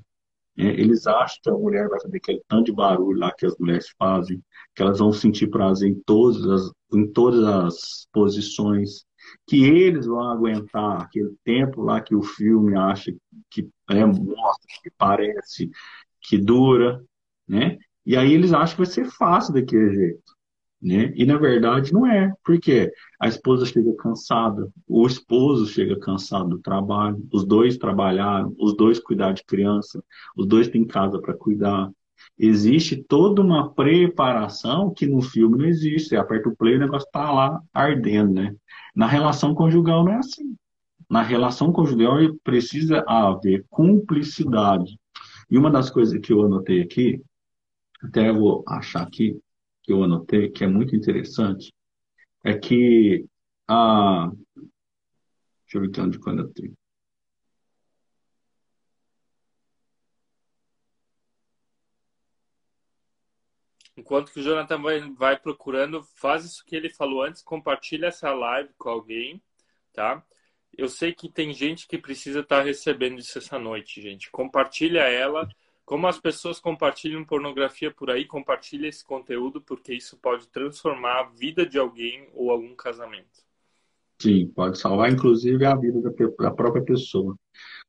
É, 0.57 0.65
eles 0.65 1.07
acham 1.07 1.39
que 1.41 1.49
a 1.49 1.53
mulher 1.53 1.89
vai 1.89 1.99
fazer 1.99 2.17
aquele 2.17 2.41
tanto 2.47 2.65
de 2.65 2.73
barulho 2.73 3.19
lá 3.19 3.31
que 3.31 3.45
as 3.45 3.57
mulheres 3.57 3.87
fazem, 3.97 4.41
que 4.75 4.83
elas 4.83 4.99
vão 4.99 5.11
sentir 5.11 5.47
prazer 5.49 5.89
em 5.89 5.99
todas 6.05 6.45
as, 6.47 6.71
em 6.93 7.11
todas 7.11 7.43
as 7.43 8.07
posições 8.13 9.05
que 9.47 9.63
eles 9.63 10.05
vão 10.05 10.21
aguentar 10.29 11.01
aquele 11.01 11.35
tempo 11.43 11.81
lá 11.81 12.01
que 12.01 12.15
o 12.15 12.21
filme 12.21 12.75
acha 12.77 13.13
que 13.49 13.67
é, 13.89 14.05
mostra, 14.05 14.67
que 14.83 14.91
parece, 14.97 15.71
que 16.21 16.37
dura, 16.37 17.03
né? 17.47 17.77
E 18.05 18.17
aí 18.17 18.33
eles 18.33 18.53
acham 18.53 18.75
que 18.75 18.83
vai 18.83 18.91
ser 18.91 19.05
fácil 19.11 19.53
daquele 19.53 19.93
jeito, 19.95 20.33
né? 20.83 21.13
E 21.15 21.25
na 21.25 21.37
verdade 21.37 21.93
não 21.93 22.05
é, 22.05 22.33
porque 22.43 22.91
a 23.19 23.27
esposa 23.27 23.65
chega 23.65 23.93
cansada, 23.95 24.69
o 24.85 25.07
esposo 25.07 25.65
chega 25.65 25.97
cansado 25.97 26.49
do 26.49 26.59
trabalho, 26.59 27.25
os 27.31 27.45
dois 27.45 27.77
trabalharam, 27.77 28.53
os 28.59 28.75
dois 28.75 28.99
cuidar 28.99 29.31
de 29.31 29.45
criança, 29.45 30.03
os 30.35 30.45
dois 30.45 30.67
têm 30.67 30.85
casa 30.85 31.19
para 31.19 31.33
cuidar, 31.33 31.89
existe 32.37 32.97
toda 32.97 33.41
uma 33.41 33.71
preparação 33.71 34.93
que 34.93 35.05
no 35.05 35.21
filme 35.21 35.57
não 35.57 35.65
existe. 35.65 36.09
Você 36.09 36.17
aperta 36.17 36.49
o 36.49 36.55
play 36.55 36.73
e 36.73 36.77
o 36.77 36.79
negócio 36.79 37.05
está 37.05 37.31
lá 37.31 37.61
ardendo, 37.73 38.33
né? 38.33 38.53
Na 38.93 39.07
relação 39.07 39.55
conjugal 39.55 40.03
não 40.03 40.11
é 40.11 40.17
assim. 40.17 40.55
Na 41.09 41.21
relação 41.21 41.71
conjugal 41.71 42.17
precisa 42.43 43.03
haver 43.07 43.65
cumplicidade. 43.69 44.99
E 45.49 45.57
uma 45.57 45.71
das 45.71 45.89
coisas 45.89 46.19
que 46.19 46.33
eu 46.33 46.43
anotei 46.43 46.81
aqui, 46.81 47.21
até 48.03 48.33
vou 48.33 48.63
achar 48.67 49.03
aqui, 49.03 49.39
que 49.83 49.91
eu 49.91 50.03
anotei, 50.03 50.49
que 50.49 50.63
é 50.63 50.67
muito 50.67 50.95
interessante, 50.95 51.73
é 52.43 52.57
que 52.57 53.25
a. 53.67 54.31
Deixa 54.55 55.77
eu 55.77 55.81
ver 55.81 56.01
onde 56.01 56.41
eu 56.41 56.53
tenho. 56.53 56.73
Enquanto 63.95 64.31
que 64.31 64.39
o 64.39 64.43
Jonathan 64.43 64.81
vai, 64.81 64.99
vai 65.11 65.39
procurando, 65.39 66.03
faz 66.15 66.43
isso 66.45 66.65
que 66.65 66.75
ele 66.75 66.89
falou 66.89 67.23
antes, 67.23 67.41
compartilha 67.43 68.07
essa 68.07 68.33
live 68.33 68.73
com 68.77 68.89
alguém, 68.89 69.41
tá? 69.93 70.25
Eu 70.75 70.89
sei 70.89 71.13
que 71.13 71.29
tem 71.29 71.53
gente 71.53 71.87
que 71.87 71.97
precisa 71.97 72.39
estar 72.39 72.57
tá 72.57 72.63
recebendo 72.63 73.19
isso 73.19 73.37
essa 73.37 73.59
noite, 73.59 74.01
gente. 74.01 74.31
Compartilha 74.31 75.01
ela. 75.01 75.47
Como 75.85 76.07
as 76.07 76.19
pessoas 76.19 76.59
compartilham 76.59 77.25
pornografia 77.25 77.91
por 77.91 78.09
aí, 78.09 78.25
compartilha 78.25 78.87
esse 78.87 79.03
conteúdo, 79.03 79.61
porque 79.61 79.93
isso 79.93 80.17
pode 80.17 80.47
transformar 80.47 81.19
a 81.19 81.29
vida 81.29 81.65
de 81.65 81.77
alguém 81.77 82.29
ou 82.33 82.51
algum 82.51 82.73
casamento. 82.75 83.43
Sim, 84.21 84.47
pode 84.47 84.79
salvar 84.79 85.11
inclusive 85.11 85.65
a 85.65 85.75
vida 85.75 85.99
da, 86.01 86.51
própria 86.51 86.83
pessoa. 86.83 87.37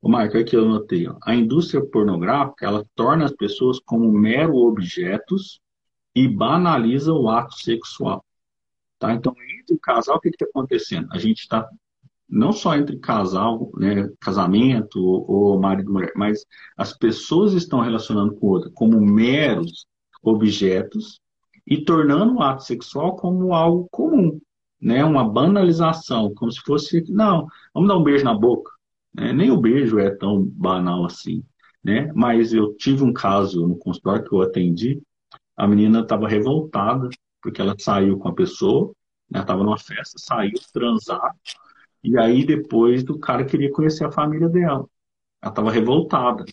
O 0.02 0.08
Marco, 0.08 0.36
aqui 0.36 0.56
eu 0.56 0.64
notei, 0.64 1.06
ó, 1.06 1.16
a 1.22 1.34
indústria 1.34 1.84
pornográfica, 1.84 2.66
ela 2.66 2.84
torna 2.96 3.24
as 3.24 3.32
pessoas 3.32 3.78
como 3.78 4.10
mero 4.10 4.56
objetos 4.56 5.60
e 6.14 6.26
banaliza 6.26 7.12
o 7.12 7.28
ato 7.28 7.54
sexual. 7.54 8.24
Tá? 8.98 9.12
Então, 9.12 9.32
entre 9.60 9.76
o 9.76 9.78
casal, 9.78 10.16
o 10.16 10.20
que 10.20 10.28
está 10.28 10.46
acontecendo? 10.46 11.08
A 11.12 11.18
gente 11.18 11.40
está 11.40 11.68
não 12.28 12.52
só 12.52 12.76
entre 12.76 12.98
casal, 12.98 13.70
né, 13.76 14.08
casamento 14.20 14.98
ou 14.98 15.58
marido 15.60 15.90
e 15.90 15.92
mulher, 15.92 16.12
mas 16.16 16.44
as 16.76 16.96
pessoas 16.96 17.52
estão 17.52 17.80
relacionando 17.80 18.34
com 18.34 18.46
outra 18.48 18.70
como 18.72 19.00
meros 19.00 19.86
objetos 20.22 21.20
e 21.66 21.84
tornando 21.84 22.34
o 22.34 22.42
ato 22.42 22.64
sexual 22.64 23.16
como 23.16 23.54
algo 23.54 23.88
comum, 23.90 24.40
né, 24.80 25.04
uma 25.04 25.28
banalização, 25.28 26.32
como 26.34 26.50
se 26.50 26.60
fosse, 26.60 27.04
não, 27.10 27.46
vamos 27.72 27.88
dar 27.88 27.96
um 27.96 28.02
beijo 28.02 28.24
na 28.24 28.34
boca. 28.34 28.70
Né? 29.14 29.32
Nem 29.32 29.50
o 29.50 29.60
beijo 29.60 29.98
é 29.98 30.10
tão 30.10 30.42
banal 30.44 31.04
assim. 31.06 31.42
Né? 31.82 32.10
Mas 32.14 32.52
eu 32.52 32.74
tive 32.74 33.04
um 33.04 33.12
caso 33.12 33.66
no 33.66 33.76
consultório 33.76 34.24
que 34.24 34.34
eu 34.34 34.42
atendi, 34.42 35.00
a 35.56 35.66
menina 35.66 36.00
estava 36.00 36.28
revoltada 36.28 37.08
porque 37.40 37.60
ela 37.60 37.76
saiu 37.78 38.18
com 38.18 38.28
a 38.28 38.34
pessoa, 38.34 38.92
estava 39.32 39.60
né, 39.60 39.64
numa 39.66 39.78
festa, 39.78 40.18
saiu 40.18 40.54
transar, 40.72 41.34
e 42.04 42.18
aí 42.18 42.44
depois 42.44 43.02
do 43.02 43.18
cara 43.18 43.44
queria 43.44 43.72
conhecer 43.72 44.04
a 44.04 44.12
família 44.12 44.48
dela. 44.48 44.86
Ela 45.42 45.50
estava 45.50 45.70
revoltada. 45.70 46.44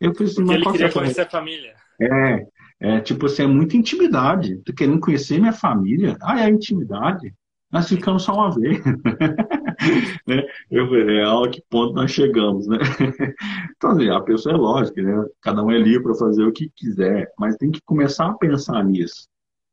Eu 0.00 0.14
falei 0.14 0.32
assim, 0.32 0.50
ele 0.50 0.64
queria 0.64 0.90
conhecer 0.90 1.20
a 1.20 1.30
família. 1.30 1.74
É, 2.00 2.46
é, 2.80 3.00
tipo 3.00 3.26
assim, 3.26 3.42
é 3.42 3.46
muita 3.46 3.76
intimidade. 3.76 4.56
Tô 4.64 4.72
querendo 4.72 4.98
conhecer 4.98 5.38
minha 5.38 5.52
família. 5.52 6.16
Ah, 6.22 6.40
é 6.40 6.44
a 6.44 6.50
intimidade. 6.50 7.34
Nós 7.70 7.88
ficamos 7.88 8.22
só 8.22 8.34
uma 8.34 8.50
vez. 8.50 8.82
né? 10.26 10.42
Eu 10.70 10.88
falei, 10.88 11.18
é, 11.18 11.24
a 11.24 11.50
que 11.50 11.62
ponto 11.70 11.94
nós 11.94 12.10
chegamos, 12.10 12.66
né? 12.66 12.78
então, 13.76 13.90
assim, 13.90 14.08
a 14.08 14.20
pessoa 14.20 14.54
é 14.54 14.58
lógica, 14.58 15.02
né? 15.02 15.26
Cada 15.40 15.62
um 15.62 15.70
é 15.70 15.78
livre 15.78 16.02
para 16.02 16.14
fazer 16.14 16.44
o 16.44 16.52
que 16.52 16.70
quiser, 16.74 17.30
mas 17.38 17.56
tem 17.56 17.70
que 17.70 17.80
começar 17.84 18.26
a 18.26 18.34
pensar 18.34 18.82
nisso. 18.84 19.28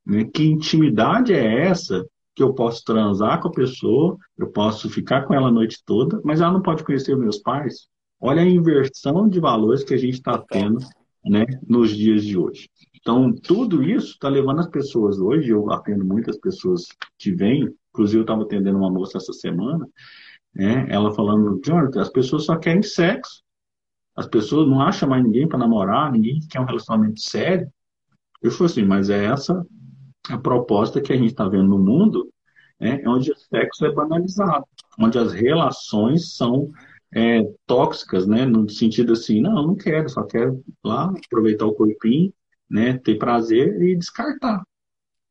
Né? 0.05 0.25
Que 0.25 0.43
intimidade 0.43 1.33
é 1.33 1.67
essa 1.67 2.05
que 2.39 2.43
eu 2.43 2.53
posso 2.53 2.85
transar 2.85 3.41
com 3.41 3.49
a 3.49 3.51
pessoa, 3.51 4.17
eu 4.37 4.49
posso 4.49 4.89
ficar 4.89 5.23
com 5.23 5.33
ela 5.33 5.49
a 5.49 5.51
noite 5.51 5.83
toda, 5.85 6.21
mas 6.23 6.39
ela 6.39 6.53
não 6.53 6.61
pode 6.61 6.85
conhecer 6.85 7.13
meus 7.17 7.39
pais? 7.39 7.89
Olha 8.17 8.41
a 8.41 8.45
inversão 8.45 9.27
de 9.27 9.41
valores 9.41 9.83
que 9.83 9.93
a 9.93 9.97
gente 9.97 10.13
está 10.13 10.37
tendo 10.37 10.79
né, 11.25 11.45
nos 11.67 11.93
dias 11.93 12.23
de 12.23 12.37
hoje. 12.37 12.69
Então, 12.95 13.35
tudo 13.35 13.83
isso 13.83 14.13
está 14.13 14.29
levando 14.29 14.59
as 14.61 14.69
pessoas 14.69 15.19
hoje, 15.19 15.49
eu 15.49 15.69
atendo 15.69 16.05
muitas 16.05 16.37
pessoas 16.37 16.85
que 17.17 17.33
vêm, 17.33 17.75
inclusive 17.89 18.19
eu 18.19 18.21
estava 18.21 18.43
atendendo 18.43 18.77
uma 18.77 18.89
moça 18.89 19.17
essa 19.17 19.33
semana, 19.33 19.85
né, 20.55 20.87
ela 20.89 21.13
falando, 21.13 21.59
Jonathan, 21.61 21.99
as 21.99 22.09
pessoas 22.09 22.45
só 22.45 22.55
querem 22.55 22.81
sexo. 22.81 23.43
As 24.15 24.27
pessoas 24.27 24.65
não 24.65 24.79
acham 24.79 25.09
mais 25.09 25.25
ninguém 25.25 25.45
para 25.45 25.59
namorar, 25.59 26.09
ninguém 26.09 26.39
quer 26.49 26.61
um 26.61 26.65
relacionamento 26.65 27.19
sério. 27.19 27.69
Eu 28.41 28.49
falei 28.49 28.71
assim, 28.71 28.85
mas 28.85 29.09
é 29.09 29.25
essa 29.25 29.61
a 30.27 30.37
proposta 30.37 31.01
que 31.01 31.13
a 31.13 31.15
gente 31.15 31.31
está 31.31 31.47
vendo 31.47 31.69
no 31.69 31.79
mundo, 31.79 32.29
né, 32.79 33.01
onde 33.05 33.31
o 33.31 33.37
sexo 33.37 33.85
é 33.85 33.91
banalizado, 33.91 34.65
onde 34.99 35.17
as 35.17 35.33
relações 35.33 36.35
são 36.35 36.71
é, 37.13 37.41
tóxicas, 37.65 38.27
né, 38.27 38.45
no 38.45 38.69
sentido 38.69 39.13
assim, 39.13 39.41
não, 39.41 39.65
não 39.65 39.75
quero, 39.75 40.09
só 40.09 40.23
quero 40.23 40.63
lá 40.83 41.11
aproveitar 41.25 41.65
o 41.65 41.73
corpinho, 41.73 42.33
né, 42.69 42.97
ter 42.97 43.17
prazer 43.17 43.81
e 43.81 43.95
descartar. 43.95 44.63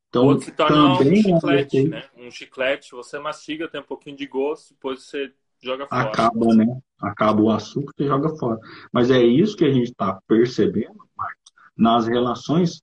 Então, 0.08 0.26
Ou 0.26 0.40
se 0.40 0.50
torna 0.50 0.98
um 0.98 1.04
chiclete, 1.04 1.88
né? 1.88 2.04
Um 2.16 2.30
chiclete, 2.30 2.92
você 2.92 3.18
mastiga, 3.18 3.68
tem 3.68 3.80
um 3.80 3.84
pouquinho 3.84 4.16
de 4.16 4.26
gosto, 4.26 4.72
depois 4.72 5.02
você 5.02 5.30
joga 5.60 5.86
fora. 5.86 6.08
Acaba, 6.08 6.54
né? 6.54 6.80
Acaba 6.98 7.42
o 7.42 7.50
açúcar 7.50 7.92
e 7.98 8.06
joga 8.06 8.30
fora. 8.36 8.58
Mas 8.90 9.10
é 9.10 9.22
isso 9.22 9.56
que 9.56 9.66
a 9.66 9.70
gente 9.70 9.90
está 9.90 10.18
percebendo, 10.26 10.96
Marcos, 11.14 11.52
nas 11.76 12.06
relações, 12.06 12.82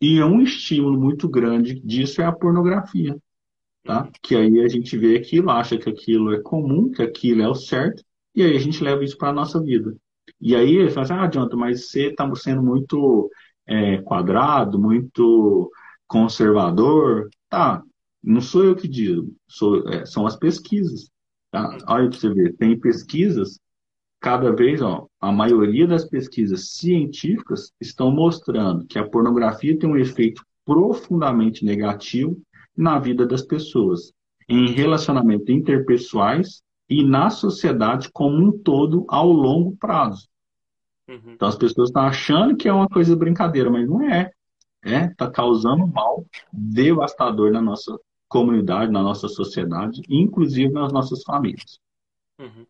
e 0.00 0.18
é 0.18 0.24
um 0.24 0.40
estímulo 0.40 1.00
muito 1.00 1.28
grande 1.28 1.80
disso 1.80 2.20
é 2.20 2.24
a 2.24 2.32
pornografia. 2.32 3.16
Tá? 3.84 4.08
Que 4.22 4.36
aí 4.36 4.60
a 4.60 4.68
gente 4.68 4.96
vê 4.98 5.16
aquilo, 5.16 5.50
acha 5.50 5.78
que 5.78 5.88
aquilo 5.88 6.32
é 6.34 6.40
comum, 6.40 6.90
que 6.90 7.02
aquilo 7.02 7.42
é 7.42 7.48
o 7.48 7.54
certo, 7.54 8.02
e 8.34 8.42
aí 8.42 8.56
a 8.56 8.60
gente 8.60 8.82
leva 8.82 9.02
isso 9.02 9.16
para 9.16 9.30
a 9.30 9.32
nossa 9.32 9.62
vida. 9.62 9.96
E 10.40 10.54
aí 10.54 10.76
ele 10.76 10.90
fala 10.90 11.04
assim, 11.04 11.12
ah, 11.14 11.22
adianta, 11.22 11.56
mas 11.56 11.88
você 11.88 12.08
está 12.08 12.32
sendo 12.34 12.62
muito 12.62 13.30
é, 13.66 13.98
quadrado, 14.02 14.78
muito 14.78 15.70
conservador. 16.06 17.28
Tá, 17.48 17.82
não 18.22 18.40
sou 18.40 18.64
eu 18.64 18.76
que 18.76 18.86
digo, 18.86 19.34
sou, 19.48 19.88
é, 19.88 20.04
são 20.06 20.26
as 20.26 20.36
pesquisas. 20.36 21.10
Tá? 21.50 21.78
Olha 21.88 22.08
para 22.10 22.18
você 22.18 22.32
ver, 22.32 22.56
tem 22.56 22.78
pesquisas, 22.78 23.58
cada 24.20 24.52
vez, 24.52 24.82
ó, 24.82 25.06
a 25.20 25.30
maioria 25.30 25.86
das 25.86 26.04
pesquisas 26.04 26.70
científicas 26.70 27.72
estão 27.80 28.10
mostrando 28.10 28.84
que 28.86 28.98
a 28.98 29.08
pornografia 29.08 29.78
tem 29.78 29.88
um 29.88 29.96
efeito 29.96 30.44
profundamente 30.64 31.64
negativo 31.64 32.40
na 32.76 32.98
vida 32.98 33.26
das 33.26 33.42
pessoas, 33.42 34.12
em 34.48 34.70
relacionamentos 34.70 35.48
interpessoais 35.48 36.62
e 36.88 37.04
na 37.04 37.30
sociedade 37.30 38.10
como 38.12 38.36
um 38.36 38.52
todo 38.52 39.04
ao 39.08 39.30
longo 39.30 39.76
prazo. 39.76 40.28
Uhum. 41.08 41.32
Então 41.34 41.48
as 41.48 41.56
pessoas 41.56 41.88
estão 41.88 42.02
achando 42.02 42.56
que 42.56 42.68
é 42.68 42.72
uma 42.72 42.88
coisa 42.88 43.12
de 43.12 43.18
brincadeira, 43.18 43.70
mas 43.70 43.88
não 43.88 44.02
é. 44.02 44.30
É, 44.84 45.06
está 45.06 45.28
causando 45.28 45.86
mal 45.86 46.24
devastador 46.52 47.50
na 47.50 47.60
nossa 47.60 47.98
comunidade, 48.28 48.92
na 48.92 49.02
nossa 49.02 49.26
sociedade, 49.26 50.02
inclusive 50.08 50.72
nas 50.72 50.92
nossas 50.92 51.22
famílias. 51.24 51.80
Uhum. 52.38 52.64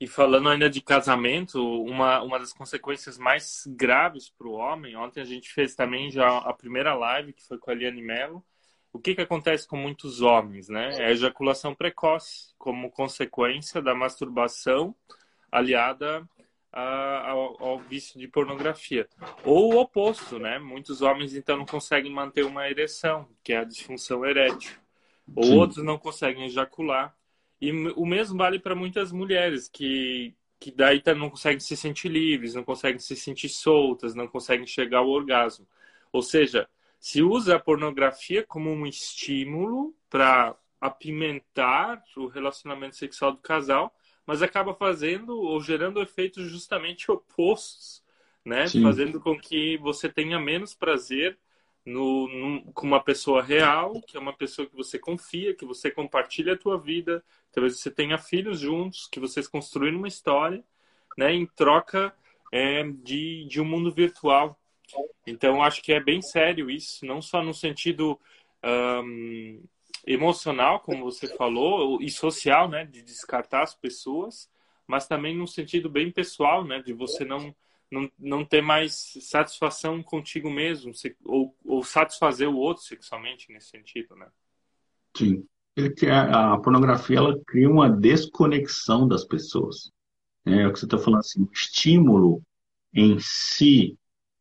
E 0.00 0.06
falando 0.06 0.48
ainda 0.48 0.70
de 0.70 0.80
casamento, 0.80 1.60
uma, 1.82 2.22
uma 2.22 2.38
das 2.38 2.52
consequências 2.52 3.18
mais 3.18 3.64
graves 3.66 4.30
para 4.30 4.46
o 4.46 4.52
homem, 4.52 4.96
ontem 4.96 5.20
a 5.20 5.24
gente 5.24 5.50
fez 5.50 5.74
também 5.74 6.10
já 6.10 6.38
a 6.38 6.52
primeira 6.52 6.94
live, 6.94 7.32
que 7.32 7.44
foi 7.44 7.58
com 7.58 7.70
a 7.70 7.74
Eliane 7.74 8.00
Mello, 8.00 8.44
o 8.92 8.98
que, 8.98 9.14
que 9.14 9.20
acontece 9.20 9.66
com 9.66 9.76
muitos 9.76 10.22
homens, 10.22 10.68
né? 10.68 10.90
É 10.98 11.06
a 11.06 11.10
ejaculação 11.10 11.74
precoce, 11.74 12.54
como 12.56 12.90
consequência 12.90 13.82
da 13.82 13.94
masturbação 13.94 14.94
aliada 15.50 16.28
a, 16.72 17.30
ao, 17.30 17.62
ao, 17.62 17.78
vício 17.78 18.18
de 18.18 18.28
pornografia. 18.28 19.08
Ou 19.44 19.74
o 19.74 19.80
oposto, 19.80 20.38
né? 20.38 20.58
Muitos 20.58 21.02
homens 21.02 21.34
então 21.34 21.56
não 21.56 21.66
conseguem 21.66 22.12
manter 22.12 22.44
uma 22.44 22.68
ereção, 22.68 23.28
que 23.42 23.52
é 23.52 23.58
a 23.58 23.64
disfunção 23.64 24.24
erétil. 24.24 24.76
Ou 25.34 25.44
Sim. 25.44 25.58
outros 25.58 25.84
não 25.84 25.98
conseguem 25.98 26.44
ejacular. 26.46 27.14
E 27.60 27.72
o 27.72 28.06
mesmo 28.06 28.38
vale 28.38 28.58
para 28.58 28.74
muitas 28.74 29.10
mulheres 29.10 29.68
que, 29.68 30.34
que 30.60 30.70
daí 30.70 31.00
tá, 31.00 31.14
não 31.14 31.30
conseguem 31.30 31.60
se 31.60 31.76
sentir 31.76 32.08
livres, 32.08 32.54
não 32.54 32.62
conseguem 32.62 32.98
se 32.98 33.16
sentir 33.16 33.48
soltas, 33.48 34.14
não 34.14 34.28
conseguem 34.28 34.66
chegar 34.66 34.98
ao 34.98 35.08
orgasmo. 35.08 35.66
Ou 36.12 36.22
seja, 36.22 36.68
se 37.00 37.22
usa 37.22 37.56
a 37.56 37.60
pornografia 37.60 38.44
como 38.44 38.70
um 38.70 38.86
estímulo 38.86 39.94
para 40.08 40.56
apimentar 40.80 42.02
o 42.16 42.26
relacionamento 42.26 42.96
sexual 42.96 43.32
do 43.32 43.38
casal, 43.38 43.94
mas 44.24 44.42
acaba 44.42 44.74
fazendo 44.74 45.36
ou 45.36 45.60
gerando 45.60 46.00
efeitos 46.00 46.48
justamente 46.50 47.10
opostos, 47.10 48.04
né? 48.44 48.66
Sim. 48.68 48.82
Fazendo 48.82 49.20
com 49.20 49.38
que 49.38 49.76
você 49.78 50.08
tenha 50.08 50.38
menos 50.38 50.74
prazer 50.74 51.38
no, 51.88 52.28
no, 52.28 52.72
com 52.72 52.86
uma 52.86 53.02
pessoa 53.02 53.42
real, 53.42 54.00
que 54.02 54.16
é 54.16 54.20
uma 54.20 54.32
pessoa 54.32 54.68
que 54.68 54.76
você 54.76 54.98
confia, 54.98 55.54
que 55.54 55.64
você 55.64 55.90
compartilha 55.90 56.52
a 56.52 56.58
tua 56.58 56.78
vida, 56.78 57.24
talvez 57.50 57.80
você 57.80 57.90
tenha 57.90 58.18
filhos 58.18 58.60
juntos, 58.60 59.08
que 59.10 59.18
vocês 59.18 59.48
construíram 59.48 59.98
uma 59.98 60.08
história, 60.08 60.62
né? 61.16 61.32
Em 61.32 61.46
troca 61.46 62.14
é, 62.52 62.82
de, 62.84 63.46
de 63.46 63.60
um 63.60 63.64
mundo 63.64 63.90
virtual. 63.90 64.58
Então, 65.26 65.62
acho 65.62 65.82
que 65.82 65.92
é 65.92 66.00
bem 66.00 66.20
sério 66.20 66.70
isso, 66.70 67.04
não 67.06 67.20
só 67.20 67.42
no 67.42 67.54
sentido 67.54 68.18
um, 68.64 69.62
emocional, 70.06 70.80
como 70.80 71.04
você 71.04 71.26
falou, 71.26 72.00
e 72.00 72.10
social, 72.10 72.68
né, 72.68 72.84
de 72.84 73.02
descartar 73.02 73.62
as 73.62 73.74
pessoas, 73.74 74.50
mas 74.86 75.06
também 75.06 75.36
num 75.36 75.46
sentido 75.46 75.90
bem 75.90 76.10
pessoal, 76.10 76.64
né, 76.64 76.82
de 76.82 76.92
você 76.92 77.24
não 77.24 77.54
não, 77.90 78.10
não 78.18 78.44
ter 78.44 78.62
mais 78.62 79.14
satisfação 79.20 80.02
contigo 80.02 80.50
mesmo, 80.50 80.92
ou, 81.24 81.56
ou 81.64 81.82
satisfazer 81.82 82.48
o 82.48 82.56
outro 82.56 82.82
sexualmente 82.82 83.50
nesse 83.52 83.68
sentido, 83.68 84.14
né? 84.16 84.28
Sim. 85.16 85.44
Ele, 85.76 85.94
a 86.10 86.56
pornografia 86.58 87.18
ela 87.18 87.40
cria 87.46 87.70
uma 87.70 87.88
desconexão 87.88 89.06
das 89.06 89.24
pessoas. 89.24 89.92
É, 90.44 90.62
é 90.62 90.66
o 90.66 90.72
que 90.72 90.78
você 90.80 90.86
está 90.86 90.98
falando 90.98 91.20
assim, 91.20 91.42
o 91.42 91.50
estímulo 91.52 92.42
em 92.92 93.16
si, 93.20 93.96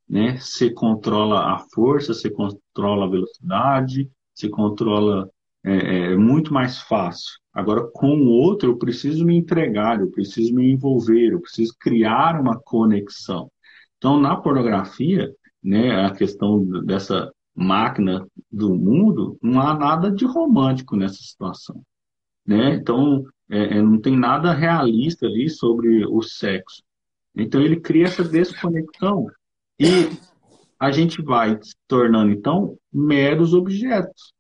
né? 0.10 0.40
Você 0.40 0.72
controla 0.72 1.54
a 1.54 1.60
força, 1.74 2.14
você 2.14 2.30
controla 2.30 3.06
a 3.06 3.10
velocidade, 3.10 4.10
você 4.34 4.50
controla 4.50 5.30
é, 5.68 6.14
é 6.14 6.16
muito 6.18 6.54
mais 6.54 6.80
fácil. 6.80 7.38
Agora, 7.54 7.88
com 7.92 8.16
o 8.16 8.28
outro, 8.28 8.70
eu 8.70 8.78
preciso 8.78 9.26
me 9.26 9.36
entregar, 9.36 10.00
eu 10.00 10.10
preciso 10.12 10.54
me 10.54 10.72
envolver, 10.72 11.34
eu 11.34 11.42
preciso 11.42 11.74
criar 11.80 12.40
uma 12.40 12.60
conexão. 12.60 13.52
Então, 13.98 14.20
na 14.20 14.36
pornografia, 14.36 15.34
né, 15.64 16.06
a 16.06 16.12
questão 16.12 16.64
dessa 16.84 17.32
máquina 17.56 18.26
do 18.52 18.76
mundo, 18.76 19.38
não 19.42 19.60
há 19.60 19.74
nada 19.78 20.12
de 20.12 20.24
romântico 20.26 20.96
nessa 20.96 21.18
situação. 21.18 21.82
Né? 22.46 22.76
Então, 22.76 23.26
é, 23.50 23.78
é 23.78 23.82
não 23.82 24.00
tem 24.00 24.16
nada 24.16 24.54
realista 24.54 25.26
ali 25.26 25.50
sobre 25.50 26.06
o 26.06 26.22
sexo. 26.22 26.84
Então, 27.36 27.60
ele 27.62 27.80
cria 27.80 28.06
essa 28.06 28.24
desconexão 28.24 29.28
e 29.80 30.10
a 30.80 30.92
gente 30.92 31.22
vai 31.22 31.60
se 31.62 31.76
tornando, 31.88 32.32
então, 32.32 32.78
meros 32.94 33.54
objetos. 33.54 34.37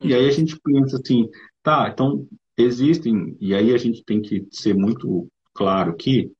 E 0.00 0.14
aí 0.14 0.28
a 0.28 0.30
gente 0.30 0.58
pensa 0.62 0.96
assim, 0.96 1.28
tá, 1.62 1.88
então 1.92 2.26
existem, 2.56 3.36
e 3.40 3.54
aí 3.54 3.74
a 3.74 3.78
gente 3.78 4.04
tem 4.04 4.20
que 4.20 4.46
ser 4.50 4.74
muito 4.74 5.28
claro 5.52 5.94
que 5.96 6.30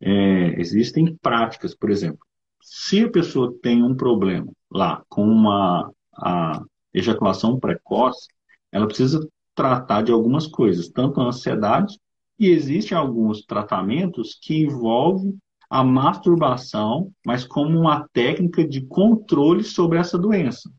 é, 0.00 0.60
existem 0.60 1.16
práticas, 1.16 1.74
por 1.74 1.90
exemplo, 1.90 2.18
se 2.62 3.04
a 3.04 3.10
pessoa 3.10 3.54
tem 3.62 3.82
um 3.82 3.94
problema 3.94 4.52
lá 4.70 5.02
com 5.08 5.24
uma 5.24 5.90
a 6.12 6.62
ejaculação 6.92 7.60
precoce, 7.60 8.26
ela 8.72 8.86
precisa 8.86 9.26
tratar 9.54 10.02
de 10.02 10.12
algumas 10.12 10.46
coisas, 10.46 10.88
tanto 10.88 11.20
a 11.20 11.26
ansiedade, 11.26 11.98
e 12.38 12.48
existem 12.48 12.96
alguns 12.96 13.42
tratamentos 13.42 14.38
que 14.40 14.62
envolvem 14.64 15.36
a 15.70 15.82
masturbação, 15.82 17.10
mas 17.24 17.44
como 17.44 17.78
uma 17.78 18.06
técnica 18.12 18.66
de 18.66 18.82
controle 18.86 19.64
sobre 19.64 19.98
essa 19.98 20.18
doença. 20.18 20.70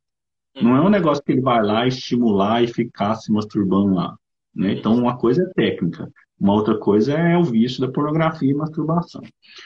Não 0.62 0.76
é 0.76 0.82
um 0.82 0.90
negócio 0.90 1.24
que 1.24 1.32
ele 1.32 1.42
vai 1.42 1.62
lá 1.62 1.88
estimular 1.88 2.64
e 2.64 2.68
ficar 2.68 3.16
se 3.16 3.32
masturbando 3.32 3.94
lá. 3.94 4.18
Né? 4.54 4.74
Então, 4.74 4.96
uma 4.96 5.18
coisa 5.18 5.44
é 5.44 5.54
técnica, 5.54 6.12
uma 6.40 6.54
outra 6.54 6.78
coisa 6.78 7.14
é 7.14 7.38
o 7.38 7.44
vício 7.44 7.82
da 7.82 7.92
pornografia 7.92 8.50
e 8.50 8.56
masturbação. 8.56 9.22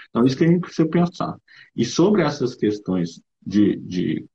Então, 0.10 0.26
isso 0.26 0.38
que 0.38 0.44
a 0.44 0.48
gente 0.48 0.62
precisa 0.62 0.88
pensar. 0.88 1.36
E 1.76 1.86
sobre 1.86 2.22
essas 2.22 2.56
questões 2.56 3.22
de, 3.46 3.78
de, 3.78 4.26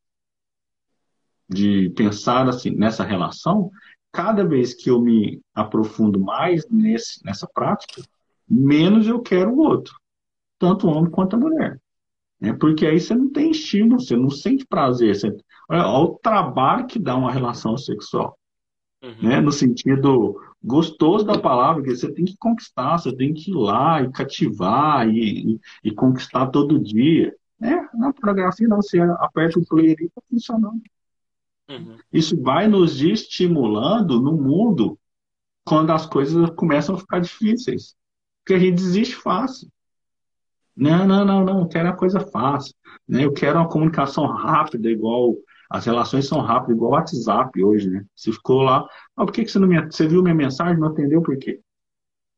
de 1.48 1.90
pensar 1.90 2.48
assim, 2.48 2.70
nessa 2.70 3.04
relação, 3.04 3.70
cada 4.10 4.44
vez 4.44 4.72
que 4.72 4.90
eu 4.90 5.00
me 5.00 5.40
aprofundo 5.54 6.18
mais 6.18 6.66
nesse, 6.70 7.22
nessa 7.24 7.46
prática, 7.46 8.02
menos 8.48 9.06
eu 9.06 9.20
quero 9.20 9.50
o 9.50 9.58
outro, 9.58 9.94
tanto 10.58 10.86
o 10.86 10.90
homem 10.90 11.10
quanto 11.10 11.36
a 11.36 11.38
mulher. 11.38 11.80
Né? 12.40 12.52
Porque 12.54 12.86
aí 12.86 13.00
você 13.00 13.14
não 13.14 13.30
tem 13.30 13.50
estímulo, 13.50 14.00
você 14.00 14.16
não 14.16 14.30
sente 14.30 14.66
prazer. 14.66 15.14
Você... 15.14 15.36
Olha, 15.68 15.86
olha 15.86 16.04
o 16.04 16.18
trabalho 16.18 16.86
que 16.86 16.98
dá 16.98 17.16
uma 17.16 17.32
relação 17.32 17.76
sexual. 17.76 18.38
Uhum. 19.02 19.16
Né? 19.22 19.40
No 19.40 19.52
sentido 19.52 20.40
gostoso 20.62 21.24
da 21.24 21.38
palavra, 21.38 21.82
que 21.82 21.94
você 21.94 22.12
tem 22.12 22.24
que 22.24 22.36
conquistar, 22.38 22.98
você 22.98 23.14
tem 23.14 23.32
que 23.32 23.50
ir 23.50 23.54
lá 23.54 24.02
e 24.02 24.10
cativar 24.10 25.08
e, 25.08 25.54
e, 25.54 25.60
e 25.84 25.90
conquistar 25.92 26.46
todo 26.48 26.82
dia. 26.82 27.34
né? 27.58 27.88
Na 27.94 28.12
pornografia 28.12 28.66
não, 28.66 28.82
você 28.82 28.98
aperta 29.00 29.58
o 29.58 29.66
play 29.66 29.94
e 29.98 30.04
está 30.04 30.20
funcionando. 30.28 30.82
Uhum. 31.68 31.96
Isso 32.12 32.40
vai 32.40 32.68
nos 32.68 33.00
estimulando 33.00 34.20
no 34.20 34.32
mundo 34.32 34.98
quando 35.64 35.90
as 35.90 36.06
coisas 36.06 36.48
começam 36.50 36.94
a 36.94 36.98
ficar 36.98 37.20
difíceis. 37.20 37.96
Porque 38.40 38.54
a 38.54 38.58
gente 38.58 38.76
desiste 38.76 39.16
fácil. 39.16 39.68
Não, 40.76 41.06
não, 41.06 41.24
não, 41.24 41.44
não, 41.44 41.60
eu 41.60 41.68
quero 41.68 41.88
uma 41.88 41.96
coisa 41.96 42.20
fácil. 42.20 42.74
Né? 43.08 43.24
Eu 43.24 43.32
quero 43.32 43.58
uma 43.58 43.68
comunicação 43.68 44.26
rápida, 44.26 44.88
igual. 44.88 45.34
As 45.68 45.84
relações 45.84 46.26
são 46.26 46.40
rápidas, 46.40 46.76
igual 46.76 46.92
o 46.92 46.94
WhatsApp 46.94 47.62
hoje, 47.62 47.90
né? 47.90 48.04
Você 48.14 48.32
ficou 48.32 48.62
lá. 48.62 48.86
Ah, 49.16 49.24
por 49.24 49.32
que, 49.32 49.44
que 49.44 49.50
você 49.50 49.58
não 49.58 49.68
me. 49.68 49.80
Você 49.84 50.06
viu 50.06 50.22
minha 50.22 50.34
mensagem, 50.34 50.78
não 50.78 50.88
atendeu 50.88 51.22
por 51.22 51.36
quê? 51.38 51.60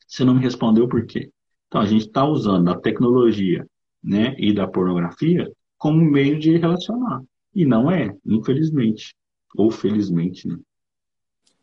Você 0.07 0.24
não 0.24 0.35
me 0.35 0.41
respondeu 0.41 0.89
por 0.89 1.05
quê? 1.07 1.31
Então, 1.66 1.81
a 1.81 1.87
gente 1.87 2.07
está 2.07 2.24
usando 2.24 2.70
a 2.70 2.81
tecnologia 2.81 3.66
né, 4.03 4.35
e 4.39 4.55
da 4.55 4.66
pornografia 4.66 5.51
como 5.76 6.03
meio 6.03 6.39
de 6.39 6.57
relacionar. 6.57 7.22
E 7.55 7.64
não 7.64 7.91
é, 7.91 8.14
infelizmente. 8.24 9.14
Ou 9.55 9.70
felizmente, 9.70 10.49
né? 10.49 10.59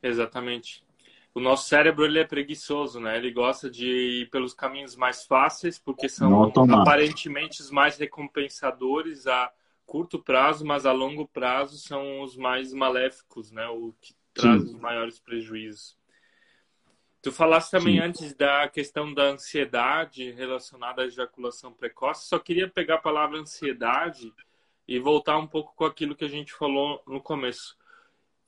Exatamente. 0.02 0.86
O 1.34 1.40
nosso 1.40 1.68
cérebro 1.68 2.06
ele 2.06 2.20
é 2.20 2.24
preguiçoso, 2.24 3.00
né? 3.00 3.18
Ele 3.18 3.32
gosta 3.32 3.70
de 3.70 4.22
ir 4.22 4.30
pelos 4.30 4.54
caminhos 4.54 4.96
mais 4.96 5.26
fáceis, 5.26 5.78
porque 5.78 6.08
são 6.08 6.44
aparentemente 6.44 7.62
os 7.62 7.70
mais 7.70 7.98
recompensadores 7.98 9.28
a 9.28 9.52
curto 9.86 10.20
prazo, 10.20 10.66
mas 10.66 10.86
a 10.86 10.92
longo 10.92 11.28
prazo 11.28 11.78
são 11.78 12.22
os 12.22 12.36
mais 12.36 12.74
maléficos, 12.74 13.52
né? 13.52 13.68
O 13.68 13.94
que 14.02 14.16
traz 14.34 14.62
Sim. 14.62 14.68
os 14.68 14.80
maiores 14.80 15.20
prejuízos. 15.20 15.98
Tu 17.22 17.32
falaste 17.32 17.72
também 17.72 17.96
Sim. 17.96 18.02
antes 18.02 18.36
da 18.36 18.68
questão 18.70 19.12
da 19.12 19.24
ansiedade 19.24 20.32
relacionada 20.32 21.02
à 21.02 21.06
ejaculação 21.06 21.74
precoce. 21.74 22.28
Só 22.28 22.38
queria 22.38 22.70
pegar 22.70 22.96
a 22.96 23.02
palavra 23.02 23.40
ansiedade 23.40 24.32
e 24.88 25.00
voltar 25.00 25.38
um 25.38 25.48
pouco 25.48 25.74
com 25.76 25.86
aquilo 25.86 26.16
que 26.16 26.26
a 26.26 26.30
gente 26.30 26.54
falou 26.54 27.02
no 27.08 27.20
começo. 27.20 27.76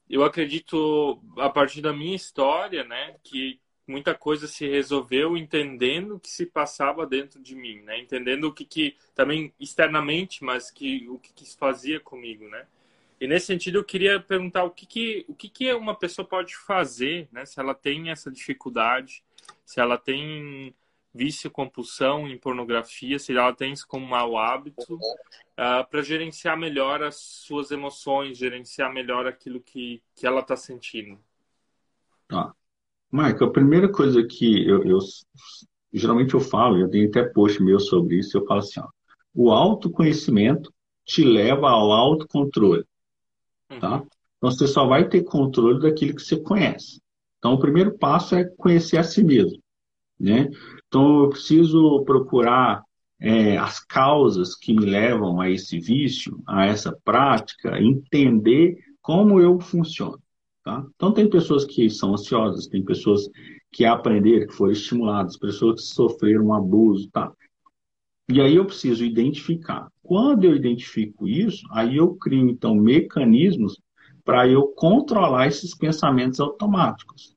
Eu 0.09 0.23
acredito, 0.23 1.19
a 1.37 1.49
partir 1.49 1.81
da 1.81 1.91
minha 1.91 2.15
história, 2.15 2.83
né, 2.83 3.15
que 3.23 3.59
muita 3.87 4.13
coisa 4.13 4.47
se 4.47 4.67
resolveu 4.67 5.37
entendendo 5.37 6.15
o 6.15 6.19
que 6.19 6.29
se 6.29 6.45
passava 6.45 7.05
dentro 7.05 7.41
de 7.41 7.55
mim, 7.55 7.81
né? 7.81 7.99
Entendendo 7.99 8.45
o 8.45 8.53
que, 8.53 8.65
que 8.65 8.97
também 9.15 9.53
externamente, 9.59 10.43
mas 10.43 10.69
que 10.69 11.07
o 11.09 11.17
que, 11.17 11.31
que 11.33 11.45
se 11.45 11.57
fazia 11.57 11.99
comigo, 11.99 12.47
né? 12.47 12.67
E 13.19 13.27
nesse 13.27 13.47
sentido, 13.47 13.79
eu 13.79 13.83
queria 13.83 14.19
perguntar 14.19 14.63
o 14.63 14.69
que, 14.69 14.85
que, 14.85 15.25
o 15.27 15.33
que, 15.33 15.49
que 15.49 15.73
uma 15.73 15.95
pessoa 15.95 16.27
pode 16.27 16.55
fazer, 16.55 17.27
né? 17.31 17.45
Se 17.45 17.59
ela 17.59 17.73
tem 17.73 18.11
essa 18.11 18.29
dificuldade, 18.29 19.23
se 19.65 19.79
ela 19.79 19.97
tem 19.97 20.75
vício, 21.13 21.49
compulsão 21.49 22.27
em 22.27 22.37
pornografia, 22.37 23.17
se 23.17 23.35
ela 23.35 23.53
tem 23.53 23.73
isso 23.73 23.87
como 23.87 24.05
mau 24.05 24.37
hábito, 24.37 24.95
uh, 24.95 25.01
ah, 25.57 25.83
para 25.83 26.03
gerenciar 26.03 26.55
melhor 26.55 27.01
as 27.01 27.15
suas 27.15 27.71
emoções, 27.71 28.37
gerenciar 28.37 28.93
melhor 28.93 29.25
aquilo 29.25 29.59
que, 29.59 30.01
que 30.13 30.27
ela 30.27 30.41
está 30.41 30.55
sentindo. 30.55 31.19
Tá. 32.27 32.53
Marco, 33.11 33.43
a 33.43 33.51
primeira 33.51 33.89
coisa 33.89 34.23
que 34.23 34.67
eu, 34.67 34.83
eu, 34.83 34.99
geralmente 35.93 36.33
eu 36.33 36.39
falo, 36.39 36.77
eu 36.77 36.89
tenho 36.89 37.07
até 37.07 37.23
post 37.23 37.61
meu 37.63 37.79
sobre 37.79 38.19
isso, 38.19 38.37
eu 38.37 38.45
falo 38.45 38.59
assim, 38.59 38.79
ó, 38.79 38.87
o 39.33 39.51
autoconhecimento 39.51 40.73
te 41.05 41.23
leva 41.23 41.69
ao 41.69 41.91
autocontrole 41.91 42.83
tá? 43.79 43.97
Uhum. 43.97 44.07
Então 44.37 44.51
você 44.51 44.67
só 44.67 44.85
vai 44.85 45.07
ter 45.07 45.23
controle 45.23 45.81
daquilo 45.81 46.15
que 46.15 46.21
você 46.21 46.37
conhece. 46.37 47.01
Então 47.37 47.53
o 47.53 47.59
primeiro 47.59 47.97
passo 47.97 48.35
é 48.35 48.45
conhecer 48.57 48.97
a 48.97 49.03
si 49.03 49.23
mesmo, 49.23 49.61
né? 50.19 50.49
Então 50.87 51.23
eu 51.23 51.29
preciso 51.29 52.03
procurar 52.05 52.83
é, 53.19 53.57
as 53.57 53.79
causas 53.79 54.55
que 54.55 54.73
me 54.73 54.85
levam 54.85 55.41
a 55.41 55.49
esse 55.49 55.79
vício, 55.79 56.41
a 56.47 56.65
essa 56.65 56.95
prática, 57.03 57.81
entender 57.81 58.77
como 59.01 59.39
eu 59.39 59.59
funciono. 59.59 60.19
Tá? 60.67 60.85
Então 60.97 61.13
tem 61.13 61.29
pessoas 61.29 61.63
que 61.63 61.89
são 61.89 62.11
ansiosas, 62.11 62.67
tem 62.67 62.83
pessoas 62.83 63.29
que 63.71 63.85
aprenderam, 63.85 64.47
que 64.47 64.53
foram 64.53 64.73
estimuladas, 64.73 65.37
pessoas 65.37 65.79
que 65.79 65.87
sofreram 65.95 66.47
um 66.47 66.53
abuso, 66.53 67.09
tá? 67.09 67.31
E 68.29 68.41
aí 68.41 68.57
eu 68.57 68.65
preciso 68.65 69.05
identificar. 69.05 69.89
Quando 70.03 70.43
eu 70.43 70.53
identifico 70.53 71.25
isso, 71.25 71.65
aí 71.71 71.95
eu 71.95 72.13
crio, 72.15 72.49
então, 72.49 72.75
mecanismos 72.75 73.79
para 74.25 74.45
eu 74.45 74.67
controlar 74.67 75.47
esses 75.47 75.73
pensamentos 75.73 76.41
automáticos. 76.41 77.33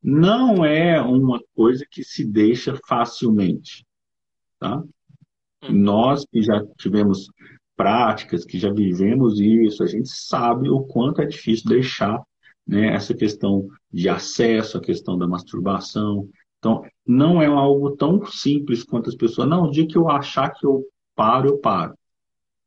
Não 0.00 0.64
é 0.64 1.02
uma 1.02 1.42
coisa 1.56 1.84
que 1.90 2.04
se 2.04 2.24
deixa 2.24 2.78
facilmente. 2.86 3.84
Tá? 4.56 4.76
Hum. 5.64 5.72
Nós 5.72 6.24
que 6.30 6.40
já 6.42 6.64
tivemos 6.78 7.26
práticas, 7.76 8.44
que 8.44 8.56
já 8.56 8.72
vivemos 8.72 9.40
isso, 9.40 9.82
a 9.82 9.86
gente 9.88 10.10
sabe 10.10 10.70
o 10.70 10.82
quanto 10.84 11.20
é 11.20 11.26
difícil 11.26 11.68
deixar 11.68 12.22
né, 12.68 12.94
essa 12.94 13.14
questão 13.14 13.66
de 13.90 14.08
acesso, 14.08 14.76
a 14.76 14.80
questão 14.80 15.16
da 15.16 15.26
masturbação, 15.26 16.28
então, 16.58 16.82
não 17.06 17.40
é 17.40 17.46
algo 17.46 17.96
tão 17.96 18.24
simples 18.26 18.82
quanto 18.82 19.08
as 19.08 19.14
pessoas. 19.14 19.48
Não, 19.48 19.64
o 19.64 19.70
dia 19.70 19.86
que 19.86 19.96
eu 19.96 20.08
achar 20.08 20.50
que 20.50 20.66
eu 20.66 20.84
paro, 21.14 21.48
eu 21.50 21.58
paro. 21.58 21.94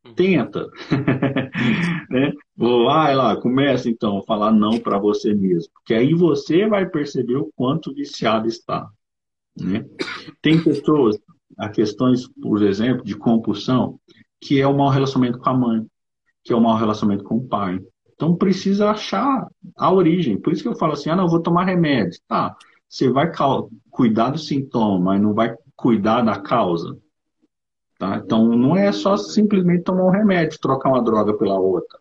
Uhum. 0.06 0.14
Tenta. 0.14 0.70
né? 2.10 2.34
Vai 2.56 3.16
lá, 3.16 3.36
começa 3.36 3.90
então 3.90 4.18
a 4.18 4.24
falar 4.24 4.52
não 4.52 4.80
para 4.80 4.98
você 4.98 5.34
mesmo. 5.34 5.72
Porque 5.74 5.94
aí 5.94 6.14
você 6.14 6.68
vai 6.68 6.90
perceber 6.90 7.36
o 7.36 7.52
quanto 7.56 7.94
viciado 7.94 8.48
está. 8.48 8.90
Né? 9.60 9.86
Tem 10.42 10.64
pessoas, 10.64 11.20
há 11.58 11.70
questões, 11.70 12.28
por 12.42 12.64
exemplo, 12.64 13.04
de 13.04 13.16
compulsão, 13.16 14.00
que 14.40 14.62
é 14.62 14.66
o 14.66 14.76
mau 14.76 14.90
relacionamento 14.90 15.38
com 15.38 15.50
a 15.50 15.54
mãe, 15.54 15.86
que 16.44 16.54
é 16.54 16.56
o 16.56 16.62
mau 16.62 16.78
relacionamento 16.78 17.26
com 17.26 17.36
o 17.36 17.48
pai. 17.48 17.80
Então 18.22 18.36
precisa 18.36 18.92
achar 18.92 19.48
a 19.76 19.92
origem. 19.92 20.40
Por 20.40 20.54
isso 20.54 20.62
que 20.62 20.70
eu 20.70 20.76
falo 20.76 20.94
assim, 20.94 21.10
ah, 21.10 21.16
não, 21.16 21.24
eu 21.24 21.30
vou 21.30 21.42
tomar 21.42 21.66
remédio. 21.66 22.20
Tá, 22.28 22.56
você 22.88 23.10
vai 23.10 23.32
cuidar 23.90 24.30
do 24.30 24.38
sintoma, 24.38 25.00
mas 25.00 25.20
não 25.20 25.34
vai 25.34 25.56
cuidar 25.76 26.22
da 26.22 26.40
causa. 26.40 26.96
Tá? 27.98 28.22
Então, 28.24 28.46
não 28.56 28.76
é 28.78 28.92
só 28.92 29.18
simplesmente 29.18 29.86
tomar 29.86 30.04
um 30.04 30.12
remédio, 30.12 30.60
trocar 30.60 30.90
uma 30.90 31.04
droga 31.04 31.36
pela 31.36 31.60
outra. 31.60 31.98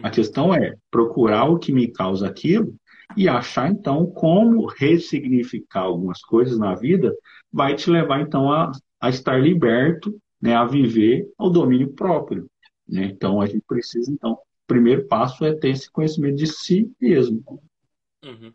A 0.00 0.10
questão 0.10 0.54
é 0.54 0.76
procurar 0.92 1.46
o 1.46 1.58
que 1.58 1.72
me 1.72 1.88
causa 1.88 2.28
aquilo 2.28 2.72
e 3.16 3.28
achar, 3.28 3.68
então, 3.68 4.06
como 4.06 4.66
ressignificar 4.66 5.80
algumas 5.80 6.22
coisas 6.22 6.56
na 6.56 6.76
vida 6.76 7.12
vai 7.52 7.74
te 7.74 7.90
levar, 7.90 8.20
então, 8.20 8.52
a, 8.52 8.70
a 9.00 9.08
estar 9.08 9.42
liberto, 9.42 10.16
né, 10.40 10.54
a 10.54 10.64
viver 10.64 11.28
ao 11.36 11.50
domínio 11.50 11.92
próprio. 11.94 12.46
Né? 12.88 13.06
Então, 13.06 13.40
a 13.40 13.46
gente 13.46 13.64
precisa, 13.66 14.12
então, 14.12 14.38
primeiro 14.66 15.06
passo 15.06 15.44
é 15.44 15.54
ter 15.54 15.70
esse 15.70 15.90
conhecimento 15.90 16.36
de 16.36 16.46
si 16.46 16.94
mesmo. 17.00 17.62
Uhum. 18.24 18.54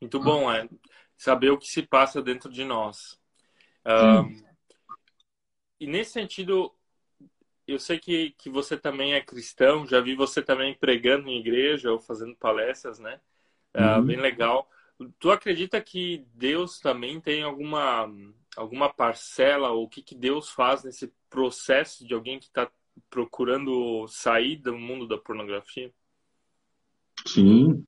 Muito 0.00 0.20
bom, 0.20 0.50
é 0.52 0.68
saber 1.16 1.50
o 1.50 1.58
que 1.58 1.68
se 1.68 1.82
passa 1.82 2.20
dentro 2.20 2.50
de 2.50 2.64
nós. 2.64 3.18
Um, 3.86 4.44
e 5.80 5.86
nesse 5.86 6.12
sentido, 6.12 6.74
eu 7.66 7.78
sei 7.78 7.98
que, 7.98 8.30
que 8.32 8.50
você 8.50 8.76
também 8.76 9.14
é 9.14 9.20
cristão, 9.20 9.86
já 9.86 10.00
vi 10.00 10.14
você 10.14 10.42
também 10.42 10.74
pregando 10.74 11.28
em 11.28 11.38
igreja 11.38 11.90
ou 11.90 12.00
fazendo 12.00 12.36
palestras, 12.36 12.98
né? 12.98 13.20
Uh, 13.74 14.02
Bem 14.02 14.16
legal. 14.16 14.70
Tu 15.18 15.30
acredita 15.30 15.80
que 15.80 16.24
Deus 16.34 16.78
também 16.78 17.20
tem 17.20 17.42
alguma, 17.42 18.08
alguma 18.56 18.92
parcela, 18.92 19.70
ou 19.70 19.84
o 19.84 19.88
que, 19.88 20.02
que 20.02 20.14
Deus 20.14 20.50
faz 20.50 20.84
nesse 20.84 21.12
processo 21.28 22.06
de 22.06 22.14
alguém 22.14 22.38
que 22.38 22.46
está 22.46 22.70
procurando 23.10 24.06
sair 24.08 24.56
do 24.56 24.76
mundo 24.76 25.06
da 25.06 25.18
pornografia? 25.18 25.92
Sim. 27.26 27.84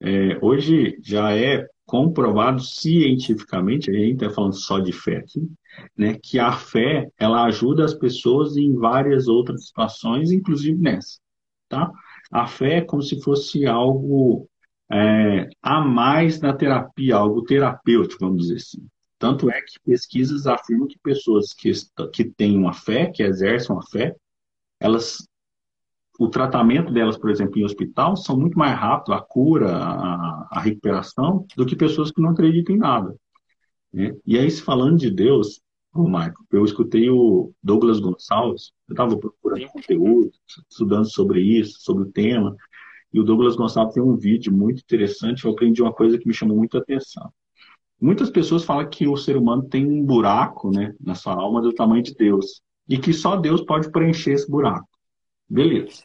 É, 0.00 0.38
hoje 0.42 0.98
já 1.02 1.34
é 1.36 1.66
comprovado 1.86 2.60
cientificamente, 2.60 3.90
a 3.90 3.94
gente 3.94 4.22
está 4.22 4.30
falando 4.30 4.54
só 4.54 4.78
de 4.78 4.92
fé 4.92 5.18
aqui, 5.18 5.50
né, 5.96 6.18
que 6.22 6.38
a 6.38 6.52
fé 6.52 7.08
ela 7.18 7.44
ajuda 7.44 7.84
as 7.84 7.94
pessoas 7.94 8.56
em 8.56 8.74
várias 8.74 9.28
outras 9.28 9.66
situações, 9.66 10.30
inclusive 10.30 10.78
nessa. 10.78 11.18
Tá? 11.68 11.90
A 12.30 12.46
fé 12.46 12.78
é 12.78 12.80
como 12.80 13.02
se 13.02 13.20
fosse 13.22 13.66
algo 13.66 14.48
é, 14.90 15.48
a 15.62 15.80
mais 15.80 16.40
na 16.40 16.52
terapia, 16.52 17.16
algo 17.16 17.42
terapêutico, 17.42 18.24
vamos 18.24 18.42
dizer 18.42 18.56
assim. 18.56 18.86
Tanto 19.18 19.50
é 19.50 19.60
que 19.60 19.80
pesquisas 19.84 20.46
afirmam 20.46 20.86
que 20.86 20.98
pessoas 20.98 21.52
que, 21.52 21.70
que 22.12 22.24
têm 22.24 22.58
uma 22.58 22.72
fé, 22.72 23.10
que 23.10 23.22
exercem 23.22 23.74
uma 23.74 23.86
fé, 23.86 24.14
elas 24.84 25.26
o 26.18 26.28
tratamento 26.28 26.92
delas, 26.92 27.16
por 27.16 27.28
exemplo, 27.28 27.58
em 27.58 27.64
hospital, 27.64 28.16
são 28.16 28.38
muito 28.38 28.56
mais 28.56 28.78
rápido, 28.78 29.14
a 29.14 29.20
cura, 29.20 29.74
a, 29.74 30.48
a 30.48 30.60
recuperação, 30.60 31.44
do 31.56 31.66
que 31.66 31.74
pessoas 31.74 32.12
que 32.12 32.20
não 32.20 32.30
acreditam 32.30 32.76
em 32.76 32.78
nada. 32.78 33.16
Né? 33.92 34.14
E 34.24 34.38
aí, 34.38 34.48
falando 34.50 34.96
de 34.96 35.10
Deus, 35.10 35.60
oh, 35.92 36.04
Michael, 36.04 36.34
eu 36.52 36.64
escutei 36.64 37.10
o 37.10 37.52
Douglas 37.60 37.98
Gonçalves, 37.98 38.72
eu 38.88 38.92
estava 38.92 39.18
procurando 39.18 39.68
conteúdo, 39.70 40.30
estudando 40.70 41.10
sobre 41.10 41.40
isso, 41.40 41.80
sobre 41.80 42.04
o 42.04 42.12
tema, 42.12 42.54
e 43.12 43.18
o 43.18 43.24
Douglas 43.24 43.56
Gonçalves 43.56 43.94
tem 43.94 44.02
um 44.02 44.16
vídeo 44.16 44.52
muito 44.52 44.82
interessante, 44.82 45.44
eu 45.44 45.50
aprendi 45.50 45.82
uma 45.82 45.92
coisa 45.92 46.16
que 46.16 46.28
me 46.28 46.34
chamou 46.34 46.56
muito 46.56 46.76
a 46.76 46.80
atenção. 46.80 47.28
Muitas 48.00 48.30
pessoas 48.30 48.64
falam 48.64 48.88
que 48.88 49.08
o 49.08 49.16
ser 49.16 49.36
humano 49.36 49.68
tem 49.68 49.84
um 49.84 50.04
buraco 50.04 50.70
né, 50.70 50.94
na 51.00 51.16
sua 51.16 51.34
alma 51.34 51.60
do 51.60 51.72
tamanho 51.72 52.02
de 52.02 52.14
Deus. 52.14 52.62
E 52.88 52.98
que 52.98 53.12
só 53.12 53.36
Deus 53.36 53.62
pode 53.62 53.90
preencher 53.90 54.32
esse 54.32 54.50
buraco. 54.50 54.88
Beleza. 55.48 56.02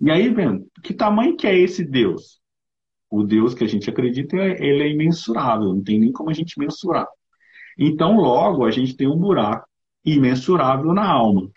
E 0.00 0.10
aí, 0.10 0.28
vendo, 0.28 0.66
que 0.82 0.94
tamanho 0.94 1.36
que 1.36 1.46
é 1.46 1.56
esse 1.56 1.84
Deus? 1.84 2.40
O 3.10 3.22
Deus 3.22 3.54
que 3.54 3.64
a 3.64 3.68
gente 3.68 3.88
acredita, 3.88 4.36
ele 4.36 4.82
é 4.82 4.90
imensurável, 4.90 5.74
não 5.74 5.82
tem 5.82 5.98
nem 5.98 6.12
como 6.12 6.30
a 6.30 6.32
gente 6.32 6.58
mensurar. 6.58 7.06
Então, 7.78 8.16
logo, 8.16 8.64
a 8.64 8.70
gente 8.70 8.96
tem 8.96 9.06
um 9.06 9.16
buraco 9.16 9.66
imensurável 10.04 10.92
na 10.92 11.08
alma. 11.08 11.50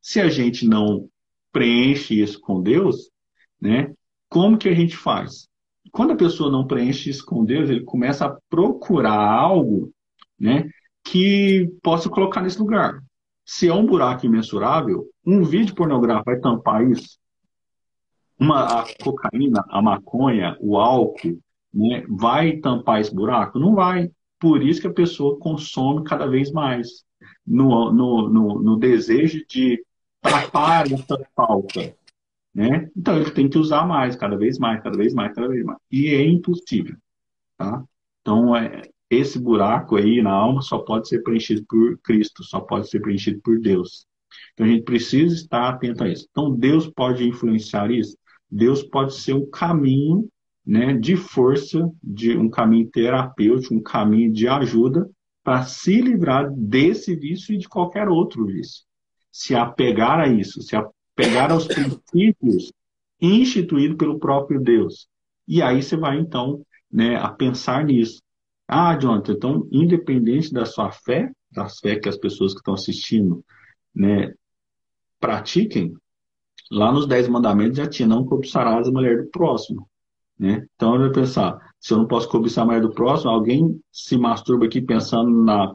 Se 0.00 0.20
a 0.20 0.28
gente 0.28 0.66
não 0.66 1.08
preenche 1.52 2.20
isso 2.20 2.40
com 2.40 2.62
Deus, 2.62 3.10
né, 3.60 3.92
como 4.28 4.56
que 4.56 4.68
a 4.68 4.74
gente 4.74 4.96
faz? 4.96 5.48
Quando 5.90 6.12
a 6.12 6.16
pessoa 6.16 6.50
não 6.50 6.66
preenche 6.66 7.10
isso 7.10 7.24
com 7.24 7.44
Deus, 7.44 7.68
ele 7.68 7.82
começa 7.82 8.26
a 8.26 8.38
procurar 8.48 9.18
algo 9.18 9.92
né, 10.38 10.68
que 11.02 11.68
possa 11.82 12.08
colocar 12.08 12.40
nesse 12.40 12.58
lugar. 12.58 13.02
Se 13.52 13.66
é 13.66 13.74
um 13.74 13.84
buraco 13.84 14.24
imensurável, 14.24 15.10
um 15.26 15.42
vídeo 15.42 15.74
pornográfico 15.74 16.30
vai 16.30 16.38
tampar 16.38 16.88
isso? 16.88 17.18
Uma, 18.38 18.82
a 18.82 18.84
cocaína, 19.02 19.64
a 19.68 19.82
maconha, 19.82 20.56
o 20.60 20.78
álcool, 20.78 21.36
né, 21.74 22.04
vai 22.08 22.58
tampar 22.58 23.00
esse 23.00 23.12
buraco? 23.12 23.58
Não 23.58 23.74
vai. 23.74 24.08
Por 24.38 24.62
isso 24.62 24.80
que 24.80 24.86
a 24.86 24.92
pessoa 24.92 25.36
consome 25.40 26.04
cada 26.04 26.28
vez 26.28 26.52
mais. 26.52 27.04
No, 27.44 27.92
no, 27.92 28.28
no, 28.28 28.62
no 28.62 28.76
desejo 28.76 29.44
de 29.48 29.84
tapar 30.20 30.86
essa 30.86 31.18
falta. 31.34 31.92
Né? 32.54 32.88
Então 32.96 33.16
ele 33.16 33.32
tem 33.32 33.48
que 33.48 33.58
usar 33.58 33.84
mais, 33.84 34.14
cada 34.14 34.36
vez 34.36 34.60
mais, 34.60 34.80
cada 34.80 34.96
vez 34.96 35.12
mais, 35.12 35.34
cada 35.34 35.48
vez 35.48 35.64
mais. 35.64 35.78
E 35.90 36.14
é 36.14 36.24
impossível. 36.24 36.96
Tá? 37.58 37.82
Então, 38.20 38.54
é, 38.54 38.82
esse 39.10 39.38
buraco 39.38 39.96
aí 39.96 40.22
na 40.22 40.30
alma 40.30 40.62
só 40.62 40.78
pode 40.78 41.08
ser 41.08 41.22
preenchido 41.22 41.64
por 41.68 41.98
Cristo, 41.98 42.44
só 42.44 42.60
pode 42.60 42.88
ser 42.88 43.00
preenchido 43.00 43.40
por 43.42 43.58
Deus. 43.58 44.06
Então 44.54 44.64
a 44.64 44.68
gente 44.68 44.84
precisa 44.84 45.34
estar 45.34 45.68
atento 45.68 46.04
a 46.04 46.08
isso. 46.08 46.26
Então 46.30 46.54
Deus 46.54 46.86
pode 46.88 47.26
influenciar 47.26 47.90
isso? 47.90 48.16
Deus 48.48 48.82
pode 48.82 49.14
ser 49.14 49.34
um 49.34 49.48
caminho 49.50 50.28
né, 50.64 50.94
de 50.94 51.16
força, 51.16 51.90
de 52.02 52.36
um 52.36 52.48
caminho 52.48 52.88
terapêutico, 52.90 53.74
um 53.74 53.82
caminho 53.82 54.32
de 54.32 54.46
ajuda 54.46 55.08
para 55.42 55.64
se 55.64 56.00
livrar 56.00 56.50
desse 56.52 57.16
vício 57.16 57.54
e 57.54 57.58
de 57.58 57.68
qualquer 57.68 58.08
outro 58.08 58.46
vício. 58.46 58.84
Se 59.32 59.54
apegar 59.54 60.20
a 60.20 60.28
isso, 60.28 60.62
se 60.62 60.76
apegar 60.76 61.50
aos 61.50 61.66
princípios 61.66 62.72
instituídos 63.20 63.96
pelo 63.96 64.18
próprio 64.18 64.60
Deus. 64.60 65.08
E 65.46 65.62
aí 65.62 65.82
você 65.82 65.96
vai, 65.96 66.18
então, 66.18 66.64
né, 66.90 67.16
a 67.16 67.28
pensar 67.28 67.84
nisso. 67.84 68.22
Ah, 68.72 68.96
Jonathan, 68.96 69.32
então, 69.32 69.68
independente 69.72 70.52
da 70.52 70.64
sua 70.64 70.92
fé, 70.92 71.28
da 71.50 71.68
fé 71.68 71.98
que 71.98 72.08
as 72.08 72.16
pessoas 72.16 72.52
que 72.52 72.60
estão 72.60 72.74
assistindo 72.74 73.44
né, 73.92 74.32
pratiquem, 75.18 75.92
lá 76.70 76.92
nos 76.92 77.04
Dez 77.04 77.26
Mandamentos 77.26 77.78
já 77.78 77.88
tinha, 77.88 78.06
não 78.06 78.24
cobiçarás 78.24 78.86
a 78.86 78.92
mulher 78.92 79.24
do 79.24 79.30
próximo. 79.30 79.88
Né? 80.38 80.64
Então, 80.76 80.94
eu 80.94 81.00
vou 81.00 81.12
pensar, 81.12 81.58
se 81.80 81.92
eu 81.92 81.98
não 81.98 82.06
posso 82.06 82.28
cobiçar 82.28 82.62
a 82.62 82.66
mulher 82.68 82.80
do 82.80 82.94
próximo, 82.94 83.30
alguém 83.32 83.80
se 83.90 84.16
masturba 84.16 84.66
aqui 84.66 84.80
pensando 84.80 85.30
na, 85.42 85.74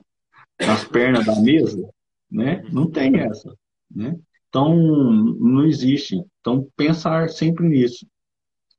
nas 0.61 0.85
pernas 0.85 1.25
da 1.25 1.35
mesa, 1.41 1.85
né? 2.31 2.63
Não 2.71 2.89
tem 2.89 3.17
essa, 3.17 3.53
né? 3.91 4.17
Então, 4.47 4.73
não 4.73 5.65
existe. 5.65 6.15
Então, 6.39 6.65
pensar 6.77 7.27
sempre 7.27 7.67
nisso. 7.67 8.07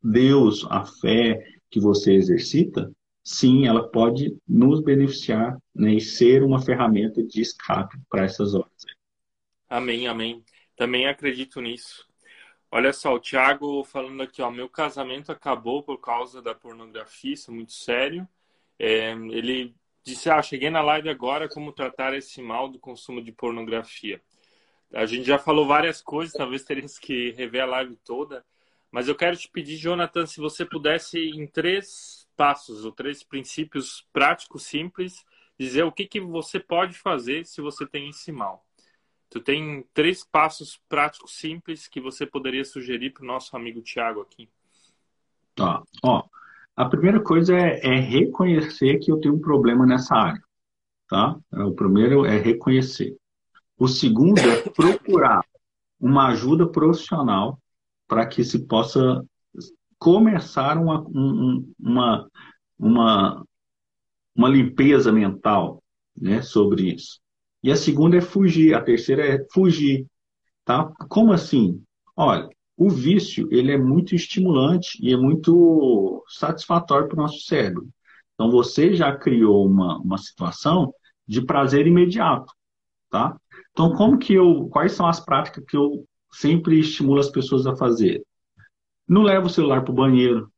Deus, 0.02 0.66
a 0.70 0.86
fé 0.86 1.38
que 1.70 1.78
você 1.78 2.14
exercita, 2.14 2.90
sim, 3.26 3.66
ela 3.66 3.88
pode 3.88 4.38
nos 4.48 4.80
beneficiar 4.80 5.58
né, 5.74 5.94
e 5.94 6.00
ser 6.00 6.44
uma 6.44 6.62
ferramenta 6.62 7.20
de 7.24 7.40
escape 7.40 7.98
para 8.08 8.24
essas 8.24 8.54
horas. 8.54 8.70
Amém, 9.68 10.06
amém. 10.06 10.44
Também 10.76 11.08
acredito 11.08 11.60
nisso. 11.60 12.06
Olha 12.70 12.92
só, 12.92 13.14
o 13.14 13.18
Thiago 13.18 13.82
falando 13.82 14.22
aqui, 14.22 14.40
ó, 14.40 14.48
meu 14.48 14.68
casamento 14.68 15.32
acabou 15.32 15.82
por 15.82 15.98
causa 15.98 16.40
da 16.40 16.54
pornografia, 16.54 17.34
isso 17.34 17.50
é 17.50 17.54
muito 17.54 17.72
sério. 17.72 18.28
É, 18.78 19.10
ele 19.10 19.74
disse, 20.04 20.30
ah, 20.30 20.40
cheguei 20.40 20.70
na 20.70 20.80
live 20.80 21.08
agora, 21.08 21.48
como 21.48 21.72
tratar 21.72 22.14
esse 22.14 22.40
mal 22.40 22.68
do 22.68 22.78
consumo 22.78 23.20
de 23.20 23.32
pornografia. 23.32 24.22
A 24.94 25.04
gente 25.04 25.24
já 25.24 25.36
falou 25.36 25.66
várias 25.66 26.00
coisas, 26.00 26.32
talvez 26.32 26.62
teremos 26.62 26.96
que 26.96 27.32
rever 27.32 27.64
a 27.64 27.66
live 27.66 27.96
toda, 28.04 28.44
mas 28.88 29.08
eu 29.08 29.16
quero 29.16 29.36
te 29.36 29.48
pedir, 29.48 29.76
Jonathan, 29.76 30.26
se 30.26 30.38
você 30.38 30.64
pudesse 30.64 31.18
em 31.18 31.44
três 31.44 32.15
passos 32.36 32.84
ou 32.84 32.92
três 32.92 33.22
princípios 33.22 34.06
práticos, 34.12 34.64
simples, 34.64 35.24
dizer 35.58 35.84
o 35.84 35.92
que, 35.92 36.06
que 36.06 36.20
você 36.20 36.60
pode 36.60 36.94
fazer 36.94 37.46
se 37.46 37.60
você 37.60 37.86
tem 37.86 38.10
esse 38.10 38.30
mal. 38.30 38.64
Tu 39.28 39.40
tem 39.40 39.84
três 39.92 40.24
passos 40.24 40.80
práticos 40.88 41.36
simples 41.36 41.88
que 41.88 42.00
você 42.00 42.26
poderia 42.26 42.64
sugerir 42.64 43.10
para 43.10 43.24
o 43.24 43.26
nosso 43.26 43.56
amigo 43.56 43.82
Tiago 43.82 44.20
aqui. 44.20 44.48
Tá. 45.54 45.82
Ó, 46.04 46.22
a 46.76 46.84
primeira 46.84 47.20
coisa 47.20 47.56
é, 47.56 47.80
é, 47.82 48.00
reconhecer 48.00 48.98
que 48.98 49.10
eu 49.10 49.18
tenho 49.18 49.34
um 49.34 49.40
problema 49.40 49.86
nessa 49.86 50.14
área. 50.14 50.42
Tá? 51.08 51.36
É, 51.52 51.62
o 51.62 51.72
primeiro 51.72 52.24
é 52.24 52.36
reconhecer. 52.36 53.16
O 53.78 53.88
segundo 53.88 54.38
é 54.38 54.62
procurar 54.70 55.44
uma 55.98 56.28
ajuda 56.28 56.66
profissional 56.66 57.58
para 58.06 58.26
que 58.26 58.44
se 58.44 58.66
possa 58.66 59.24
começar 59.98 60.78
uma, 60.78 61.00
um, 61.08 61.72
uma, 61.78 62.30
uma, 62.78 63.46
uma 64.34 64.48
limpeza 64.48 65.12
mental 65.12 65.82
né, 66.16 66.42
sobre 66.42 66.94
isso. 66.94 67.20
E 67.62 67.70
a 67.70 67.76
segunda 67.76 68.16
é 68.16 68.20
fugir, 68.20 68.74
a 68.74 68.82
terceira 68.82 69.26
é 69.26 69.44
fugir. 69.52 70.06
Tá? 70.64 70.92
Como 71.08 71.32
assim? 71.32 71.82
Olha, 72.16 72.48
o 72.76 72.90
vício 72.90 73.48
ele 73.50 73.72
é 73.72 73.78
muito 73.78 74.14
estimulante 74.14 74.98
e 75.00 75.12
é 75.12 75.16
muito 75.16 76.24
satisfatório 76.28 77.08
para 77.08 77.18
o 77.18 77.22
nosso 77.22 77.40
cérebro. 77.40 77.88
Então 78.34 78.50
você 78.50 78.94
já 78.94 79.16
criou 79.16 79.66
uma, 79.66 79.98
uma 79.98 80.18
situação 80.18 80.92
de 81.26 81.44
prazer 81.44 81.86
imediato, 81.86 82.52
tá? 83.10 83.36
Então 83.70 83.94
como 83.94 84.18
que 84.18 84.34
eu, 84.34 84.68
quais 84.68 84.92
são 84.92 85.06
as 85.06 85.18
práticas 85.18 85.64
que 85.66 85.76
eu 85.76 86.06
sempre 86.30 86.78
estimulo 86.78 87.18
as 87.18 87.30
pessoas 87.30 87.66
a 87.66 87.74
fazer? 87.74 88.22
Não 89.08 89.22
leva 89.22 89.46
o 89.46 89.50
celular 89.50 89.82
para 89.82 89.92
o 89.92 89.94
banheiro, 89.94 90.50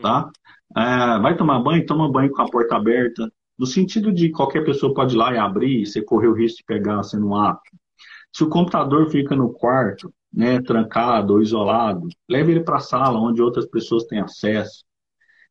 tá? 0.00 0.30
É, 0.76 1.18
vai 1.20 1.36
tomar 1.36 1.60
banho, 1.60 1.84
toma 1.84 2.10
banho 2.10 2.30
com 2.30 2.42
a 2.42 2.50
porta 2.50 2.76
aberta, 2.76 3.30
no 3.58 3.66
sentido 3.66 4.12
de 4.12 4.30
qualquer 4.30 4.64
pessoa 4.64 4.94
pode 4.94 5.14
ir 5.14 5.18
lá 5.18 5.34
e 5.34 5.38
abrir, 5.38 5.84
você 5.84 6.00
correr 6.00 6.28
o 6.28 6.34
risco 6.34 6.58
de 6.58 6.64
pegar 6.64 7.02
sendo 7.02 7.26
um 7.28 7.36
ato. 7.36 7.70
Se 8.32 8.44
o 8.44 8.48
computador 8.48 9.10
fica 9.10 9.34
no 9.34 9.52
quarto, 9.52 10.12
né, 10.32 10.62
trancado 10.62 11.34
ou 11.34 11.42
isolado, 11.42 12.08
leve 12.28 12.52
ele 12.52 12.64
para 12.64 12.76
a 12.76 12.80
sala 12.80 13.20
onde 13.20 13.42
outras 13.42 13.66
pessoas 13.66 14.04
têm 14.04 14.20
acesso. 14.20 14.84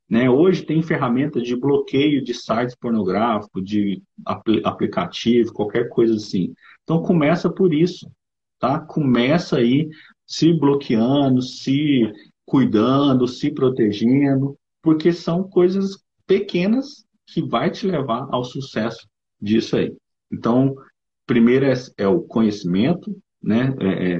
Né? 0.10 0.30
Hoje 0.30 0.64
tem 0.64 0.82
ferramentas 0.82 1.44
de 1.44 1.56
bloqueio 1.56 2.24
de 2.24 2.34
sites 2.34 2.76
pornográficos, 2.76 3.64
de 3.64 4.02
apl 4.26 4.60
aplicativo, 4.64 5.54
qualquer 5.54 5.90
coisa 5.90 6.16
assim. 6.16 6.54
Então 6.84 7.04
começa 7.04 7.48
por 7.50 7.72
isso, 7.74 8.10
tá? 8.58 8.80
Começa 8.80 9.58
aí 9.58 9.88
se 10.26 10.52
bloqueando, 10.52 11.42
se 11.42 12.12
cuidando, 12.50 13.28
se 13.28 13.52
protegendo, 13.52 14.58
porque 14.82 15.14
são 15.14 15.44
coisas 15.44 16.04
pequenas 16.26 17.06
que 17.28 17.44
vai 17.44 17.70
te 17.70 17.86
levar 17.86 18.28
ao 18.32 18.44
sucesso 18.44 19.08
disso 19.40 19.78
aí. 19.78 19.96
Então, 20.32 20.76
primeiro 21.28 21.66
é, 21.66 21.74
é 21.96 22.08
o 22.08 22.22
conhecimento, 22.22 23.16
né? 23.42 23.76
É, 23.80 24.14
é 24.14 24.20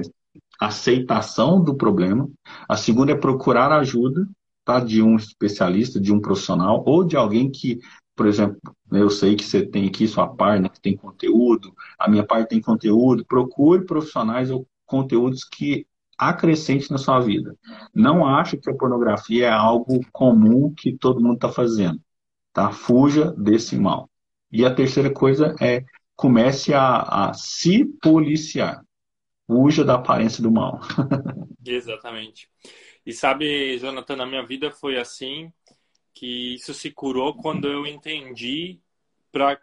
aceitação 0.60 1.62
do 1.62 1.74
problema. 1.74 2.28
A 2.68 2.76
segunda 2.76 3.12
é 3.12 3.16
procurar 3.16 3.72
ajuda 3.72 4.28
tá? 4.64 4.78
de 4.78 5.02
um 5.02 5.16
especialista, 5.16 5.98
de 5.98 6.12
um 6.12 6.20
profissional 6.20 6.84
ou 6.86 7.02
de 7.02 7.16
alguém 7.16 7.50
que, 7.50 7.80
por 8.14 8.26
exemplo, 8.26 8.60
eu 8.92 9.10
sei 9.10 9.34
que 9.34 9.44
você 9.44 9.66
tem 9.66 9.88
aqui 9.88 10.06
sua 10.06 10.28
página 10.28 10.68
que 10.68 10.80
tem 10.80 10.96
conteúdo, 10.96 11.72
a 11.98 12.08
minha 12.08 12.24
parte 12.24 12.50
tem 12.50 12.60
conteúdo. 12.60 13.24
Procure 13.26 13.84
profissionais 13.84 14.50
ou 14.50 14.66
conteúdos 14.86 15.44
que 15.44 15.86
acrescente 16.20 16.90
na 16.90 16.98
sua 16.98 17.18
vida. 17.20 17.56
Não 17.94 18.26
ache 18.26 18.58
que 18.58 18.68
a 18.68 18.74
pornografia 18.74 19.46
é 19.46 19.50
algo 19.50 20.00
comum 20.12 20.72
que 20.74 20.92
todo 20.92 21.20
mundo 21.20 21.36
está 21.36 21.48
fazendo. 21.48 21.98
Tá? 22.52 22.70
Fuja 22.70 23.32
desse 23.32 23.76
mal. 23.76 24.10
E 24.52 24.64
a 24.64 24.74
terceira 24.74 25.10
coisa 25.10 25.54
é 25.58 25.82
comece 26.14 26.74
a, 26.74 27.28
a 27.28 27.32
se 27.32 27.86
policiar. 28.02 28.84
Fuja 29.46 29.82
da 29.82 29.94
aparência 29.94 30.42
do 30.42 30.50
mal. 30.50 30.78
Exatamente. 31.64 32.48
E 33.06 33.12
sabe, 33.14 33.78
Jonathan, 33.78 34.16
na 34.16 34.26
minha 34.26 34.44
vida 34.44 34.70
foi 34.70 34.98
assim 34.98 35.50
que 36.12 36.54
isso 36.54 36.74
se 36.74 36.90
curou 36.90 37.34
quando 37.34 37.66
eu 37.66 37.86
entendi 37.86 38.78
para 39.32 39.58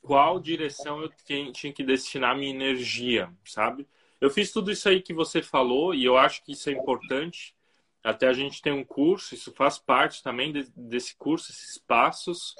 qual 0.00 0.38
direção 0.38 1.02
eu 1.02 1.10
tinha 1.52 1.72
que 1.72 1.82
destinar 1.82 2.36
minha 2.36 2.50
energia, 2.50 3.28
sabe? 3.44 3.86
Eu 4.20 4.30
fiz 4.30 4.52
tudo 4.52 4.70
isso 4.70 4.88
aí 4.88 5.00
que 5.00 5.14
você 5.14 5.42
falou 5.42 5.94
e 5.94 6.04
eu 6.04 6.16
acho 6.16 6.44
que 6.44 6.52
isso 6.52 6.68
é 6.68 6.72
importante. 6.72 7.54
Até 8.02 8.28
a 8.28 8.32
gente 8.32 8.62
tem 8.62 8.72
um 8.72 8.84
curso, 8.84 9.34
isso 9.34 9.52
faz 9.52 9.78
parte 9.78 10.22
também 10.22 10.52
de, 10.52 10.70
desse 10.76 11.16
curso, 11.16 11.50
esses 11.50 11.78
passos. 11.78 12.54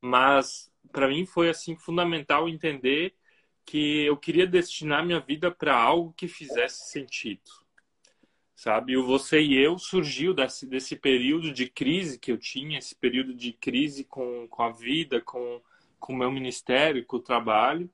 Mas 0.00 0.70
para 0.92 1.08
mim 1.08 1.24
foi 1.24 1.48
assim 1.48 1.76
fundamental 1.76 2.48
entender 2.48 3.14
que 3.64 4.04
eu 4.04 4.16
queria 4.16 4.46
destinar 4.46 5.04
minha 5.04 5.20
vida 5.20 5.50
para 5.50 5.74
algo 5.74 6.12
que 6.16 6.26
fizesse 6.26 6.90
sentido. 6.90 7.50
Sabe? 8.54 8.96
O 8.96 9.06
Você 9.06 9.40
e 9.40 9.56
Eu 9.56 9.78
surgiu 9.78 10.34
desse, 10.34 10.66
desse 10.66 10.96
período 10.96 11.50
de 11.52 11.66
crise 11.66 12.18
que 12.18 12.30
eu 12.30 12.36
tinha, 12.36 12.78
esse 12.78 12.94
período 12.94 13.32
de 13.32 13.52
crise 13.54 14.04
com, 14.04 14.46
com 14.48 14.62
a 14.62 14.70
vida, 14.70 15.20
com 15.20 15.62
o 16.08 16.12
meu 16.16 16.30
ministério, 16.30 17.04
com 17.06 17.16
o 17.16 17.22
trabalho. 17.22 17.88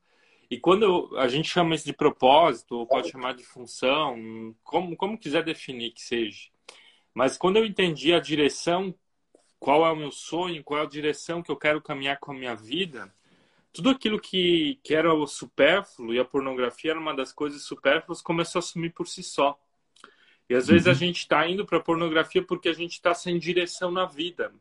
E 0.50 0.58
quando 0.58 1.16
a 1.18 1.26
gente 1.28 1.48
chama 1.48 1.74
isso 1.74 1.84
de 1.84 1.92
propósito, 1.92 2.76
ou 2.76 2.86
pode 2.86 3.10
chamar 3.10 3.34
de 3.34 3.44
função, 3.44 4.54
como, 4.62 4.96
como 4.96 5.18
quiser 5.18 5.42
definir 5.42 5.90
que 5.90 6.02
seja. 6.02 6.48
Mas 7.12 7.36
quando 7.36 7.56
eu 7.56 7.64
entendi 7.64 8.12
a 8.12 8.20
direção, 8.20 8.94
qual 9.58 9.84
é 9.86 9.90
o 9.90 9.96
meu 9.96 10.12
sonho, 10.12 10.62
qual 10.62 10.80
é 10.80 10.82
a 10.84 10.88
direção 10.88 11.42
que 11.42 11.50
eu 11.50 11.56
quero 11.56 11.82
caminhar 11.82 12.18
com 12.18 12.30
a 12.30 12.34
minha 12.34 12.54
vida, 12.54 13.12
tudo 13.72 13.90
aquilo 13.90 14.20
que, 14.20 14.78
que 14.82 14.94
era 14.94 15.12
o 15.12 15.26
supérfluo, 15.26 16.14
e 16.14 16.18
a 16.18 16.24
pornografia 16.24 16.92
era 16.92 17.00
uma 17.00 17.14
das 17.14 17.32
coisas 17.32 17.62
supérfluas, 17.62 18.22
começou 18.22 18.60
a 18.60 18.62
sumir 18.62 18.92
por 18.92 19.08
si 19.08 19.22
só. 19.22 19.58
E 20.48 20.54
às 20.54 20.68
vezes 20.68 20.86
a 20.86 20.90
uhum. 20.90 20.96
gente 20.96 21.18
está 21.18 21.46
indo 21.48 21.66
para 21.66 21.78
a 21.78 21.82
pornografia 21.82 22.42
porque 22.42 22.68
a 22.68 22.72
gente 22.72 22.92
está 22.92 23.12
sem 23.12 23.38
direção 23.38 23.90
na 23.90 24.06
vida. 24.06 24.52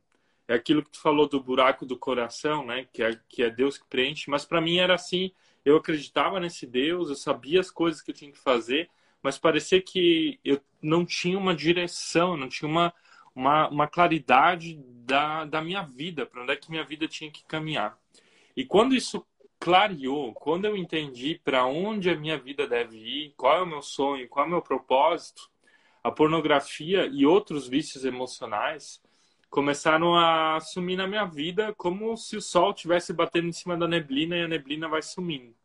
É 0.48 0.56
aquilo 0.56 0.84
que 0.84 0.92
tu 0.92 1.00
falou 1.00 1.28
do 1.28 1.42
buraco 1.42 1.86
do 1.86 1.98
coração, 1.98 2.66
né? 2.66 2.88
Que 2.92 3.04
é, 3.04 3.20
que 3.30 3.44
é 3.44 3.50
Deus 3.50 3.78
que 3.78 3.86
preenche. 3.88 4.30
Mas 4.30 4.46
para 4.46 4.62
mim 4.62 4.78
era 4.78 4.96
assim 4.96 5.32
eu 5.66 5.78
acreditava 5.78 6.40
nesse 6.40 6.68
Deus, 6.68 7.10
eu 7.10 7.16
sabia 7.16 7.60
as 7.60 7.72
coisas 7.72 8.02
que 8.02 8.12
eu 8.12 8.16
tinha 8.16 8.32
que 8.32 8.38
fazer, 8.38 8.90
mas 9.22 9.40
parecia 9.40 9.82
que 9.82 10.40
eu 10.46 10.62
não 10.82 11.04
tinha 11.04 11.38
uma 11.38 11.56
direção, 11.56 12.38
não 12.38 12.48
tinha 12.48 12.70
uma, 12.70 12.94
uma, 13.34 13.68
uma 13.70 13.88
claridade 13.88 14.80
da, 15.04 15.44
da 15.44 15.62
minha 15.62 15.82
vida, 15.82 16.26
para 16.26 16.44
onde 16.44 16.54
é 16.54 16.56
que 16.56 16.70
minha 16.70 16.84
vida 16.84 17.08
tinha 17.08 17.32
que 17.32 17.44
caminhar. 17.44 17.98
E 18.56 18.64
quando 18.64 18.96
isso 18.96 19.26
clareou, 19.60 20.32
quando 20.34 20.66
eu 20.66 20.78
entendi 20.78 21.42
para 21.44 21.66
onde 21.66 22.10
a 22.10 22.16
minha 22.16 22.38
vida 22.38 22.68
deve 22.68 22.98
ir, 22.98 23.34
qual 23.36 23.58
é 23.58 23.62
o 23.64 23.66
meu 23.66 23.82
sonho, 23.82 24.30
qual 24.30 24.46
é 24.46 24.48
o 24.48 24.52
meu 24.52 24.62
propósito, 24.62 25.50
a 26.04 26.12
pornografia 26.12 27.08
e 27.08 27.26
outros 27.26 27.68
vícios 27.68 28.06
emocionais 28.06 29.02
começaram 29.56 30.18
a 30.18 30.60
sumir 30.60 30.98
na 30.98 31.08
minha 31.08 31.24
vida 31.24 31.74
como 31.78 32.18
se 32.18 32.36
o 32.36 32.42
sol 32.42 32.72
estivesse 32.72 33.14
batendo 33.14 33.48
em 33.48 33.54
cima 33.54 33.78
da 33.78 33.88
neblina 33.88 34.36
e 34.36 34.42
a 34.44 34.50
neblina 34.50 34.90
vai 34.90 35.02
sumindo. 35.02 35.56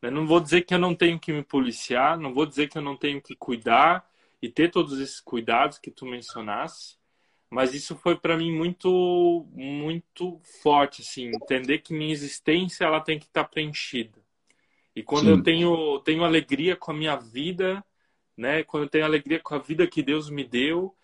Eu 0.00 0.10
não 0.10 0.26
vou 0.26 0.40
dizer 0.40 0.62
que 0.62 0.72
eu 0.72 0.78
não 0.78 0.94
tenho 0.94 1.20
que 1.20 1.30
me 1.30 1.42
policiar, 1.42 2.18
não 2.18 2.32
vou 2.32 2.46
dizer 2.46 2.70
que 2.70 2.78
eu 2.78 2.82
não 2.82 2.96
tenho 2.96 3.20
que 3.20 3.36
cuidar 3.36 4.08
e 4.40 4.48
ter 4.48 4.70
todos 4.70 4.98
esses 4.98 5.20
cuidados 5.20 5.76
que 5.76 5.90
tu 5.90 6.06
mencionaste, 6.06 6.96
mas 7.50 7.74
isso 7.74 7.94
foi 7.96 8.16
para 8.16 8.34
mim 8.34 8.50
muito 8.50 9.46
muito 9.52 10.40
forte 10.62 11.02
assim, 11.02 11.26
entender 11.26 11.80
que 11.80 11.92
minha 11.92 12.12
existência 12.12 12.86
ela 12.86 12.98
tem 12.98 13.18
que 13.18 13.26
estar 13.26 13.44
tá 13.44 13.50
preenchida. 13.50 14.18
E 14.96 15.02
quando 15.02 15.26
Sim. 15.26 15.32
eu 15.32 15.42
tenho 15.42 15.98
tenho 16.00 16.24
alegria 16.24 16.76
com 16.76 16.92
a 16.92 16.94
minha 16.94 17.16
vida, 17.16 17.84
né, 18.34 18.62
quando 18.62 18.84
eu 18.84 18.88
tenho 18.88 19.04
alegria 19.04 19.38
com 19.38 19.54
a 19.54 19.58
vida 19.58 19.86
que 19.86 20.02
Deus 20.02 20.30
me 20.30 20.44
deu, 20.44 20.96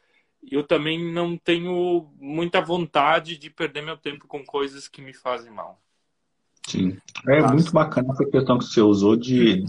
eu 0.50 0.62
também 0.62 1.12
não 1.12 1.36
tenho 1.36 2.08
muita 2.18 2.60
vontade 2.60 3.38
de 3.38 3.50
perder 3.50 3.82
meu 3.82 3.96
tempo 3.96 4.26
com 4.26 4.44
coisas 4.44 4.88
que 4.88 5.02
me 5.02 5.12
fazem 5.12 5.50
mal. 5.50 5.80
Sim. 6.66 6.96
É 7.28 7.42
Mas... 7.42 7.52
muito 7.52 7.72
bacana 7.72 8.12
essa 8.12 8.24
questão 8.24 8.58
que 8.58 8.64
você 8.64 8.80
usou 8.80 9.16
de 9.16 9.64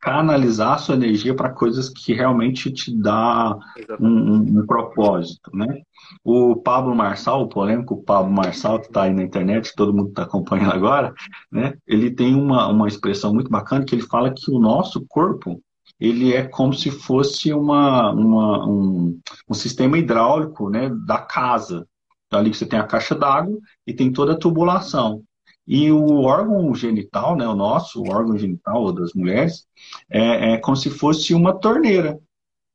canalizar 0.00 0.74
a 0.74 0.78
sua 0.78 0.94
energia 0.94 1.34
para 1.34 1.50
coisas 1.50 1.88
que 1.88 2.12
realmente 2.12 2.70
te 2.70 2.94
dá 2.94 3.58
um, 4.00 4.60
um, 4.60 4.66
propósito, 4.66 5.50
né? 5.54 5.82
O 6.22 6.54
Pablo 6.56 6.94
Marçal, 6.94 7.42
o 7.42 7.48
polêmico 7.48 8.02
Pablo 8.04 8.32
Marçal, 8.32 8.78
que 8.78 8.86
está 8.86 9.02
aí 9.02 9.12
na 9.12 9.22
internet, 9.22 9.72
todo 9.74 9.92
mundo 9.92 10.10
está 10.10 10.22
acompanhando 10.22 10.72
agora, 10.72 11.12
né? 11.50 11.74
Ele 11.86 12.10
tem 12.10 12.34
uma, 12.34 12.68
uma 12.68 12.86
expressão 12.86 13.34
muito 13.34 13.50
bacana 13.50 13.84
que 13.84 13.94
ele 13.94 14.02
fala 14.02 14.32
que 14.32 14.50
o 14.50 14.60
nosso 14.60 15.04
corpo 15.08 15.60
ele 16.00 16.32
é 16.32 16.46
como 16.46 16.72
se 16.72 16.90
fosse 16.90 17.52
uma, 17.52 18.12
uma 18.12 18.66
um, 18.66 19.20
um, 19.48 19.54
sistema 19.54 19.98
hidráulico 19.98 20.70
né, 20.70 20.90
da 21.06 21.18
casa. 21.18 21.86
Então, 22.26 22.38
ali 22.38 22.54
você 22.54 22.66
tem 22.66 22.78
a 22.78 22.86
caixa 22.86 23.14
d'água 23.14 23.58
e 23.86 23.92
tem 23.92 24.12
toda 24.12 24.32
a 24.32 24.38
tubulação. 24.38 25.22
E 25.66 25.90
o 25.90 26.22
órgão 26.22 26.74
genital, 26.74 27.36
né, 27.36 27.46
o 27.46 27.54
nosso 27.54 28.02
o 28.02 28.10
órgão 28.10 28.38
genital 28.38 28.92
das 28.92 29.12
mulheres, 29.12 29.66
é, 30.10 30.54
é 30.54 30.58
como 30.58 30.76
se 30.76 30.88
fosse 30.88 31.34
uma 31.34 31.52
torneira 31.58 32.18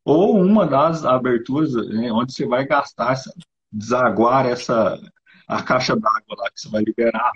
ou 0.05 0.37
uma 0.37 0.65
das 0.65 1.05
aberturas 1.05 1.73
né, 1.73 2.11
onde 2.11 2.33
você 2.33 2.45
vai 2.45 2.65
gastar, 2.65 3.13
essa, 3.13 3.33
desaguar 3.71 4.45
essa 4.45 4.99
a 5.47 5.61
caixa 5.61 5.95
d'água 5.95 6.35
lá 6.37 6.49
que 6.51 6.61
você 6.61 6.69
vai 6.69 6.83
liberar. 6.83 7.31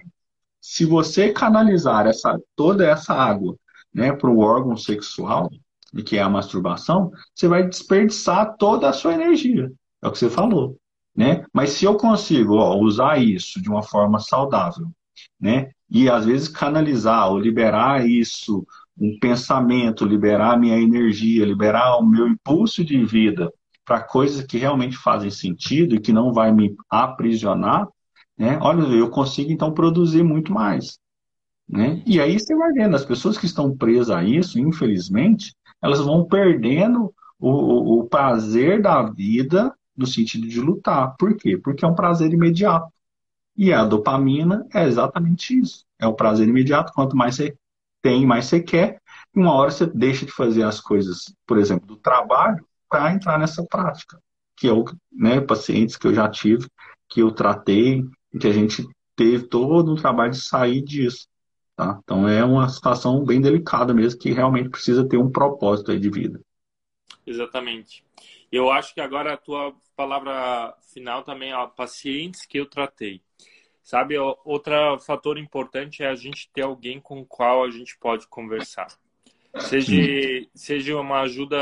Se 0.61 0.85
você 0.85 1.31
canalizar 1.31 2.07
essa, 2.07 2.39
toda 2.55 2.85
essa 2.85 3.13
água 3.13 3.55
né, 3.93 4.11
para 4.11 4.29
o 4.29 4.39
órgão 4.39 4.75
sexual, 4.75 5.49
que 6.03 6.17
é 6.17 6.21
a 6.21 6.29
masturbação, 6.29 7.11
você 7.33 7.47
vai 7.47 7.67
desperdiçar 7.67 8.55
toda 8.57 8.89
a 8.89 8.93
sua 8.93 9.13
energia. 9.13 9.71
É 10.01 10.07
o 10.07 10.11
que 10.11 10.17
você 10.17 10.29
falou. 10.29 10.77
Né? 11.15 11.43
Mas 11.51 11.71
se 11.71 11.85
eu 11.85 11.95
consigo 11.95 12.55
ó, 12.57 12.77
usar 12.77 13.17
isso 13.17 13.61
de 13.61 13.69
uma 13.69 13.81
forma 13.81 14.19
saudável, 14.19 14.87
né? 15.39 15.71
E 15.89 16.09
às 16.09 16.25
vezes 16.25 16.47
canalizar 16.47 17.31
ou 17.31 17.39
liberar 17.39 18.07
isso, 18.07 18.65
um 18.99 19.17
pensamento, 19.19 20.05
liberar 20.05 20.53
a 20.53 20.57
minha 20.57 20.79
energia, 20.79 21.45
liberar 21.45 21.97
o 21.97 22.05
meu 22.05 22.27
impulso 22.27 22.83
de 22.83 23.03
vida 23.03 23.51
para 23.83 24.01
coisas 24.01 24.45
que 24.45 24.57
realmente 24.57 24.97
fazem 24.97 25.31
sentido 25.31 25.95
e 25.95 25.99
que 25.99 26.11
não 26.11 26.33
vai 26.33 26.51
me 26.51 26.75
aprisionar, 26.89 27.87
né? 28.37 28.59
Olha, 28.61 28.83
eu 28.93 29.09
consigo 29.09 29.51
então 29.51 29.73
produzir 29.73 30.23
muito 30.23 30.51
mais. 30.51 30.99
Né? 31.67 32.01
E 32.05 32.19
aí 32.19 32.39
você 32.39 32.55
vai 32.55 32.71
vendo, 32.71 32.95
as 32.95 33.03
pessoas 33.03 33.37
que 33.37 33.45
estão 33.45 33.75
presas 33.75 34.09
a 34.09 34.23
isso, 34.23 34.59
infelizmente, 34.59 35.53
elas 35.81 35.99
vão 35.99 36.25
perdendo 36.25 37.13
o, 37.39 37.99
o, 37.99 38.07
prazer 38.07 38.81
da 38.81 39.03
vida 39.03 39.73
no 39.95 40.07
sentido 40.07 40.47
de 40.47 40.59
lutar. 40.59 41.15
Por 41.17 41.35
quê? 41.35 41.57
Porque 41.57 41.85
é 41.85 41.87
um 41.87 41.95
prazer 41.95 42.31
imediato. 42.31 42.91
E 43.55 43.73
a 43.73 43.83
dopamina 43.83 44.65
é 44.73 44.85
exatamente 44.85 45.57
isso. 45.59 45.85
É 45.99 46.07
o 46.07 46.13
prazer 46.13 46.47
imediato. 46.47 46.93
Quanto 46.93 47.15
mais 47.15 47.35
você 47.35 47.57
tem, 48.01 48.25
mais 48.25 48.45
você 48.45 48.59
quer. 48.61 49.01
E 49.35 49.39
uma 49.39 49.53
hora 49.53 49.71
você 49.71 49.85
deixa 49.85 50.25
de 50.25 50.31
fazer 50.31 50.63
as 50.63 50.79
coisas, 50.79 51.33
por 51.45 51.57
exemplo, 51.57 51.87
do 51.87 51.97
trabalho, 51.97 52.65
para 52.89 53.13
entrar 53.13 53.39
nessa 53.39 53.63
prática. 53.63 54.19
Que 54.55 54.67
é 54.67 54.73
o 54.73 54.85
né, 55.11 55.41
pacientes 55.41 55.97
que 55.97 56.07
eu 56.07 56.13
já 56.13 56.29
tive, 56.29 56.67
que 57.09 57.21
eu 57.21 57.31
tratei, 57.31 58.03
que 58.39 58.47
a 58.47 58.53
gente 58.53 58.87
teve 59.15 59.47
todo 59.47 59.91
um 59.91 59.95
trabalho 59.95 60.31
de 60.31 60.41
sair 60.41 60.81
disso. 60.81 61.27
Tá? 61.77 61.99
Então 62.03 62.27
é 62.27 62.43
uma 62.43 62.67
situação 62.69 63.23
bem 63.23 63.39
delicada 63.39 63.93
mesmo, 63.93 64.19
que 64.19 64.31
realmente 64.31 64.67
precisa 64.67 65.07
ter 65.07 65.17
um 65.17 65.31
propósito 65.31 65.91
aí 65.91 65.99
de 65.99 66.09
vida. 66.09 66.41
Exatamente. 67.23 68.03
Eu 68.51 68.71
acho 68.71 68.95
que 68.95 68.99
agora 68.99 69.33
a 69.33 69.37
tua 69.37 69.75
palavra 69.95 70.75
final 70.91 71.21
também, 71.21 71.53
ó, 71.53 71.67
pacientes 71.67 72.47
que 72.47 72.57
eu 72.57 72.65
tratei. 72.65 73.21
Sabe, 73.83 74.17
outro 74.17 74.73
fator 75.05 75.37
importante 75.37 76.01
é 76.01 76.07
a 76.07 76.15
gente 76.15 76.49
ter 76.51 76.63
alguém 76.63 76.99
com 76.99 77.21
o 77.21 77.25
qual 77.25 77.63
a 77.63 77.69
gente 77.69 77.95
pode 77.99 78.27
conversar. 78.27 78.87
Seja, 79.59 79.93
seja 80.55 80.97
uma 80.99 81.21
ajuda 81.21 81.57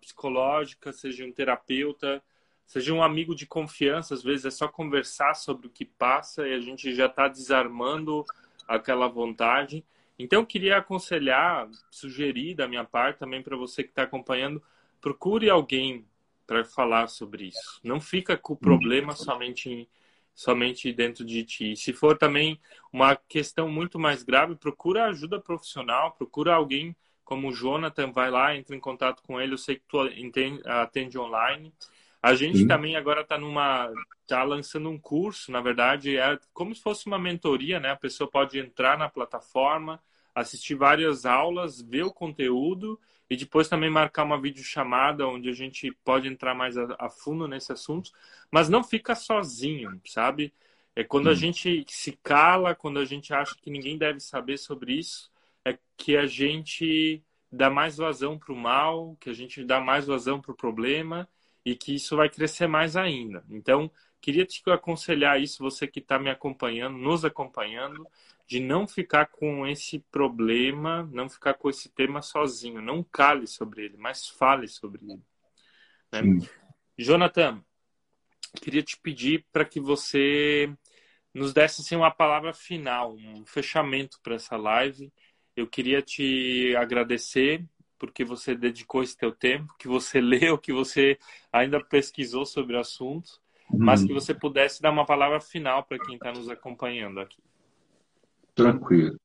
psicológica, 0.00 0.92
seja 0.92 1.24
um 1.24 1.32
terapeuta, 1.32 2.20
seja 2.66 2.92
um 2.92 3.02
amigo 3.02 3.36
de 3.36 3.46
confiança. 3.46 4.14
Às 4.14 4.22
vezes 4.22 4.46
é 4.46 4.50
só 4.50 4.66
conversar 4.66 5.34
sobre 5.34 5.68
o 5.68 5.70
que 5.70 5.84
passa 5.84 6.46
e 6.46 6.54
a 6.54 6.60
gente 6.60 6.92
já 6.92 7.06
está 7.06 7.28
desarmando 7.28 8.24
aquela 8.68 9.08
vontade. 9.08 9.84
Então, 10.18 10.40
eu 10.40 10.46
queria 10.46 10.76
aconselhar, 10.76 11.68
sugerir 11.90 12.54
da 12.54 12.68
minha 12.68 12.84
parte 12.84 13.18
também 13.18 13.42
para 13.42 13.56
você 13.56 13.82
que 13.82 13.88
está 13.88 14.02
acompanhando, 14.02 14.62
procure 15.00 15.48
alguém 15.48 16.04
para 16.46 16.64
falar 16.64 17.08
sobre 17.08 17.46
isso. 17.46 17.80
Não 17.82 18.00
fica 18.00 18.36
com 18.36 18.52
o 18.52 18.56
problema 18.56 19.14
somente 19.14 19.88
somente 20.34 20.92
dentro 20.92 21.24
de 21.24 21.42
ti. 21.42 21.74
Se 21.74 21.92
for 21.92 22.16
também 22.16 22.60
uma 22.92 23.16
questão 23.16 23.68
muito 23.68 23.98
mais 23.98 24.22
grave, 24.22 24.54
procura 24.54 25.06
ajuda 25.06 25.40
profissional, 25.40 26.12
procura 26.12 26.54
alguém 26.54 26.94
como 27.24 27.48
o 27.48 27.52
Jonathan, 27.52 28.12
vai 28.12 28.30
lá, 28.30 28.56
entra 28.56 28.76
em 28.76 28.80
contato 28.80 29.20
com 29.24 29.40
ele. 29.40 29.54
Eu 29.54 29.58
sei 29.58 29.74
que 29.74 29.84
tu 29.88 29.98
atende 30.64 31.18
online. 31.18 31.74
A 32.20 32.34
gente 32.34 32.58
Sim. 32.58 32.66
também 32.66 32.96
agora 32.96 33.20
está 33.20 33.38
numa 33.38 33.92
está 34.22 34.42
lançando 34.42 34.90
um 34.90 34.98
curso, 34.98 35.50
na 35.50 35.60
verdade, 35.60 36.16
é 36.18 36.38
como 36.52 36.74
se 36.74 36.82
fosse 36.82 37.06
uma 37.06 37.18
mentoria, 37.18 37.80
né? 37.80 37.90
A 37.90 37.96
pessoa 37.96 38.30
pode 38.30 38.58
entrar 38.58 38.98
na 38.98 39.08
plataforma, 39.08 40.02
assistir 40.34 40.74
várias 40.74 41.24
aulas, 41.24 41.80
ver 41.80 42.02
o 42.02 42.12
conteúdo 42.12 43.00
e 43.30 43.36
depois 43.36 43.68
também 43.68 43.88
marcar 43.88 44.24
uma 44.24 44.40
videochamada 44.40 45.26
onde 45.26 45.48
a 45.48 45.52
gente 45.52 45.90
pode 46.04 46.28
entrar 46.28 46.54
mais 46.54 46.76
a, 46.76 46.94
a 46.98 47.08
fundo 47.08 47.46
nesse 47.48 47.72
assunto, 47.72 48.10
mas 48.50 48.68
não 48.68 48.82
fica 48.84 49.14
sozinho, 49.14 50.00
sabe? 50.04 50.52
É 50.94 51.04
quando 51.04 51.30
a 51.30 51.34
gente 51.34 51.84
se 51.88 52.12
cala, 52.22 52.74
quando 52.74 52.98
a 52.98 53.04
gente 53.04 53.32
acha 53.32 53.54
que 53.54 53.70
ninguém 53.70 53.96
deve 53.96 54.20
saber 54.20 54.58
sobre 54.58 54.94
isso, 54.94 55.30
é 55.64 55.78
que 55.96 56.16
a 56.16 56.26
gente 56.26 57.22
dá 57.50 57.70
mais 57.70 57.96
vazão 57.96 58.38
para 58.38 58.52
o 58.52 58.56
mal, 58.56 59.16
que 59.20 59.30
a 59.30 59.32
gente 59.32 59.64
dá 59.64 59.80
mais 59.80 60.06
vazão 60.06 60.40
para 60.40 60.52
o 60.52 60.56
problema 60.56 61.28
e 61.64 61.74
que 61.74 61.94
isso 61.94 62.16
vai 62.16 62.28
crescer 62.28 62.66
mais 62.66 62.96
ainda. 62.96 63.44
Então, 63.50 63.90
queria 64.20 64.44
te 64.44 64.62
aconselhar 64.70 65.40
isso, 65.40 65.62
você 65.62 65.86
que 65.86 66.00
está 66.00 66.18
me 66.18 66.30
acompanhando, 66.30 66.96
nos 66.96 67.24
acompanhando, 67.24 68.06
de 68.46 68.60
não 68.60 68.88
ficar 68.88 69.26
com 69.26 69.66
esse 69.66 69.98
problema, 70.10 71.08
não 71.12 71.28
ficar 71.28 71.54
com 71.54 71.68
esse 71.68 71.90
tema 71.90 72.22
sozinho. 72.22 72.80
Não 72.80 73.02
cale 73.02 73.46
sobre 73.46 73.84
ele, 73.84 73.96
mas 73.98 74.28
fale 74.28 74.66
sobre 74.66 75.02
ele. 75.04 75.22
Né? 76.10 76.48
Jonathan, 76.96 77.62
queria 78.62 78.82
te 78.82 78.96
pedir 78.98 79.44
para 79.52 79.64
que 79.64 79.78
você 79.78 80.72
nos 81.34 81.52
desse 81.52 81.82
assim, 81.82 81.94
uma 81.94 82.10
palavra 82.10 82.52
final, 82.54 83.14
um 83.14 83.44
fechamento 83.44 84.18
para 84.22 84.36
essa 84.36 84.56
live. 84.56 85.12
Eu 85.54 85.66
queria 85.66 86.00
te 86.00 86.74
agradecer 86.76 87.64
porque 87.98 88.24
você 88.24 88.54
dedicou 88.54 89.02
esse 89.02 89.16
teu 89.16 89.32
tempo, 89.32 89.74
que 89.78 89.88
você 89.88 90.20
leu, 90.20 90.58
que 90.58 90.72
você 90.72 91.18
ainda 91.52 91.82
pesquisou 91.82 92.46
sobre 92.46 92.76
o 92.76 92.80
assunto, 92.80 93.30
hum. 93.70 93.78
mas 93.80 94.04
que 94.04 94.12
você 94.12 94.34
pudesse 94.34 94.80
dar 94.80 94.90
uma 94.90 95.06
palavra 95.06 95.40
final 95.40 95.84
para 95.84 95.98
quem 95.98 96.14
está 96.14 96.32
nos 96.32 96.48
acompanhando 96.48 97.20
aqui. 97.20 97.42
Tranquilo. 98.54 99.18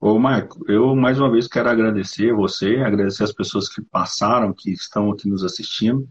Ô, 0.00 0.18
Marco, 0.18 0.62
eu 0.70 0.94
mais 0.94 1.18
uma 1.18 1.30
vez 1.30 1.48
quero 1.48 1.70
agradecer 1.70 2.30
você, 2.34 2.76
agradecer 2.76 3.24
as 3.24 3.32
pessoas 3.32 3.70
que 3.70 3.80
passaram, 3.80 4.52
que 4.52 4.70
estão 4.70 5.10
aqui 5.10 5.26
nos 5.26 5.42
assistindo. 5.42 6.06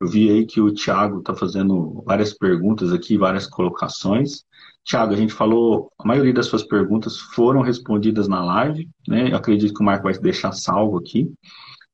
Eu 0.00 0.08
vi 0.08 0.30
aí 0.30 0.46
que 0.46 0.62
o 0.62 0.72
Thiago 0.72 1.18
está 1.18 1.34
fazendo 1.34 2.02
várias 2.06 2.32
perguntas 2.32 2.90
aqui, 2.90 3.18
várias 3.18 3.46
colocações. 3.46 4.46
Tiago, 4.84 5.14
a 5.14 5.16
gente 5.16 5.32
falou, 5.32 5.90
a 5.98 6.06
maioria 6.06 6.34
das 6.34 6.46
suas 6.46 6.62
perguntas 6.62 7.18
foram 7.18 7.62
respondidas 7.62 8.28
na 8.28 8.44
live, 8.44 8.88
né? 9.08 9.30
Eu 9.30 9.36
acredito 9.36 9.72
que 9.72 9.80
o 9.80 9.84
Marco 9.84 10.04
vai 10.04 10.12
deixar 10.18 10.52
salvo 10.52 10.98
aqui, 10.98 11.32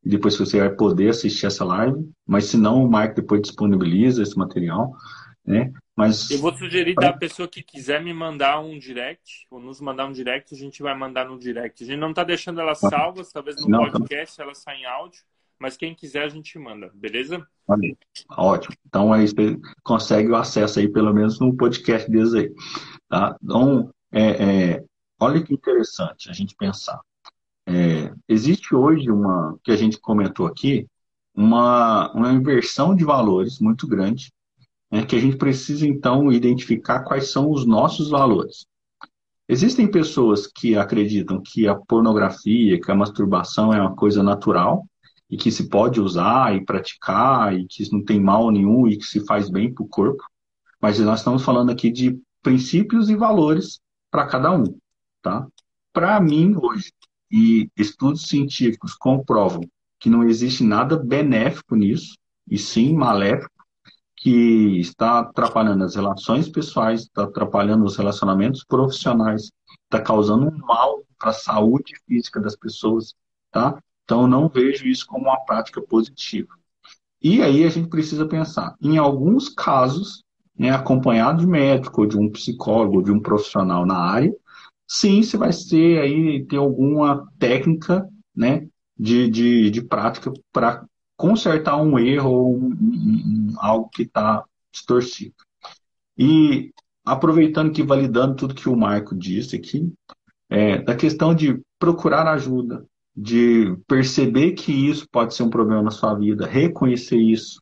e 0.04 0.08
depois 0.08 0.36
você 0.36 0.58
vai 0.58 0.70
poder 0.70 1.10
assistir 1.10 1.46
essa 1.46 1.64
live, 1.64 2.10
mas 2.26 2.46
se 2.46 2.56
não, 2.56 2.84
o 2.84 2.90
Marco 2.90 3.14
depois 3.14 3.42
disponibiliza 3.42 4.22
esse 4.22 4.36
material, 4.36 4.92
né? 5.46 5.72
Mas... 5.94 6.30
Eu 6.30 6.38
vou 6.38 6.52
sugerir 6.54 6.94
da 6.94 7.12
pessoa 7.12 7.46
que 7.46 7.62
quiser 7.62 8.02
me 8.02 8.12
mandar 8.12 8.58
um 8.60 8.78
direct, 8.78 9.46
ou 9.50 9.60
nos 9.60 9.80
mandar 9.80 10.06
um 10.06 10.12
direct, 10.12 10.54
a 10.54 10.58
gente 10.58 10.82
vai 10.82 10.96
mandar 10.96 11.26
no 11.26 11.38
direct. 11.38 11.84
A 11.84 11.86
gente 11.86 11.98
não 11.98 12.10
está 12.10 12.24
deixando 12.24 12.60
elas 12.60 12.78
salvas, 12.78 13.30
talvez 13.30 13.60
no 13.60 13.68
não, 13.68 13.90
podcast 13.90 14.36
tá... 14.36 14.42
elas 14.42 14.58
saem 14.58 14.82
em 14.82 14.86
áudio, 14.86 15.20
mas 15.60 15.76
quem 15.76 15.94
quiser 15.94 16.24
a 16.24 16.28
gente 16.28 16.58
manda, 16.58 16.90
beleza? 16.94 17.46
Ótimo. 18.30 18.74
Então 18.86 19.12
aí 19.12 19.28
você 19.28 19.58
consegue 19.82 20.28
o 20.30 20.36
acesso 20.36 20.80
aí, 20.80 20.88
pelo 20.88 21.12
menos 21.12 21.38
no 21.38 21.54
podcast 21.54 22.10
deles 22.10 22.32
aí. 22.34 22.50
Tá? 23.08 23.36
Então, 23.42 23.92
é, 24.10 24.22
é, 24.72 24.84
olha 25.20 25.42
que 25.42 25.52
interessante 25.52 26.30
a 26.30 26.32
gente 26.32 26.56
pensar. 26.56 27.00
É, 27.66 28.12
existe 28.26 28.74
hoje 28.74 29.10
uma, 29.10 29.56
que 29.62 29.70
a 29.70 29.76
gente 29.76 30.00
comentou 30.00 30.46
aqui, 30.46 30.86
uma, 31.34 32.10
uma 32.12 32.32
inversão 32.32 32.94
de 32.94 33.04
valores 33.04 33.60
muito 33.60 33.86
grande, 33.86 34.32
né, 34.90 35.04
que 35.04 35.14
a 35.14 35.20
gente 35.20 35.36
precisa 35.36 35.86
então 35.86 36.32
identificar 36.32 37.04
quais 37.04 37.30
são 37.30 37.50
os 37.50 37.64
nossos 37.66 38.08
valores. 38.08 38.66
Existem 39.48 39.90
pessoas 39.90 40.46
que 40.46 40.76
acreditam 40.76 41.40
que 41.40 41.68
a 41.68 41.74
pornografia, 41.74 42.80
que 42.80 42.90
a 42.90 42.94
masturbação 42.94 43.72
é 43.74 43.80
uma 43.80 43.94
coisa 43.94 44.22
natural, 44.22 44.86
e 45.30 45.36
que 45.36 45.50
se 45.50 45.68
pode 45.68 46.00
usar 46.00 46.54
e 46.56 46.64
praticar 46.64 47.54
e 47.54 47.66
que 47.66 47.90
não 47.92 48.04
tem 48.04 48.20
mal 48.20 48.50
nenhum 48.50 48.88
e 48.88 48.96
que 48.96 49.04
se 49.04 49.24
faz 49.24 49.48
bem 49.48 49.72
para 49.72 49.84
o 49.84 49.88
corpo. 49.88 50.22
Mas 50.80 50.98
nós 50.98 51.20
estamos 51.20 51.44
falando 51.44 51.70
aqui 51.70 51.90
de 51.90 52.18
princípios 52.42 53.08
e 53.08 53.14
valores 53.14 53.80
para 54.10 54.26
cada 54.26 54.50
um, 54.50 54.64
tá? 55.22 55.46
Para 55.92 56.20
mim 56.20 56.56
hoje 56.60 56.92
e 57.30 57.70
estudos 57.76 58.26
científicos 58.26 58.94
comprovam 58.94 59.62
que 60.00 60.10
não 60.10 60.24
existe 60.24 60.64
nada 60.64 60.96
benéfico 60.96 61.76
nisso 61.76 62.16
e 62.48 62.58
sim 62.58 62.94
maléfico 62.94 63.50
que 64.16 64.80
está 64.80 65.20
atrapalhando 65.20 65.84
as 65.84 65.94
relações 65.94 66.48
pessoais, 66.48 67.02
está 67.02 67.24
atrapalhando 67.24 67.84
os 67.84 67.96
relacionamentos 67.96 68.64
profissionais, 68.64 69.50
está 69.84 70.00
causando 70.02 70.48
um 70.48 70.58
mal 70.58 71.02
para 71.18 71.30
a 71.30 71.34
saúde 71.34 71.94
física 72.06 72.40
das 72.40 72.56
pessoas, 72.56 73.14
tá? 73.50 73.80
Então, 74.10 74.26
não 74.26 74.48
vejo 74.48 74.88
isso 74.88 75.06
como 75.06 75.26
uma 75.26 75.38
prática 75.44 75.80
positiva. 75.80 76.48
E 77.22 77.40
aí 77.40 77.62
a 77.62 77.68
gente 77.68 77.88
precisa 77.88 78.26
pensar, 78.26 78.74
em 78.82 78.98
alguns 78.98 79.48
casos, 79.48 80.24
né, 80.58 80.70
acompanhado 80.70 81.42
de 81.42 81.46
médico, 81.46 82.08
de 82.08 82.18
um 82.18 82.28
psicólogo, 82.28 83.04
de 83.04 83.12
um 83.12 83.20
profissional 83.20 83.86
na 83.86 83.96
área, 83.96 84.34
sim, 84.84 85.22
você 85.22 85.36
vai 85.36 85.52
ser 85.52 86.00
aí 86.00 86.44
ter 86.44 86.56
alguma 86.56 87.24
técnica, 87.38 88.04
né, 88.34 88.66
de, 88.98 89.30
de, 89.30 89.70
de 89.70 89.80
prática 89.80 90.32
para 90.52 90.84
consertar 91.16 91.76
um 91.76 91.96
erro 91.96 92.30
ou 92.30 92.56
um, 92.56 92.72
um, 92.72 93.54
algo 93.58 93.90
que 93.90 94.02
está 94.02 94.42
distorcido. 94.72 95.36
E 96.18 96.72
aproveitando 97.04 97.70
que 97.70 97.84
validando 97.84 98.34
tudo 98.34 98.56
que 98.56 98.68
o 98.68 98.76
Marco 98.76 99.14
disse 99.14 99.54
aqui, 99.54 99.88
é, 100.48 100.78
da 100.78 100.96
questão 100.96 101.32
de 101.32 101.62
procurar 101.78 102.26
ajuda, 102.26 102.84
de 103.16 103.76
perceber 103.86 104.52
que 104.52 104.72
isso 104.72 105.06
pode 105.10 105.34
ser 105.34 105.42
um 105.42 105.50
problema 105.50 105.82
na 105.82 105.90
sua 105.90 106.14
vida, 106.14 106.46
reconhecer 106.46 107.18
isso. 107.18 107.60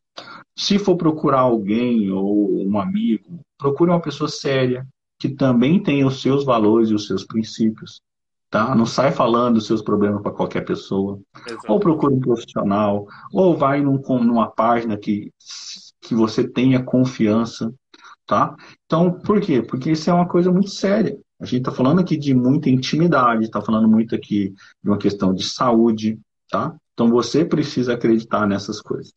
Se 0.55 0.77
for 0.77 0.95
procurar 0.95 1.41
alguém 1.41 2.11
ou 2.11 2.65
um 2.65 2.79
amigo, 2.79 3.39
procure 3.57 3.91
uma 3.91 4.01
pessoa 4.01 4.29
séria, 4.29 4.85
que 5.17 5.29
também 5.29 5.81
tenha 5.81 6.07
os 6.07 6.21
seus 6.21 6.45
valores 6.45 6.89
e 6.89 6.93
os 6.93 7.07
seus 7.07 7.25
princípios. 7.25 8.01
Tá? 8.49 8.73
Não 8.73 8.85
sai 8.85 9.11
falando 9.11 9.57
os 9.57 9.67
seus 9.67 9.81
problemas 9.81 10.21
para 10.21 10.31
qualquer 10.31 10.65
pessoa. 10.65 11.19
Exato. 11.47 11.71
Ou 11.71 11.79
procure 11.79 12.15
um 12.15 12.19
profissional, 12.19 13.05
ou 13.31 13.55
vai 13.55 13.81
num, 13.81 14.01
numa 14.23 14.49
página 14.49 14.97
que, 14.97 15.31
que 16.01 16.15
você 16.15 16.47
tenha 16.47 16.83
confiança. 16.83 17.71
Tá? 18.25 18.55
Então, 18.85 19.11
por 19.11 19.39
quê? 19.39 19.61
Porque 19.61 19.91
isso 19.91 20.09
é 20.09 20.13
uma 20.13 20.27
coisa 20.27 20.51
muito 20.51 20.69
séria. 20.69 21.17
A 21.39 21.45
gente 21.45 21.59
está 21.59 21.71
falando 21.71 21.99
aqui 21.99 22.17
de 22.17 22.33
muita 22.33 22.69
intimidade, 22.69 23.45
está 23.45 23.61
falando 23.61 23.87
muito 23.87 24.13
aqui 24.13 24.53
de 24.83 24.89
uma 24.89 24.97
questão 24.97 25.33
de 25.33 25.43
saúde, 25.43 26.19
tá? 26.49 26.75
Então 26.93 27.09
você 27.09 27.45
precisa 27.45 27.93
acreditar 27.93 28.45
nessas 28.45 28.81
coisas. 28.81 29.13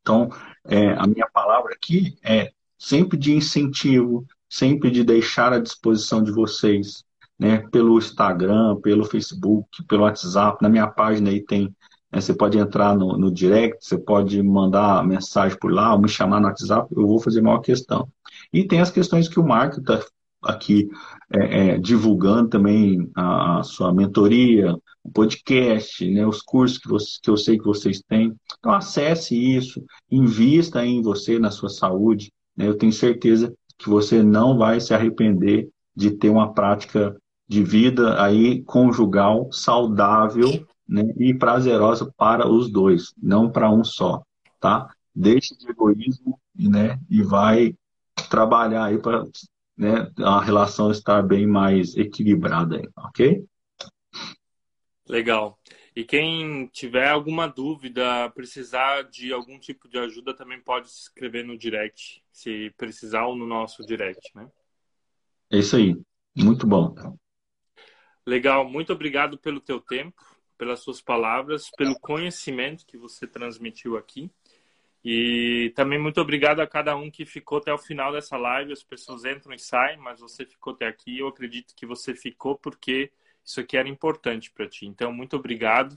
Então, 0.00 0.28
é, 0.64 0.92
a 0.92 1.06
minha 1.06 1.28
palavra 1.32 1.72
aqui 1.74 2.16
é 2.22 2.52
sempre 2.78 3.16
de 3.16 3.32
incentivo, 3.32 4.26
sempre 4.48 4.90
de 4.90 5.02
deixar 5.02 5.52
à 5.52 5.58
disposição 5.58 6.22
de 6.22 6.30
vocês, 6.30 7.04
né? 7.38 7.58
Pelo 7.70 7.98
Instagram, 7.98 8.76
pelo 8.76 9.04
Facebook, 9.04 9.82
pelo 9.84 10.02
WhatsApp. 10.02 10.58
Na 10.62 10.68
minha 10.68 10.88
página 10.88 11.30
aí 11.30 11.40
tem 11.42 11.74
né, 12.12 12.20
você 12.20 12.34
pode 12.34 12.58
entrar 12.58 12.96
no, 12.96 13.16
no, 13.16 13.30
direct, 13.30 13.84
você 13.84 13.96
pode 13.96 14.42
mandar 14.42 15.06
mensagem 15.06 15.56
por 15.58 15.72
lá, 15.72 15.94
ou 15.94 16.00
me 16.00 16.08
chamar 16.08 16.40
no 16.40 16.48
WhatsApp, 16.48 16.92
eu 16.94 17.06
vou 17.06 17.20
fazer 17.20 17.40
maior 17.40 17.60
questão. 17.60 18.08
E 18.52 18.66
tem 18.66 18.80
as 18.80 18.90
questões 18.90 19.28
que 19.28 19.38
o 19.38 19.46
Marco 19.46 19.80
está 19.80 20.00
aqui 20.42 20.88
é, 21.32 21.74
é, 21.74 21.78
divulgando 21.78 22.48
também 22.48 23.10
a, 23.14 23.58
a, 23.58 23.62
sua 23.62 23.92
mentoria, 23.92 24.74
o 25.02 25.10
podcast, 25.10 26.08
né, 26.10 26.26
os 26.26 26.42
cursos 26.42 26.78
que, 26.78 26.88
você, 26.88 27.18
que 27.22 27.30
eu 27.30 27.36
sei 27.36 27.58
que 27.58 27.64
vocês 27.64 28.02
têm. 28.02 28.34
Então, 28.58 28.72
acesse 28.72 29.34
isso, 29.36 29.82
invista 30.10 30.84
em 30.84 31.02
você, 31.02 31.38
na 31.38 31.50
sua 31.50 31.68
saúde. 31.68 32.32
Né, 32.56 32.66
eu 32.66 32.76
tenho 32.76 32.92
certeza 32.92 33.52
que 33.78 33.88
você 33.88 34.22
não 34.22 34.58
vai 34.58 34.80
se 34.80 34.92
arrepender 34.92 35.68
de 35.94 36.10
ter 36.10 36.28
uma 36.28 36.52
prática 36.52 37.16
de 37.48 37.62
vida 37.64 38.22
aí 38.22 38.62
conjugal 38.62 39.48
saudável 39.50 40.66
né, 40.88 41.02
e 41.18 41.34
prazerosa 41.34 42.12
para 42.16 42.48
os 42.48 42.70
dois, 42.70 43.12
não 43.20 43.50
para 43.50 43.70
um 43.70 43.82
só, 43.82 44.22
tá? 44.60 44.88
Deixe 45.14 45.56
de 45.56 45.68
egoísmo 45.68 46.38
né, 46.54 46.98
e 47.08 47.22
vai 47.22 47.74
trabalhar 48.28 48.84
aí 48.84 48.98
para 48.98 49.24
né, 49.80 50.12
a 50.18 50.42
relação 50.42 50.90
estar 50.90 51.22
bem 51.22 51.46
mais 51.46 51.96
equilibrada, 51.96 52.82
ok? 52.94 53.42
Legal. 55.08 55.58
E 55.96 56.04
quem 56.04 56.66
tiver 56.66 57.08
alguma 57.08 57.46
dúvida, 57.46 58.28
precisar 58.34 59.04
de 59.04 59.32
algum 59.32 59.58
tipo 59.58 59.88
de 59.88 59.98
ajuda, 59.98 60.36
também 60.36 60.60
pode 60.60 60.90
se 60.90 61.00
inscrever 61.00 61.46
no 61.46 61.56
direct, 61.56 62.22
se 62.30 62.70
precisar 62.76 63.24
ou 63.24 63.34
no 63.34 63.46
nosso 63.46 63.84
direct, 63.86 64.30
né? 64.34 64.46
É 65.50 65.58
isso 65.58 65.74
aí. 65.76 65.96
Muito 66.36 66.66
bom. 66.66 66.94
Legal. 68.26 68.68
Muito 68.68 68.92
obrigado 68.92 69.38
pelo 69.38 69.60
teu 69.60 69.80
tempo, 69.80 70.22
pelas 70.58 70.80
suas 70.80 71.00
palavras, 71.00 71.70
pelo 71.70 71.98
conhecimento 71.98 72.84
que 72.86 72.98
você 72.98 73.26
transmitiu 73.26 73.96
aqui. 73.96 74.30
E 75.04 75.72
também 75.74 75.98
muito 75.98 76.20
obrigado 76.20 76.60
a 76.60 76.66
cada 76.66 76.94
um 76.94 77.10
que 77.10 77.24
ficou 77.24 77.58
até 77.58 77.72
o 77.72 77.78
final 77.78 78.12
dessa 78.12 78.36
live. 78.36 78.72
As 78.72 78.82
pessoas 78.82 79.24
entram 79.24 79.54
e 79.54 79.58
saem, 79.58 79.98
mas 79.98 80.20
você 80.20 80.44
ficou 80.44 80.74
até 80.74 80.86
aqui. 80.86 81.18
Eu 81.18 81.28
acredito 81.28 81.74
que 81.74 81.86
você 81.86 82.14
ficou 82.14 82.56
porque 82.56 83.10
isso 83.44 83.60
aqui 83.60 83.76
era 83.76 83.88
importante 83.88 84.50
para 84.50 84.68
ti. 84.68 84.86
Então, 84.86 85.12
muito 85.12 85.36
obrigado. 85.36 85.96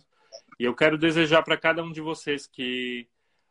E 0.59 0.63
eu 0.63 0.73
quero 0.73 0.97
desejar 0.97 1.43
para 1.43 1.57
cada 1.57 1.83
um 1.83 1.91
de 1.91 2.01
vocês 2.01 2.47
que 2.47 3.07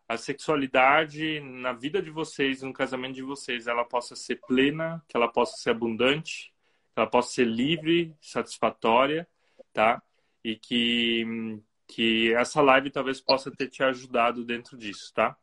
a 0.08 0.16
sexualidade 0.16 1.40
na 1.40 1.72
vida 1.72 2.02
de 2.02 2.10
vocês, 2.10 2.62
no 2.62 2.72
casamento 2.72 3.14
de 3.14 3.22
vocês, 3.22 3.66
ela 3.66 3.84
possa 3.84 4.16
ser 4.16 4.40
plena, 4.46 5.02
que 5.08 5.16
ela 5.16 5.28
possa 5.28 5.56
ser 5.56 5.70
abundante, 5.70 6.52
que 6.92 7.00
ela 7.00 7.06
possa 7.06 7.32
ser 7.32 7.46
livre, 7.46 8.14
satisfatória, 8.20 9.28
tá? 9.72 10.02
E 10.44 10.56
que 10.56 11.60
que 11.94 12.32
essa 12.34 12.62
live 12.62 12.90
talvez 12.90 13.20
possa 13.20 13.50
ter 13.50 13.68
te 13.68 13.82
ajudado 13.82 14.44
dentro 14.44 14.78
disso, 14.78 15.12
tá? 15.14 15.36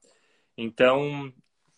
Então, 0.57 1.31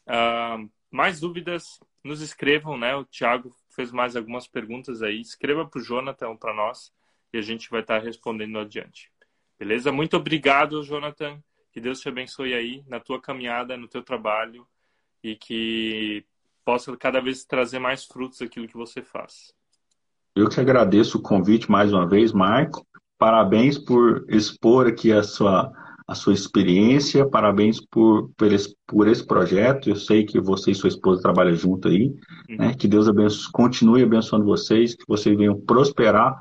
uh, 0.07 0.71
mais 0.89 1.19
dúvidas, 1.19 1.77
nos 2.01 2.21
escrevam, 2.21 2.77
né? 2.77 2.95
O 2.95 3.03
Thiago 3.03 3.53
fez 3.69 3.91
mais 3.91 4.15
algumas 4.15 4.47
perguntas 4.47 5.01
aí. 5.01 5.19
Escreva 5.19 5.67
para 5.67 5.79
o 5.79 5.83
Jonathan 5.83 6.37
para 6.37 6.53
nós 6.53 6.91
e 7.33 7.37
a 7.37 7.41
gente 7.41 7.69
vai 7.69 7.81
estar 7.81 7.99
tá 7.99 8.05
respondendo 8.05 8.57
adiante. 8.57 9.11
Beleza? 9.59 9.91
Muito 9.91 10.15
obrigado, 10.15 10.81
Jonathan. 10.83 11.43
Que 11.73 11.81
Deus 11.81 11.99
te 11.99 12.07
abençoe 12.07 12.53
aí 12.53 12.83
na 12.87 12.99
tua 12.99 13.21
caminhada, 13.21 13.75
no 13.75 13.89
teu 13.89 14.01
trabalho 14.01 14.65
e 15.21 15.35
que 15.35 16.25
possa 16.63 16.95
cada 16.95 17.19
vez 17.19 17.43
trazer 17.43 17.79
mais 17.79 18.05
frutos 18.05 18.41
aquilo 18.41 18.67
que 18.67 18.77
você 18.77 19.01
faz. 19.01 19.53
Eu 20.33 20.47
que 20.47 20.61
agradeço 20.61 21.17
o 21.17 21.21
convite 21.21 21.69
mais 21.69 21.91
uma 21.91 22.07
vez, 22.07 22.31
Marco. 22.31 22.87
Parabéns 23.21 23.77
por 23.77 24.25
expor 24.29 24.87
aqui 24.87 25.11
a 25.11 25.21
sua, 25.21 25.71
a 26.07 26.15
sua 26.15 26.33
experiência, 26.33 27.23
parabéns 27.29 27.79
por, 27.79 28.31
por, 28.35 28.51
esse, 28.51 28.75
por 28.87 29.07
esse 29.07 29.23
projeto. 29.23 29.91
Eu 29.91 29.95
sei 29.95 30.25
que 30.25 30.39
você 30.39 30.71
e 30.71 30.75
sua 30.75 30.89
esposa 30.89 31.21
trabalham 31.21 31.53
junto 31.53 31.87
aí. 31.87 32.07
Uhum. 32.49 32.57
Né? 32.57 32.73
Que 32.73 32.87
Deus 32.87 33.07
abençoe, 33.07 33.51
continue 33.51 34.01
abençoando 34.01 34.43
vocês, 34.43 34.95
que 34.95 35.03
vocês 35.07 35.37
venham 35.37 35.55
prosperar, 35.61 36.35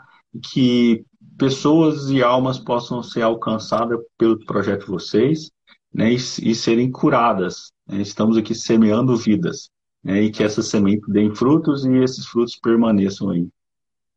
que 0.50 1.04
pessoas 1.36 2.08
e 2.08 2.22
almas 2.22 2.58
possam 2.58 3.02
ser 3.02 3.20
alcançadas 3.20 4.00
pelo 4.16 4.42
projeto 4.46 4.86
de 4.86 4.90
vocês 4.90 5.50
né? 5.92 6.10
e, 6.10 6.14
e 6.14 6.54
serem 6.54 6.90
curadas. 6.90 7.72
Né? 7.86 8.00
Estamos 8.00 8.38
aqui 8.38 8.54
semeando 8.54 9.18
vidas. 9.18 9.68
Né? 10.02 10.22
E 10.22 10.30
que 10.30 10.42
essas 10.42 10.68
sementes 10.68 11.06
deem 11.10 11.34
frutos 11.34 11.84
e 11.84 11.94
esses 11.98 12.24
frutos 12.24 12.56
permaneçam 12.56 13.28
aí. 13.28 13.46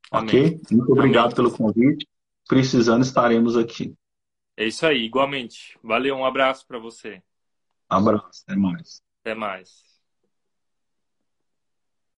Amém. 0.10 0.30
Ok? 0.30 0.62
Muito 0.72 0.94
obrigado 0.94 1.26
Amém. 1.26 1.36
pelo 1.36 1.52
convite. 1.52 2.08
Precisando, 2.48 3.04
estaremos 3.04 3.58
aqui. 3.58 3.94
É 4.58 4.66
isso 4.66 4.86
aí, 4.86 5.04
igualmente. 5.04 5.78
Valeu, 5.84 6.16
um 6.16 6.26
abraço 6.26 6.66
para 6.66 6.80
você. 6.80 7.22
Abraço, 7.90 8.44
até 8.46 8.58
mais. 8.58 9.02
Até 9.22 9.34
mais. 9.36 9.93